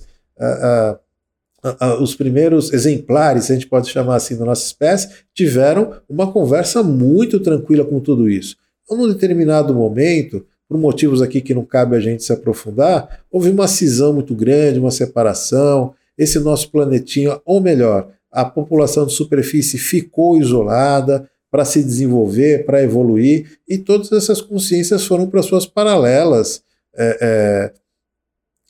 os 2.02 2.16
primeiros 2.16 2.72
exemplares, 2.72 3.52
a 3.52 3.54
gente 3.54 3.68
pode 3.68 3.90
chamar 3.90 4.16
assim, 4.16 4.38
da 4.38 4.46
nossa 4.46 4.66
espécie, 4.66 5.10
tiveram 5.34 5.94
uma 6.08 6.32
conversa 6.32 6.82
muito 6.82 7.40
tranquila 7.40 7.84
com 7.84 8.00
tudo 8.00 8.30
isso. 8.30 8.56
Então, 8.84 8.98
num 8.98 9.12
determinado 9.12 9.74
momento, 9.74 10.46
por 10.68 10.78
motivos 10.78 11.22
aqui 11.22 11.42
que 11.42 11.54
não 11.54 11.64
cabe 11.64 11.96
a 11.96 12.00
gente 12.00 12.24
se 12.24 12.34
aprofundar, 12.34 13.22
houve 13.32 13.50
uma 13.50 13.68
cisão 13.68 14.14
muito 14.14 14.34
grande, 14.34 14.80
uma 14.80 14.92
separação. 14.92 15.94
Esse 16.18 16.40
nosso 16.40 16.72
planetinho, 16.72 17.40
ou 17.46 17.62
melhor, 17.62 18.10
a 18.32 18.44
população 18.44 19.06
de 19.06 19.14
superfície 19.14 19.78
ficou 19.78 20.38
isolada 20.38 21.30
para 21.52 21.64
se 21.64 21.82
desenvolver, 21.82 22.66
para 22.66 22.84
evoluir, 22.84 23.60
e 23.68 23.78
todas 23.78 24.12
essas 24.12 24.42
consciências 24.42 25.06
foram 25.06 25.28
para 25.28 25.42
suas 25.42 25.66
paralelas 25.66 26.62
é, 26.94 27.18
é, 27.22 27.74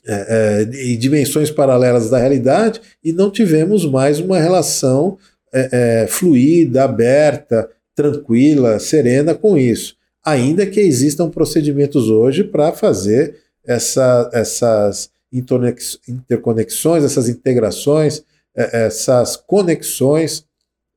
é, 0.08 0.62
é, 0.68 0.84
e 0.84 0.96
dimensões 0.96 1.50
paralelas 1.50 2.08
da 2.08 2.18
realidade, 2.18 2.80
e 3.02 3.12
não 3.12 3.28
tivemos 3.28 3.84
mais 3.84 4.20
uma 4.20 4.38
relação 4.38 5.18
é, 5.52 6.02
é, 6.02 6.06
fluida, 6.06 6.84
aberta, 6.84 7.68
tranquila, 7.92 8.78
serena 8.78 9.34
com 9.34 9.58
isso. 9.58 9.95
Ainda 10.26 10.66
que 10.66 10.80
existam 10.80 11.30
procedimentos 11.30 12.10
hoje 12.10 12.42
para 12.42 12.72
fazer 12.72 13.36
essa, 13.64 14.28
essas 14.32 15.08
interconexões, 15.32 17.04
essas 17.04 17.28
integrações, 17.28 18.24
essas 18.52 19.36
conexões 19.36 20.44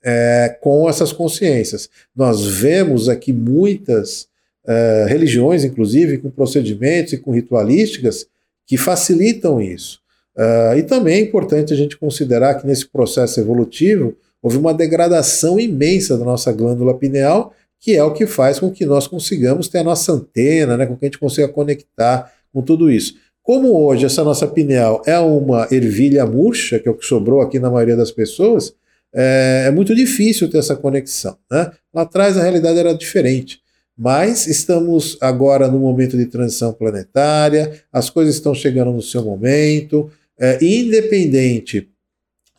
é, 0.03 0.57
com 0.61 0.89
essas 0.89 1.11
consciências. 1.11 1.89
Nós 2.15 2.43
vemos 2.43 3.07
aqui 3.07 3.31
muitas 3.31 4.27
é, 4.65 5.05
religiões, 5.07 5.63
inclusive, 5.63 6.17
com 6.17 6.31
procedimentos 6.31 7.13
e 7.13 7.17
com 7.17 7.31
ritualísticas 7.31 8.25
que 8.65 8.77
facilitam 8.77 9.61
isso. 9.61 9.99
É, 10.37 10.77
e 10.77 10.83
também 10.83 11.19
é 11.19 11.21
importante 11.21 11.73
a 11.73 11.77
gente 11.77 11.97
considerar 11.97 12.55
que 12.55 12.65
nesse 12.65 12.87
processo 12.87 13.39
evolutivo 13.39 14.15
houve 14.41 14.57
uma 14.57 14.73
degradação 14.73 15.59
imensa 15.59 16.17
da 16.17 16.23
nossa 16.23 16.51
glândula 16.51 16.97
pineal, 16.97 17.53
que 17.79 17.95
é 17.95 18.03
o 18.03 18.13
que 18.13 18.27
faz 18.27 18.59
com 18.59 18.69
que 18.69 18.85
nós 18.85 19.07
consigamos 19.07 19.67
ter 19.67 19.79
a 19.79 19.83
nossa 19.83 20.11
antena, 20.11 20.75
né, 20.75 20.85
com 20.85 20.95
que 20.95 21.05
a 21.05 21.07
gente 21.07 21.19
consiga 21.19 21.47
conectar 21.47 22.31
com 22.53 22.61
tudo 22.61 22.91
isso. 22.91 23.15
Como 23.41 23.73
hoje 23.73 24.05
essa 24.05 24.23
nossa 24.23 24.47
pineal 24.47 25.01
é 25.05 25.17
uma 25.17 25.67
ervilha 25.71 26.25
murcha, 26.25 26.77
que 26.77 26.87
é 26.87 26.91
o 26.91 26.95
que 26.95 27.05
sobrou 27.05 27.41
aqui 27.41 27.57
na 27.57 27.71
maioria 27.71 27.95
das 27.95 28.11
pessoas, 28.11 28.73
é, 29.13 29.65
é 29.67 29.71
muito 29.71 29.95
difícil 29.95 30.49
ter 30.49 30.59
essa 30.59 30.75
conexão. 30.75 31.37
Né? 31.49 31.71
Lá 31.93 32.03
atrás 32.03 32.37
a 32.37 32.43
realidade 32.43 32.77
era 32.77 32.93
diferente. 32.93 33.59
Mas 33.97 34.47
estamos 34.47 35.17
agora 35.19 35.67
no 35.67 35.79
momento 35.79 36.15
de 36.15 36.25
transição 36.25 36.71
planetária, 36.71 37.81
as 37.91 38.09
coisas 38.09 38.35
estão 38.35 38.53
chegando 38.53 38.91
no 38.91 39.01
seu 39.01 39.23
momento, 39.23 40.09
é, 40.39 40.57
independente 40.63 41.89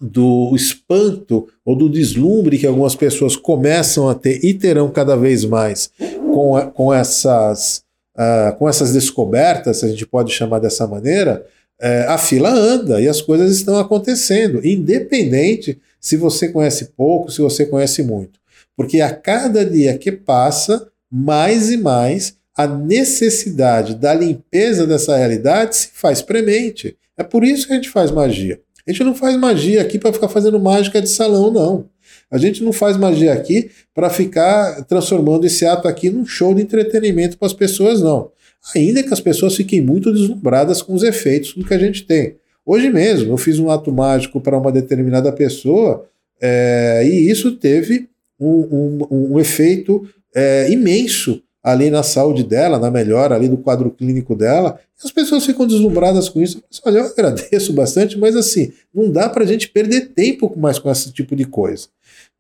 do 0.00 0.54
espanto 0.56 1.46
ou 1.64 1.76
do 1.76 1.88
deslumbre 1.88 2.58
que 2.58 2.66
algumas 2.66 2.94
pessoas 2.94 3.36
começam 3.36 4.08
a 4.08 4.14
ter 4.14 4.42
e 4.42 4.54
terão 4.54 4.90
cada 4.90 5.14
vez 5.16 5.44
mais 5.44 5.90
com, 6.32 6.70
com, 6.72 6.94
essas, 6.94 7.82
uh, 8.16 8.56
com 8.56 8.68
essas 8.68 8.92
descobertas, 8.92 9.78
se 9.78 9.84
a 9.84 9.88
gente 9.88 10.06
pode 10.06 10.32
chamar 10.32 10.58
dessa 10.58 10.86
maneira, 10.86 11.44
é, 11.80 12.04
a 12.08 12.18
fila 12.18 12.50
anda 12.50 13.00
e 13.00 13.08
as 13.08 13.22
coisas 13.22 13.52
estão 13.52 13.78
acontecendo, 13.78 14.64
independente 14.66 15.80
se 15.98 16.16
você 16.16 16.48
conhece 16.48 16.92
pouco, 16.96 17.30
se 17.30 17.40
você 17.40 17.64
conhece 17.64 18.02
muito. 18.02 18.38
Porque 18.76 19.00
a 19.00 19.14
cada 19.14 19.64
dia 19.64 19.96
que 19.96 20.12
passa, 20.12 20.88
mais 21.10 21.70
e 21.70 21.76
mais 21.76 22.34
a 22.56 22.66
necessidade 22.66 23.94
da 23.94 24.12
limpeza 24.12 24.86
dessa 24.86 25.16
realidade 25.16 25.76
se 25.76 25.88
faz 25.94 26.20
premente. 26.20 26.96
É 27.16 27.22
por 27.22 27.44
isso 27.44 27.66
que 27.66 27.72
a 27.72 27.76
gente 27.76 27.90
faz 27.90 28.10
magia. 28.10 28.60
A 28.86 28.92
gente 28.92 29.04
não 29.04 29.14
faz 29.14 29.36
magia 29.36 29.80
aqui 29.80 29.98
para 29.98 30.12
ficar 30.12 30.28
fazendo 30.28 30.58
mágica 30.58 31.00
de 31.00 31.08
salão, 31.08 31.50
não. 31.50 31.88
A 32.30 32.38
gente 32.38 32.62
não 32.62 32.72
faz 32.72 32.96
magia 32.96 33.32
aqui 33.32 33.70
para 33.94 34.10
ficar 34.10 34.84
transformando 34.84 35.44
esse 35.46 35.66
ato 35.66 35.86
aqui 35.86 36.10
num 36.10 36.26
show 36.26 36.54
de 36.54 36.62
entretenimento 36.62 37.38
para 37.38 37.46
as 37.46 37.52
pessoas, 37.52 38.00
não 38.00 38.30
ainda 38.74 39.02
que 39.02 39.12
as 39.12 39.20
pessoas 39.20 39.56
fiquem 39.56 39.80
muito 39.80 40.12
deslumbradas 40.12 40.82
com 40.82 40.92
os 40.92 41.02
efeitos 41.02 41.54
do 41.54 41.64
que 41.64 41.74
a 41.74 41.78
gente 41.78 42.04
tem. 42.04 42.36
Hoje 42.64 42.90
mesmo, 42.90 43.32
eu 43.32 43.36
fiz 43.36 43.58
um 43.58 43.70
ato 43.70 43.92
mágico 43.92 44.40
para 44.40 44.58
uma 44.58 44.70
determinada 44.70 45.32
pessoa 45.32 46.06
é, 46.40 47.02
e 47.04 47.30
isso 47.30 47.56
teve 47.56 48.08
um, 48.38 48.98
um, 49.10 49.32
um 49.32 49.40
efeito 49.40 50.06
é, 50.34 50.70
imenso 50.70 51.42
ali 51.62 51.90
na 51.90 52.02
saúde 52.02 52.42
dela, 52.42 52.78
na 52.78 52.90
melhora 52.90 53.34
ali 53.34 53.48
do 53.48 53.58
quadro 53.58 53.90
clínico 53.90 54.34
dela. 54.34 54.80
As 55.02 55.10
pessoas 55.10 55.44
ficam 55.44 55.66
deslumbradas 55.66 56.28
com 56.28 56.40
isso. 56.40 56.62
Olha, 56.84 56.98
eu 56.98 57.06
agradeço 57.06 57.72
bastante, 57.72 58.18
mas 58.18 58.34
assim, 58.36 58.72
não 58.94 59.10
dá 59.10 59.28
para 59.28 59.44
a 59.44 59.46
gente 59.46 59.68
perder 59.68 60.08
tempo 60.14 60.52
mais 60.56 60.78
com 60.78 60.90
esse 60.90 61.12
tipo 61.12 61.36
de 61.36 61.44
coisa. 61.44 61.88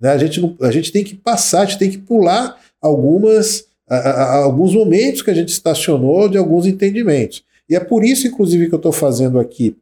Né? 0.00 0.10
A, 0.10 0.18
gente 0.18 0.40
não, 0.40 0.56
a 0.60 0.70
gente 0.70 0.90
tem 0.90 1.04
que 1.04 1.14
passar, 1.14 1.62
a 1.62 1.64
gente 1.66 1.78
tem 1.78 1.90
que 1.90 1.98
pular 1.98 2.58
algumas 2.80 3.64
a, 3.88 3.96
a, 3.96 4.36
alguns 4.36 4.72
momentos 4.72 5.20
que 5.20 5.30
a 5.30 5.34
gente 5.34 5.48
estacionou 5.48 6.28
de 6.28 6.38
alguns 6.38 6.64
entendimentos. 6.64 7.42
E 7.68 7.74
é 7.74 7.80
por 7.80 8.04
isso, 8.04 8.26
inclusive, 8.26 8.68
que 8.68 8.74
eu 8.74 8.78
estou 8.78 8.92
fazendo 8.92 9.38
aqui 9.38 9.76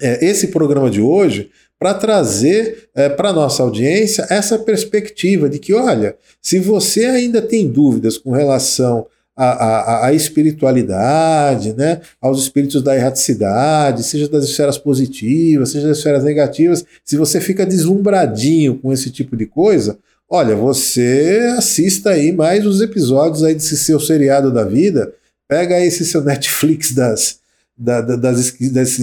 é, 0.00 0.26
esse 0.26 0.48
programa 0.48 0.90
de 0.90 1.00
hoje, 1.00 1.50
para 1.78 1.94
trazer 1.94 2.88
é, 2.94 3.08
para 3.08 3.32
nossa 3.32 3.62
audiência 3.62 4.26
essa 4.30 4.58
perspectiva 4.58 5.48
de 5.48 5.58
que, 5.58 5.74
olha, 5.74 6.16
se 6.40 6.58
você 6.58 7.06
ainda 7.06 7.42
tem 7.42 7.68
dúvidas 7.68 8.16
com 8.16 8.30
relação 8.30 9.06
à, 9.36 9.44
à, 9.44 10.06
à 10.06 10.12
espiritualidade, 10.12 11.74
né, 11.74 12.00
aos 12.20 12.40
espíritos 12.40 12.82
da 12.82 12.96
erraticidade, 12.96 14.04
seja 14.04 14.28
das 14.28 14.44
esferas 14.44 14.78
positivas, 14.78 15.70
seja 15.70 15.88
das 15.88 15.98
esferas 15.98 16.24
negativas, 16.24 16.84
se 17.04 17.16
você 17.16 17.40
fica 17.40 17.66
deslumbradinho 17.66 18.78
com 18.78 18.92
esse 18.92 19.10
tipo 19.10 19.36
de 19.36 19.46
coisa, 19.46 19.98
Olha, 20.28 20.56
você 20.56 21.54
assista 21.56 22.10
aí 22.10 22.32
mais 22.32 22.66
os 22.66 22.80
episódios 22.80 23.44
aí 23.44 23.54
desse 23.54 23.76
seu 23.76 24.00
seriado 24.00 24.52
da 24.52 24.64
vida, 24.64 25.14
pega 25.48 25.78
esse 25.78 26.04
seu 26.04 26.22
Netflix 26.24 26.92
das, 26.92 27.38
da, 27.76 28.00
das, 28.00 28.54
das 28.72 28.98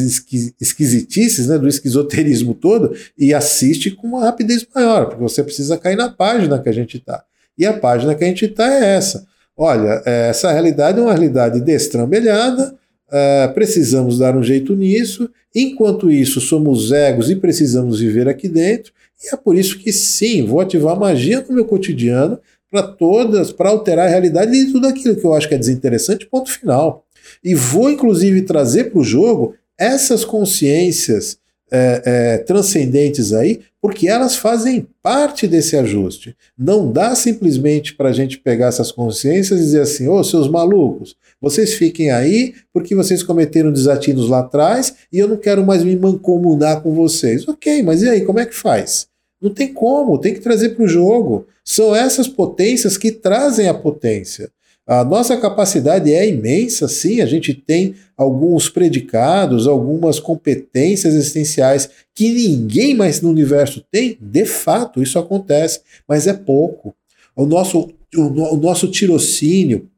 esquisitices, 0.60 1.48
né, 1.48 1.58
do 1.58 1.68
esquizoterismo 1.68 2.56
todo, 2.56 2.96
e 3.18 3.34
assiste 3.34 3.92
com 3.92 4.08
uma 4.08 4.26
rapidez 4.26 4.66
maior, 4.74 5.08
porque 5.08 5.22
você 5.22 5.44
precisa 5.44 5.78
cair 5.78 5.96
na 5.96 6.10
página 6.10 6.60
que 6.60 6.70
a 6.70 6.74
gente 6.74 6.98
está. 6.98 7.24
E 7.58 7.66
a 7.66 7.74
página 7.74 8.16
que 8.16 8.24
a 8.24 8.28
gente 8.28 8.46
está 8.46 8.74
é 8.74 8.96
essa. 8.96 9.28
Olha, 9.56 10.02
é, 10.06 10.30
essa 10.30 10.52
realidade 10.52 11.00
é 11.00 11.02
uma 11.02 11.14
realidade 11.14 11.62
destrambelhada, 11.62 12.76
é, 13.12 13.48
precisamos 13.50 14.18
dar 14.18 14.36
um 14.36 14.42
jeito 14.42 14.76
nisso, 14.76 15.30
enquanto 15.54 16.10
isso 16.10 16.42
somos 16.42 16.92
egos 16.92 17.30
e 17.30 17.36
precisamos 17.36 18.00
viver 18.00 18.28
aqui 18.28 18.48
dentro, 18.48 18.92
e 19.24 19.34
é 19.34 19.38
por 19.38 19.56
isso 19.56 19.78
que 19.78 19.94
sim, 19.94 20.44
vou 20.44 20.60
ativar 20.60 21.00
magia 21.00 21.46
no 21.48 21.56
meu 21.56 21.66
cotidiano 21.66 22.40
para 22.72 22.82
todas, 22.82 23.52
para 23.52 23.70
alterar 23.70 24.08
a 24.08 24.10
realidade 24.10 24.52
de 24.52 24.72
tudo 24.72 24.88
aquilo 24.88 25.16
que 25.16 25.24
eu 25.24 25.34
acho 25.36 25.48
que 25.48 25.54
é 25.54 25.60
desinteressante, 25.60 26.26
ponto 26.26 26.50
final. 26.50 27.06
E 27.44 27.56
vou 27.56 27.90
inclusive 27.90 28.42
trazer 28.42 28.86
para 28.86 29.00
o 29.00 29.04
jogo 29.04 29.56
essas 29.78 30.24
consciências 30.24 31.38
é, 31.76 32.02
é, 32.06 32.38
transcendentes 32.38 33.34
aí, 33.34 33.62
porque 33.82 34.08
elas 34.08 34.36
fazem 34.36 34.88
parte 35.02 35.48
desse 35.48 35.76
ajuste. 35.76 36.36
Não 36.56 36.92
dá 36.92 37.16
simplesmente 37.16 37.96
para 37.96 38.10
a 38.10 38.14
gente 38.14 38.38
pegar 38.38 38.68
essas 38.68 38.92
consciências 38.92 39.60
e 39.60 39.64
dizer 39.64 39.82
assim: 39.82 40.08
ô, 40.08 40.20
oh, 40.20 40.24
seus 40.24 40.48
malucos, 40.48 41.16
vocês 41.42 41.74
fiquem 41.74 42.12
aí 42.12 42.54
porque 42.72 42.94
vocês 42.94 43.24
cometeram 43.24 43.72
desatinos 43.72 44.30
lá 44.30 44.40
atrás 44.40 44.94
e 45.12 45.18
eu 45.18 45.28
não 45.28 45.36
quero 45.36 45.66
mais 45.66 45.84
me 45.84 45.96
mancomunar 45.96 46.82
com 46.82 46.94
vocês. 46.94 47.48
Ok, 47.48 47.82
mas 47.82 48.04
e 48.04 48.10
aí, 48.10 48.22
como 48.22 48.40
é 48.40 48.46
que 48.46 48.56
faz? 48.56 49.08
Não 49.42 49.50
tem 49.50 49.74
como, 49.74 50.20
tem 50.20 50.34
que 50.34 50.42
trazer 50.42 50.70
para 50.70 50.86
o 50.86 50.88
jogo. 50.88 51.48
São 51.66 51.96
essas 51.96 52.28
potências 52.28 52.98
que 52.98 53.12
trazem 53.12 53.68
a 53.68 53.74
potência. 53.74 54.50
A 54.86 55.04
nossa 55.04 55.38
capacidade 55.38 56.14
é 56.14 56.28
imensa, 56.28 56.90
sim, 56.90 57.22
a 57.22 57.26
gente 57.26 57.54
tem 57.54 57.96
alguns 58.18 58.68
predicados, 58.70 59.66
algumas 59.66 60.20
competências 60.20 61.14
existenciais 61.14 61.90
que 62.14 62.30
ninguém 62.30 62.94
mais 62.94 63.22
no 63.22 63.30
universo 63.30 63.84
tem. 63.90 64.18
De 64.20 64.46
fato, 64.46 65.02
isso 65.02 65.18
acontece, 65.18 65.82
mas 66.08 66.28
é 66.28 66.34
pouco. 66.34 66.94
O 67.34 67.46
nosso, 67.46 67.94
o, 68.14 68.22
o 68.22 68.58
nosso 68.58 68.90
tirocínio, 68.92 69.90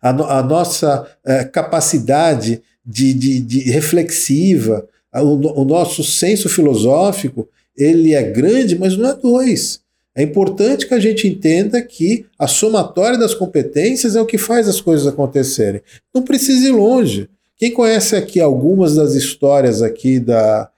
a, 0.00 0.10
a 0.38 0.42
nossa 0.44 1.06
é, 1.24 1.44
capacidade 1.44 2.62
de, 2.86 3.12
de, 3.12 3.40
de 3.40 3.58
reflexiva, 3.70 4.88
o, 5.12 5.60
o 5.62 5.64
nosso 5.64 6.04
senso 6.04 6.48
filosófico, 6.48 7.48
ele 7.76 8.14
é 8.14 8.22
grande, 8.22 8.78
mas 8.78 8.96
não 8.96 9.10
é 9.10 9.14
dois. 9.14 9.80
É 10.16 10.22
importante 10.22 10.86
que 10.86 10.94
a 10.94 11.00
gente 11.00 11.26
entenda 11.26 11.82
que 11.82 12.24
a 12.38 12.46
somatória 12.46 13.18
das 13.18 13.34
competências 13.34 14.14
é 14.14 14.20
o 14.20 14.26
que 14.26 14.38
faz 14.38 14.68
as 14.68 14.80
coisas 14.80 15.06
acontecerem. 15.06 15.82
Não 16.14 16.22
precisa 16.22 16.68
ir 16.68 16.72
longe. 16.72 17.28
Quem 17.56 17.72
conhece 17.72 18.14
aqui 18.14 18.40
algumas 18.40 18.94
das 18.94 19.14
histórias 19.14 19.82
aqui 19.82 20.20
da, 20.20 20.70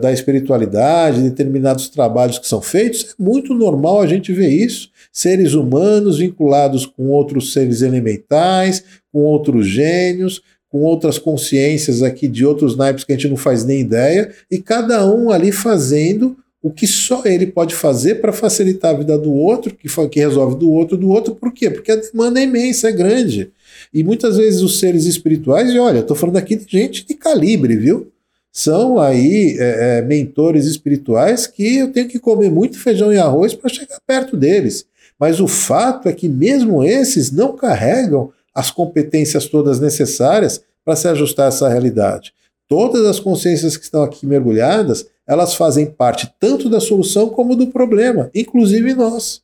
da 0.00 0.12
espiritualidade, 0.12 1.22
determinados 1.22 1.88
trabalhos 1.88 2.38
que 2.38 2.46
são 2.46 2.60
feitos, 2.60 3.14
é 3.18 3.22
muito 3.22 3.54
normal 3.54 4.02
a 4.02 4.06
gente 4.06 4.30
ver 4.32 4.48
isso. 4.48 4.90
Seres 5.10 5.54
humanos 5.54 6.18
vinculados 6.18 6.84
com 6.84 7.08
outros 7.08 7.52
seres 7.52 7.80
elementais, 7.80 8.84
com 9.10 9.20
outros 9.20 9.66
gênios, 9.66 10.42
com 10.68 10.82
outras 10.82 11.18
consciências 11.18 12.02
aqui 12.02 12.28
de 12.28 12.46
outros 12.46 12.76
naipes 12.76 13.04
que 13.04 13.12
a 13.12 13.16
gente 13.16 13.28
não 13.28 13.36
faz 13.36 13.64
nem 13.64 13.80
ideia, 13.80 14.32
e 14.50 14.58
cada 14.58 15.06
um 15.06 15.30
ali 15.30 15.52
fazendo 15.52 16.36
o 16.62 16.70
que 16.70 16.86
só 16.86 17.22
ele 17.24 17.46
pode 17.46 17.74
fazer 17.74 18.20
para 18.20 18.32
facilitar 18.32 18.94
a 18.94 18.98
vida 18.98 19.18
do 19.18 19.32
outro, 19.32 19.74
que, 19.74 19.88
que 20.08 20.20
resolve 20.20 20.56
do 20.56 20.70
outro, 20.70 20.96
do 20.96 21.08
outro, 21.08 21.34
por 21.34 21.52
quê? 21.52 21.68
Porque 21.68 21.90
a 21.90 21.96
demanda 21.96 22.38
é 22.38 22.44
imensa, 22.44 22.88
é 22.88 22.92
grande. 22.92 23.50
E 23.92 24.04
muitas 24.04 24.36
vezes 24.36 24.62
os 24.62 24.78
seres 24.78 25.04
espirituais, 25.04 25.72
e 25.72 25.78
olha, 25.78 25.98
estou 25.98 26.16
falando 26.16 26.36
aqui 26.36 26.54
de 26.54 26.70
gente 26.70 27.04
de 27.04 27.14
calibre, 27.14 27.76
viu? 27.76 28.12
São 28.52 29.00
aí 29.00 29.56
é, 29.58 29.98
é, 29.98 30.02
mentores 30.02 30.66
espirituais 30.66 31.46
que 31.46 31.78
eu 31.78 31.90
tenho 31.90 32.06
que 32.06 32.20
comer 32.20 32.50
muito 32.50 32.78
feijão 32.78 33.12
e 33.12 33.16
arroz 33.16 33.54
para 33.54 33.72
chegar 33.72 33.98
perto 34.06 34.36
deles. 34.36 34.86
Mas 35.18 35.40
o 35.40 35.48
fato 35.48 36.08
é 36.08 36.12
que 36.12 36.28
mesmo 36.28 36.84
esses 36.84 37.32
não 37.32 37.56
carregam 37.56 38.30
as 38.54 38.70
competências 38.70 39.46
todas 39.46 39.80
necessárias 39.80 40.62
para 40.84 40.94
se 40.94 41.08
ajustar 41.08 41.46
a 41.46 41.48
essa 41.48 41.68
realidade. 41.68 42.32
Todas 42.68 43.06
as 43.06 43.18
consciências 43.18 43.76
que 43.76 43.84
estão 43.84 44.02
aqui 44.02 44.26
mergulhadas, 44.26 45.06
elas 45.32 45.54
fazem 45.54 45.86
parte 45.86 46.32
tanto 46.38 46.68
da 46.68 46.80
solução 46.80 47.28
como 47.28 47.56
do 47.56 47.68
problema, 47.68 48.30
inclusive 48.34 48.94
nós. 48.94 49.42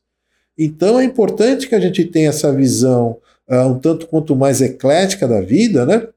Então 0.57 0.99
é 0.99 1.03
importante 1.03 1.67
que 1.67 1.75
a 1.75 1.79
gente 1.79 2.05
tenha 2.05 2.29
essa 2.29 2.51
visão 2.51 3.17
uh, 3.49 3.67
um 3.67 3.79
tanto 3.79 4.07
quanto 4.07 4.35
mais 4.35 4.61
eclética 4.61 5.27
da 5.27 5.41
vida, 5.41 5.85
né? 5.85 6.07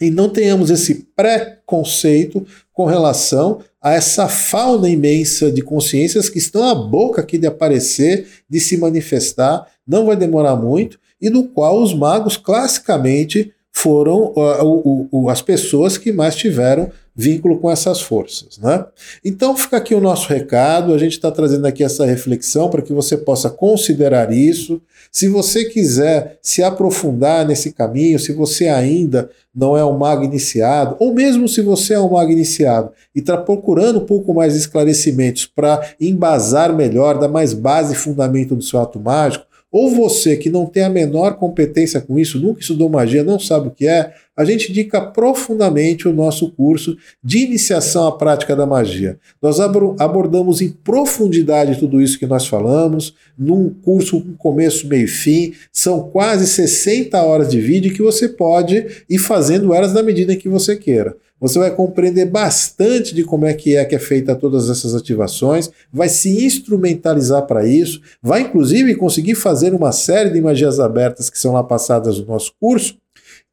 E 0.00 0.10
não 0.10 0.28
tenhamos 0.28 0.70
esse 0.70 1.06
preconceito 1.16 2.46
com 2.72 2.84
relação 2.84 3.60
a 3.80 3.94
essa 3.94 4.28
fauna 4.28 4.88
imensa 4.88 5.50
de 5.50 5.62
consciências 5.62 6.28
que 6.28 6.38
estão 6.38 6.62
à 6.62 6.74
boca 6.74 7.20
aqui 7.20 7.36
de 7.36 7.46
aparecer, 7.46 8.26
de 8.48 8.60
se 8.60 8.76
manifestar, 8.76 9.66
não 9.86 10.06
vai 10.06 10.16
demorar 10.16 10.54
muito, 10.54 11.00
e 11.20 11.28
do 11.28 11.44
qual 11.44 11.82
os 11.82 11.92
magos 11.92 12.36
classicamente 12.36 13.52
foram 13.78 14.32
uh, 14.34 15.08
uh, 15.12 15.28
as 15.28 15.40
pessoas 15.40 15.96
que 15.96 16.10
mais 16.10 16.34
tiveram 16.34 16.90
vínculo 17.14 17.58
com 17.58 17.70
essas 17.70 18.00
forças. 18.00 18.58
Né? 18.58 18.84
Então 19.24 19.56
fica 19.56 19.76
aqui 19.76 19.94
o 19.94 20.00
nosso 20.00 20.28
recado, 20.28 20.92
a 20.92 20.98
gente 20.98 21.12
está 21.12 21.30
trazendo 21.30 21.64
aqui 21.64 21.84
essa 21.84 22.04
reflexão 22.04 22.68
para 22.68 22.82
que 22.82 22.92
você 22.92 23.16
possa 23.16 23.48
considerar 23.48 24.32
isso. 24.32 24.80
Se 25.12 25.28
você 25.28 25.64
quiser 25.64 26.38
se 26.42 26.60
aprofundar 26.60 27.46
nesse 27.46 27.72
caminho, 27.72 28.18
se 28.18 28.32
você 28.32 28.66
ainda 28.66 29.30
não 29.54 29.76
é 29.76 29.84
um 29.84 29.96
mago 29.96 30.24
iniciado, 30.24 30.96
ou 30.98 31.14
mesmo 31.14 31.48
se 31.48 31.60
você 31.60 31.94
é 31.94 32.00
um 32.00 32.10
mago 32.10 32.32
iniciado 32.32 32.90
e 33.14 33.20
está 33.20 33.36
procurando 33.36 34.00
um 34.00 34.06
pouco 34.06 34.34
mais 34.34 34.54
de 34.54 34.58
esclarecimentos 34.58 35.46
para 35.46 35.94
embasar 36.00 36.74
melhor, 36.74 37.16
dar 37.16 37.28
mais 37.28 37.54
base 37.54 37.94
e 37.94 37.96
fundamento 37.96 38.56
do 38.56 38.62
seu 38.62 38.80
ato 38.80 38.98
mágico, 38.98 39.46
ou 39.70 39.90
você 39.90 40.36
que 40.36 40.48
não 40.48 40.66
tem 40.66 40.82
a 40.82 40.88
menor 40.88 41.36
competência 41.36 42.00
com 42.00 42.18
isso, 42.18 42.40
nunca 42.40 42.60
estudou 42.60 42.88
magia, 42.88 43.22
não 43.22 43.38
sabe 43.38 43.68
o 43.68 43.70
que 43.70 43.86
é, 43.86 44.14
a 44.34 44.44
gente 44.44 44.70
indica 44.70 45.00
profundamente 45.00 46.08
o 46.08 46.12
nosso 46.12 46.50
curso 46.52 46.96
de 47.22 47.38
iniciação 47.38 48.06
à 48.06 48.12
prática 48.12 48.54
da 48.54 48.64
magia. 48.64 49.18
Nós 49.42 49.58
abordamos 49.60 50.60
em 50.60 50.70
profundidade 50.70 51.78
tudo 51.78 52.00
isso 52.00 52.18
que 52.18 52.26
nós 52.26 52.46
falamos, 52.46 53.14
num 53.36 53.68
curso 53.68 54.20
com 54.20 54.34
começo, 54.34 54.86
meio 54.86 55.04
e 55.04 55.08
fim. 55.08 55.52
São 55.72 56.08
quase 56.08 56.46
60 56.46 57.20
horas 57.20 57.48
de 57.50 57.60
vídeo 57.60 57.92
que 57.92 58.02
você 58.02 58.28
pode 58.28 59.04
ir 59.10 59.18
fazendo 59.18 59.74
elas 59.74 59.92
na 59.92 60.02
medida 60.02 60.36
que 60.36 60.48
você 60.48 60.76
queira. 60.76 61.16
Você 61.40 61.58
vai 61.58 61.70
compreender 61.70 62.26
bastante 62.26 63.14
de 63.14 63.22
como 63.22 63.46
é 63.46 63.54
que 63.54 63.76
é 63.76 63.84
que 63.84 63.94
é 63.94 63.98
feita 63.98 64.34
todas 64.34 64.68
essas 64.68 64.94
ativações, 64.94 65.70
vai 65.92 66.08
se 66.08 66.44
instrumentalizar 66.44 67.46
para 67.46 67.66
isso, 67.66 68.00
vai 68.20 68.42
inclusive 68.42 68.96
conseguir 68.96 69.34
fazer 69.34 69.72
uma 69.72 69.92
série 69.92 70.30
de 70.30 70.40
magias 70.40 70.80
abertas 70.80 71.30
que 71.30 71.38
são 71.38 71.52
lá 71.52 71.62
passadas 71.62 72.18
no 72.18 72.26
nosso 72.26 72.52
curso, 72.60 72.96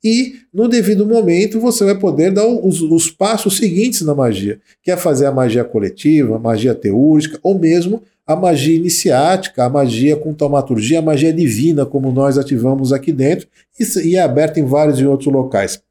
e 0.03 0.35
no 0.53 0.67
devido 0.67 1.05
momento 1.05 1.59
você 1.59 1.83
vai 1.83 1.97
poder 1.97 2.31
dar 2.31 2.45
os, 2.45 2.79
os, 2.81 3.09
passos 3.09 3.57
seguintes 3.57 4.01
na 4.01 4.13
magia, 4.13 4.59
que 4.83 4.91
é 4.91 4.97
fazer 4.97 5.25
a 5.25 5.31
magia 5.31 5.63
coletiva, 5.63 6.35
a 6.35 6.39
magia 6.39 6.75
teúrgica, 6.75 7.39
ou 7.41 7.57
mesmo 7.57 8.03
a 8.25 8.35
magia 8.35 8.75
iniciática, 8.75 9.63
a 9.63 9.69
magia 9.69 10.15
com 10.15 10.33
taumaturgia, 10.33 10.99
a 10.99 11.01
magia 11.01 11.33
divina, 11.33 11.85
como 11.85 12.11
nós 12.11 12.37
ativamos 12.37 12.93
aqui 12.93 13.11
dentro, 13.11 13.47
e, 13.79 14.09
e 14.09 14.15
é 14.15 14.21
aberta 14.21 14.59
em 14.59 14.65
vários 14.65 14.99
e 14.99 15.05
outros 15.05 15.31
locais. 15.31 15.81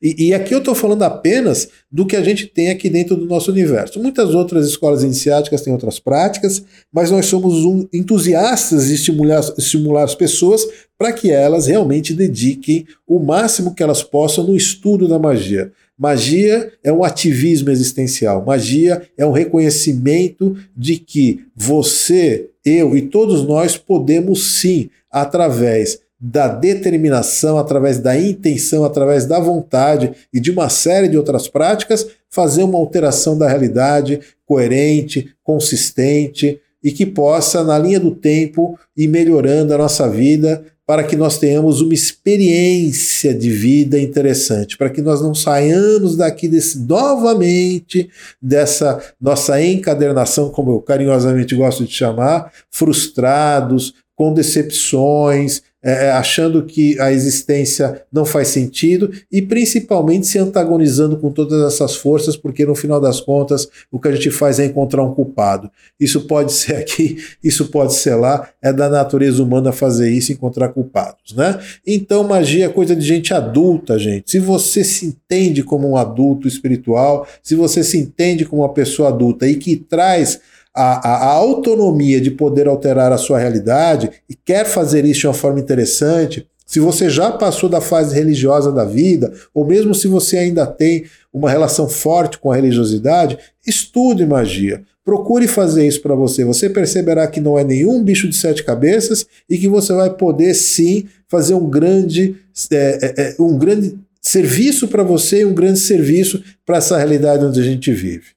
E, 0.00 0.28
e, 0.28 0.34
aqui 0.34 0.54
eu 0.54 0.58
estou 0.58 0.74
falando 0.74 1.02
apenas 1.02 1.68
do 1.90 2.06
que 2.06 2.16
a 2.16 2.22
gente 2.22 2.46
tem 2.46 2.70
aqui 2.70 2.90
dentro 2.90 3.16
do 3.16 3.26
nosso 3.26 3.50
universo. 3.50 4.00
Muitas 4.00 4.34
outras 4.34 4.66
escolas 4.66 5.02
iniciáticas 5.02 5.62
têm 5.62 5.72
outras 5.72 5.98
práticas, 5.98 6.64
mas 6.92 7.10
nós 7.10 7.26
somos 7.26 7.64
um, 7.64 7.86
entusiastas 7.92 8.86
de 8.86 8.94
estimular, 8.94 9.40
estimular 9.56 10.04
as 10.04 10.14
pessoas 10.14 10.66
para 10.98 11.12
que 11.12 11.30
elas 11.30 11.66
realmente 11.66 12.14
dediquem 12.14 12.86
o 13.06 13.18
máximo 13.18 13.74
que 13.74 13.82
elas 13.82 14.02
possam 14.02 14.44
no 14.44 14.56
estudo 14.56 15.08
da 15.08 15.18
magia. 15.18 15.72
Magia 15.96 16.72
é 16.82 16.92
um 16.92 17.04
ativismo 17.04 17.70
existencial. 17.70 18.44
Magia 18.44 19.02
é 19.16 19.24
um 19.24 19.30
reconhecimento 19.30 20.56
de 20.76 20.96
que 20.96 21.44
você, 21.54 22.50
eu 22.64 22.96
e 22.96 23.02
todos 23.02 23.46
nós 23.46 23.76
podemos 23.76 24.58
sim, 24.58 24.90
através 25.10 26.00
da 26.20 26.48
determinação, 26.48 27.58
através 27.58 27.98
da 27.98 28.18
intenção, 28.18 28.84
através 28.84 29.26
da 29.26 29.38
vontade 29.38 30.12
e 30.32 30.40
de 30.40 30.50
uma 30.50 30.68
série 30.68 31.08
de 31.08 31.16
outras 31.16 31.48
práticas, 31.48 32.06
fazer 32.30 32.62
uma 32.62 32.78
alteração 32.78 33.36
da 33.36 33.48
realidade 33.48 34.20
coerente, 34.46 35.34
consistente 35.42 36.60
e 36.82 36.92
que 36.92 37.06
possa, 37.06 37.64
na 37.64 37.78
linha 37.78 37.98
do 37.98 38.10
tempo, 38.10 38.78
ir 38.96 39.08
melhorando 39.08 39.72
a 39.72 39.78
nossa 39.78 40.08
vida 40.08 40.64
para 40.86 41.02
que 41.02 41.16
nós 41.16 41.38
tenhamos 41.38 41.80
uma 41.80 41.94
experiência 41.94 43.32
de 43.34 43.48
vida 43.48 43.98
interessante, 43.98 44.76
para 44.76 44.90
que 44.90 45.00
nós 45.00 45.22
não 45.22 45.34
saiamos 45.34 46.14
daqui 46.14 46.46
desse, 46.46 46.78
novamente 46.78 48.10
dessa 48.40 49.02
nossa 49.18 49.62
encadernação, 49.62 50.50
como 50.50 50.72
eu 50.72 50.80
carinhosamente 50.80 51.54
gosto 51.54 51.86
de 51.86 51.92
chamar, 51.92 52.52
frustrados, 52.70 53.94
com 54.14 54.32
decepções, 54.32 55.62
é, 55.84 56.06
é, 56.06 56.10
achando 56.12 56.62
que 56.62 56.98
a 56.98 57.12
existência 57.12 58.02
não 58.10 58.24
faz 58.24 58.48
sentido 58.48 59.10
e 59.30 59.42
principalmente 59.42 60.26
se 60.26 60.38
antagonizando 60.38 61.18
com 61.18 61.30
todas 61.30 61.62
essas 61.62 61.94
forças, 61.94 62.38
porque 62.38 62.64
no 62.64 62.74
final 62.74 62.98
das 62.98 63.20
contas 63.20 63.68
o 63.92 64.00
que 64.00 64.08
a 64.08 64.12
gente 64.12 64.30
faz 64.30 64.58
é 64.58 64.64
encontrar 64.64 65.02
um 65.02 65.14
culpado. 65.14 65.70
Isso 66.00 66.22
pode 66.22 66.52
ser 66.56 66.76
aqui, 66.76 67.18
isso 67.42 67.66
pode 67.66 67.92
ser 67.92 68.14
lá, 68.14 68.48
é 68.62 68.72
da 68.72 68.88
natureza 68.88 69.42
humana 69.42 69.72
fazer 69.72 70.10
isso, 70.10 70.32
encontrar 70.32 70.70
culpados, 70.70 71.34
né? 71.34 71.60
Então 71.86 72.24
magia 72.24 72.64
é 72.64 72.68
coisa 72.70 72.96
de 72.96 73.04
gente 73.04 73.34
adulta, 73.34 73.98
gente. 73.98 74.30
Se 74.30 74.38
você 74.38 74.82
se 74.82 75.04
entende 75.04 75.62
como 75.62 75.90
um 75.90 75.96
adulto 75.98 76.48
espiritual, 76.48 77.28
se 77.42 77.54
você 77.54 77.84
se 77.84 77.98
entende 77.98 78.46
como 78.46 78.62
uma 78.62 78.72
pessoa 78.72 79.10
adulta 79.10 79.46
e 79.46 79.56
que 79.56 79.76
traz 79.76 80.40
a, 80.74 81.08
a, 81.08 81.32
autonomia 81.32 82.20
de 82.20 82.32
poder 82.32 82.66
alterar 82.66 83.12
a 83.12 83.18
sua 83.18 83.38
realidade 83.38 84.10
e 84.28 84.34
quer 84.34 84.66
fazer 84.66 85.04
isso 85.04 85.20
de 85.20 85.26
uma 85.28 85.34
forma 85.34 85.60
interessante, 85.60 86.46
se 86.66 86.80
você 86.80 87.08
já 87.08 87.30
passou 87.30 87.68
da 87.68 87.80
fase 87.80 88.14
religiosa 88.14 88.72
da 88.72 88.84
vida, 88.84 89.32
ou 89.52 89.64
mesmo 89.66 89.94
se 89.94 90.08
você 90.08 90.38
ainda 90.38 90.66
tem 90.66 91.04
uma 91.32 91.50
relação 91.50 91.88
forte 91.88 92.38
com 92.38 92.50
a 92.50 92.56
religiosidade, 92.56 93.38
estude 93.66 94.26
magia. 94.26 94.82
Procure 95.04 95.46
fazer 95.46 95.86
isso 95.86 96.00
para 96.00 96.14
você. 96.14 96.44
Você 96.44 96.70
perceberá 96.70 97.26
que 97.26 97.40
não 97.40 97.58
é 97.58 97.62
nenhum 97.62 98.02
bicho 98.02 98.28
de 98.28 98.34
sete 98.34 98.64
cabeças 98.64 99.26
e 99.48 99.58
que 99.58 99.68
você 99.68 99.92
vai 99.92 100.10
poder 100.10 100.54
sim 100.54 101.06
fazer 101.28 101.54
um 101.54 101.68
grande, 101.68 102.36
é, 102.72 102.98
é, 103.02 103.36
é 103.38 103.42
um 103.42 103.58
grande 103.58 103.98
serviço 104.22 104.88
para 104.88 105.02
você 105.02 105.42
e 105.42 105.44
um 105.44 105.52
grande 105.52 105.78
serviço 105.78 106.42
para 106.64 106.78
essa 106.78 106.96
realidade 106.96 107.44
onde 107.44 107.60
a 107.60 107.64
gente 107.64 107.92
vive. 107.92 108.34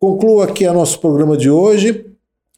Concluo 0.00 0.42
aqui 0.42 0.64
o 0.66 0.72
nosso 0.72 1.00
programa 1.00 1.36
de 1.36 1.50
hoje, 1.50 2.06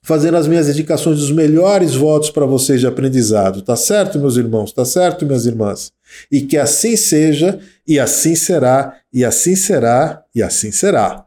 fazendo 0.03 0.37
as 0.37 0.47
minhas 0.47 0.69
indicações 0.69 1.19
dos 1.19 1.31
melhores 1.31 1.95
votos 1.95 2.31
para 2.31 2.45
vocês 2.45 2.81
de 2.81 2.87
aprendizado. 2.87 3.63
Tá 3.63 3.77
certo, 3.77 4.19
meus 4.19 4.37
irmãos? 4.37 4.73
Tá 4.73 4.85
certo, 4.85 5.25
minhas 5.25 5.47
irmãs? 5.47 5.91
E 6.31 6.43
que 6.43 6.59
assim 6.59 6.97
seja, 6.97 7.59
e 7.87 7.99
assim 7.99 8.35
será, 8.35 8.95
e 9.11 9.25
assim 9.25 9.57
será, 9.57 10.23
e 10.35 10.43
assim 10.43 10.71
será. 10.71 11.25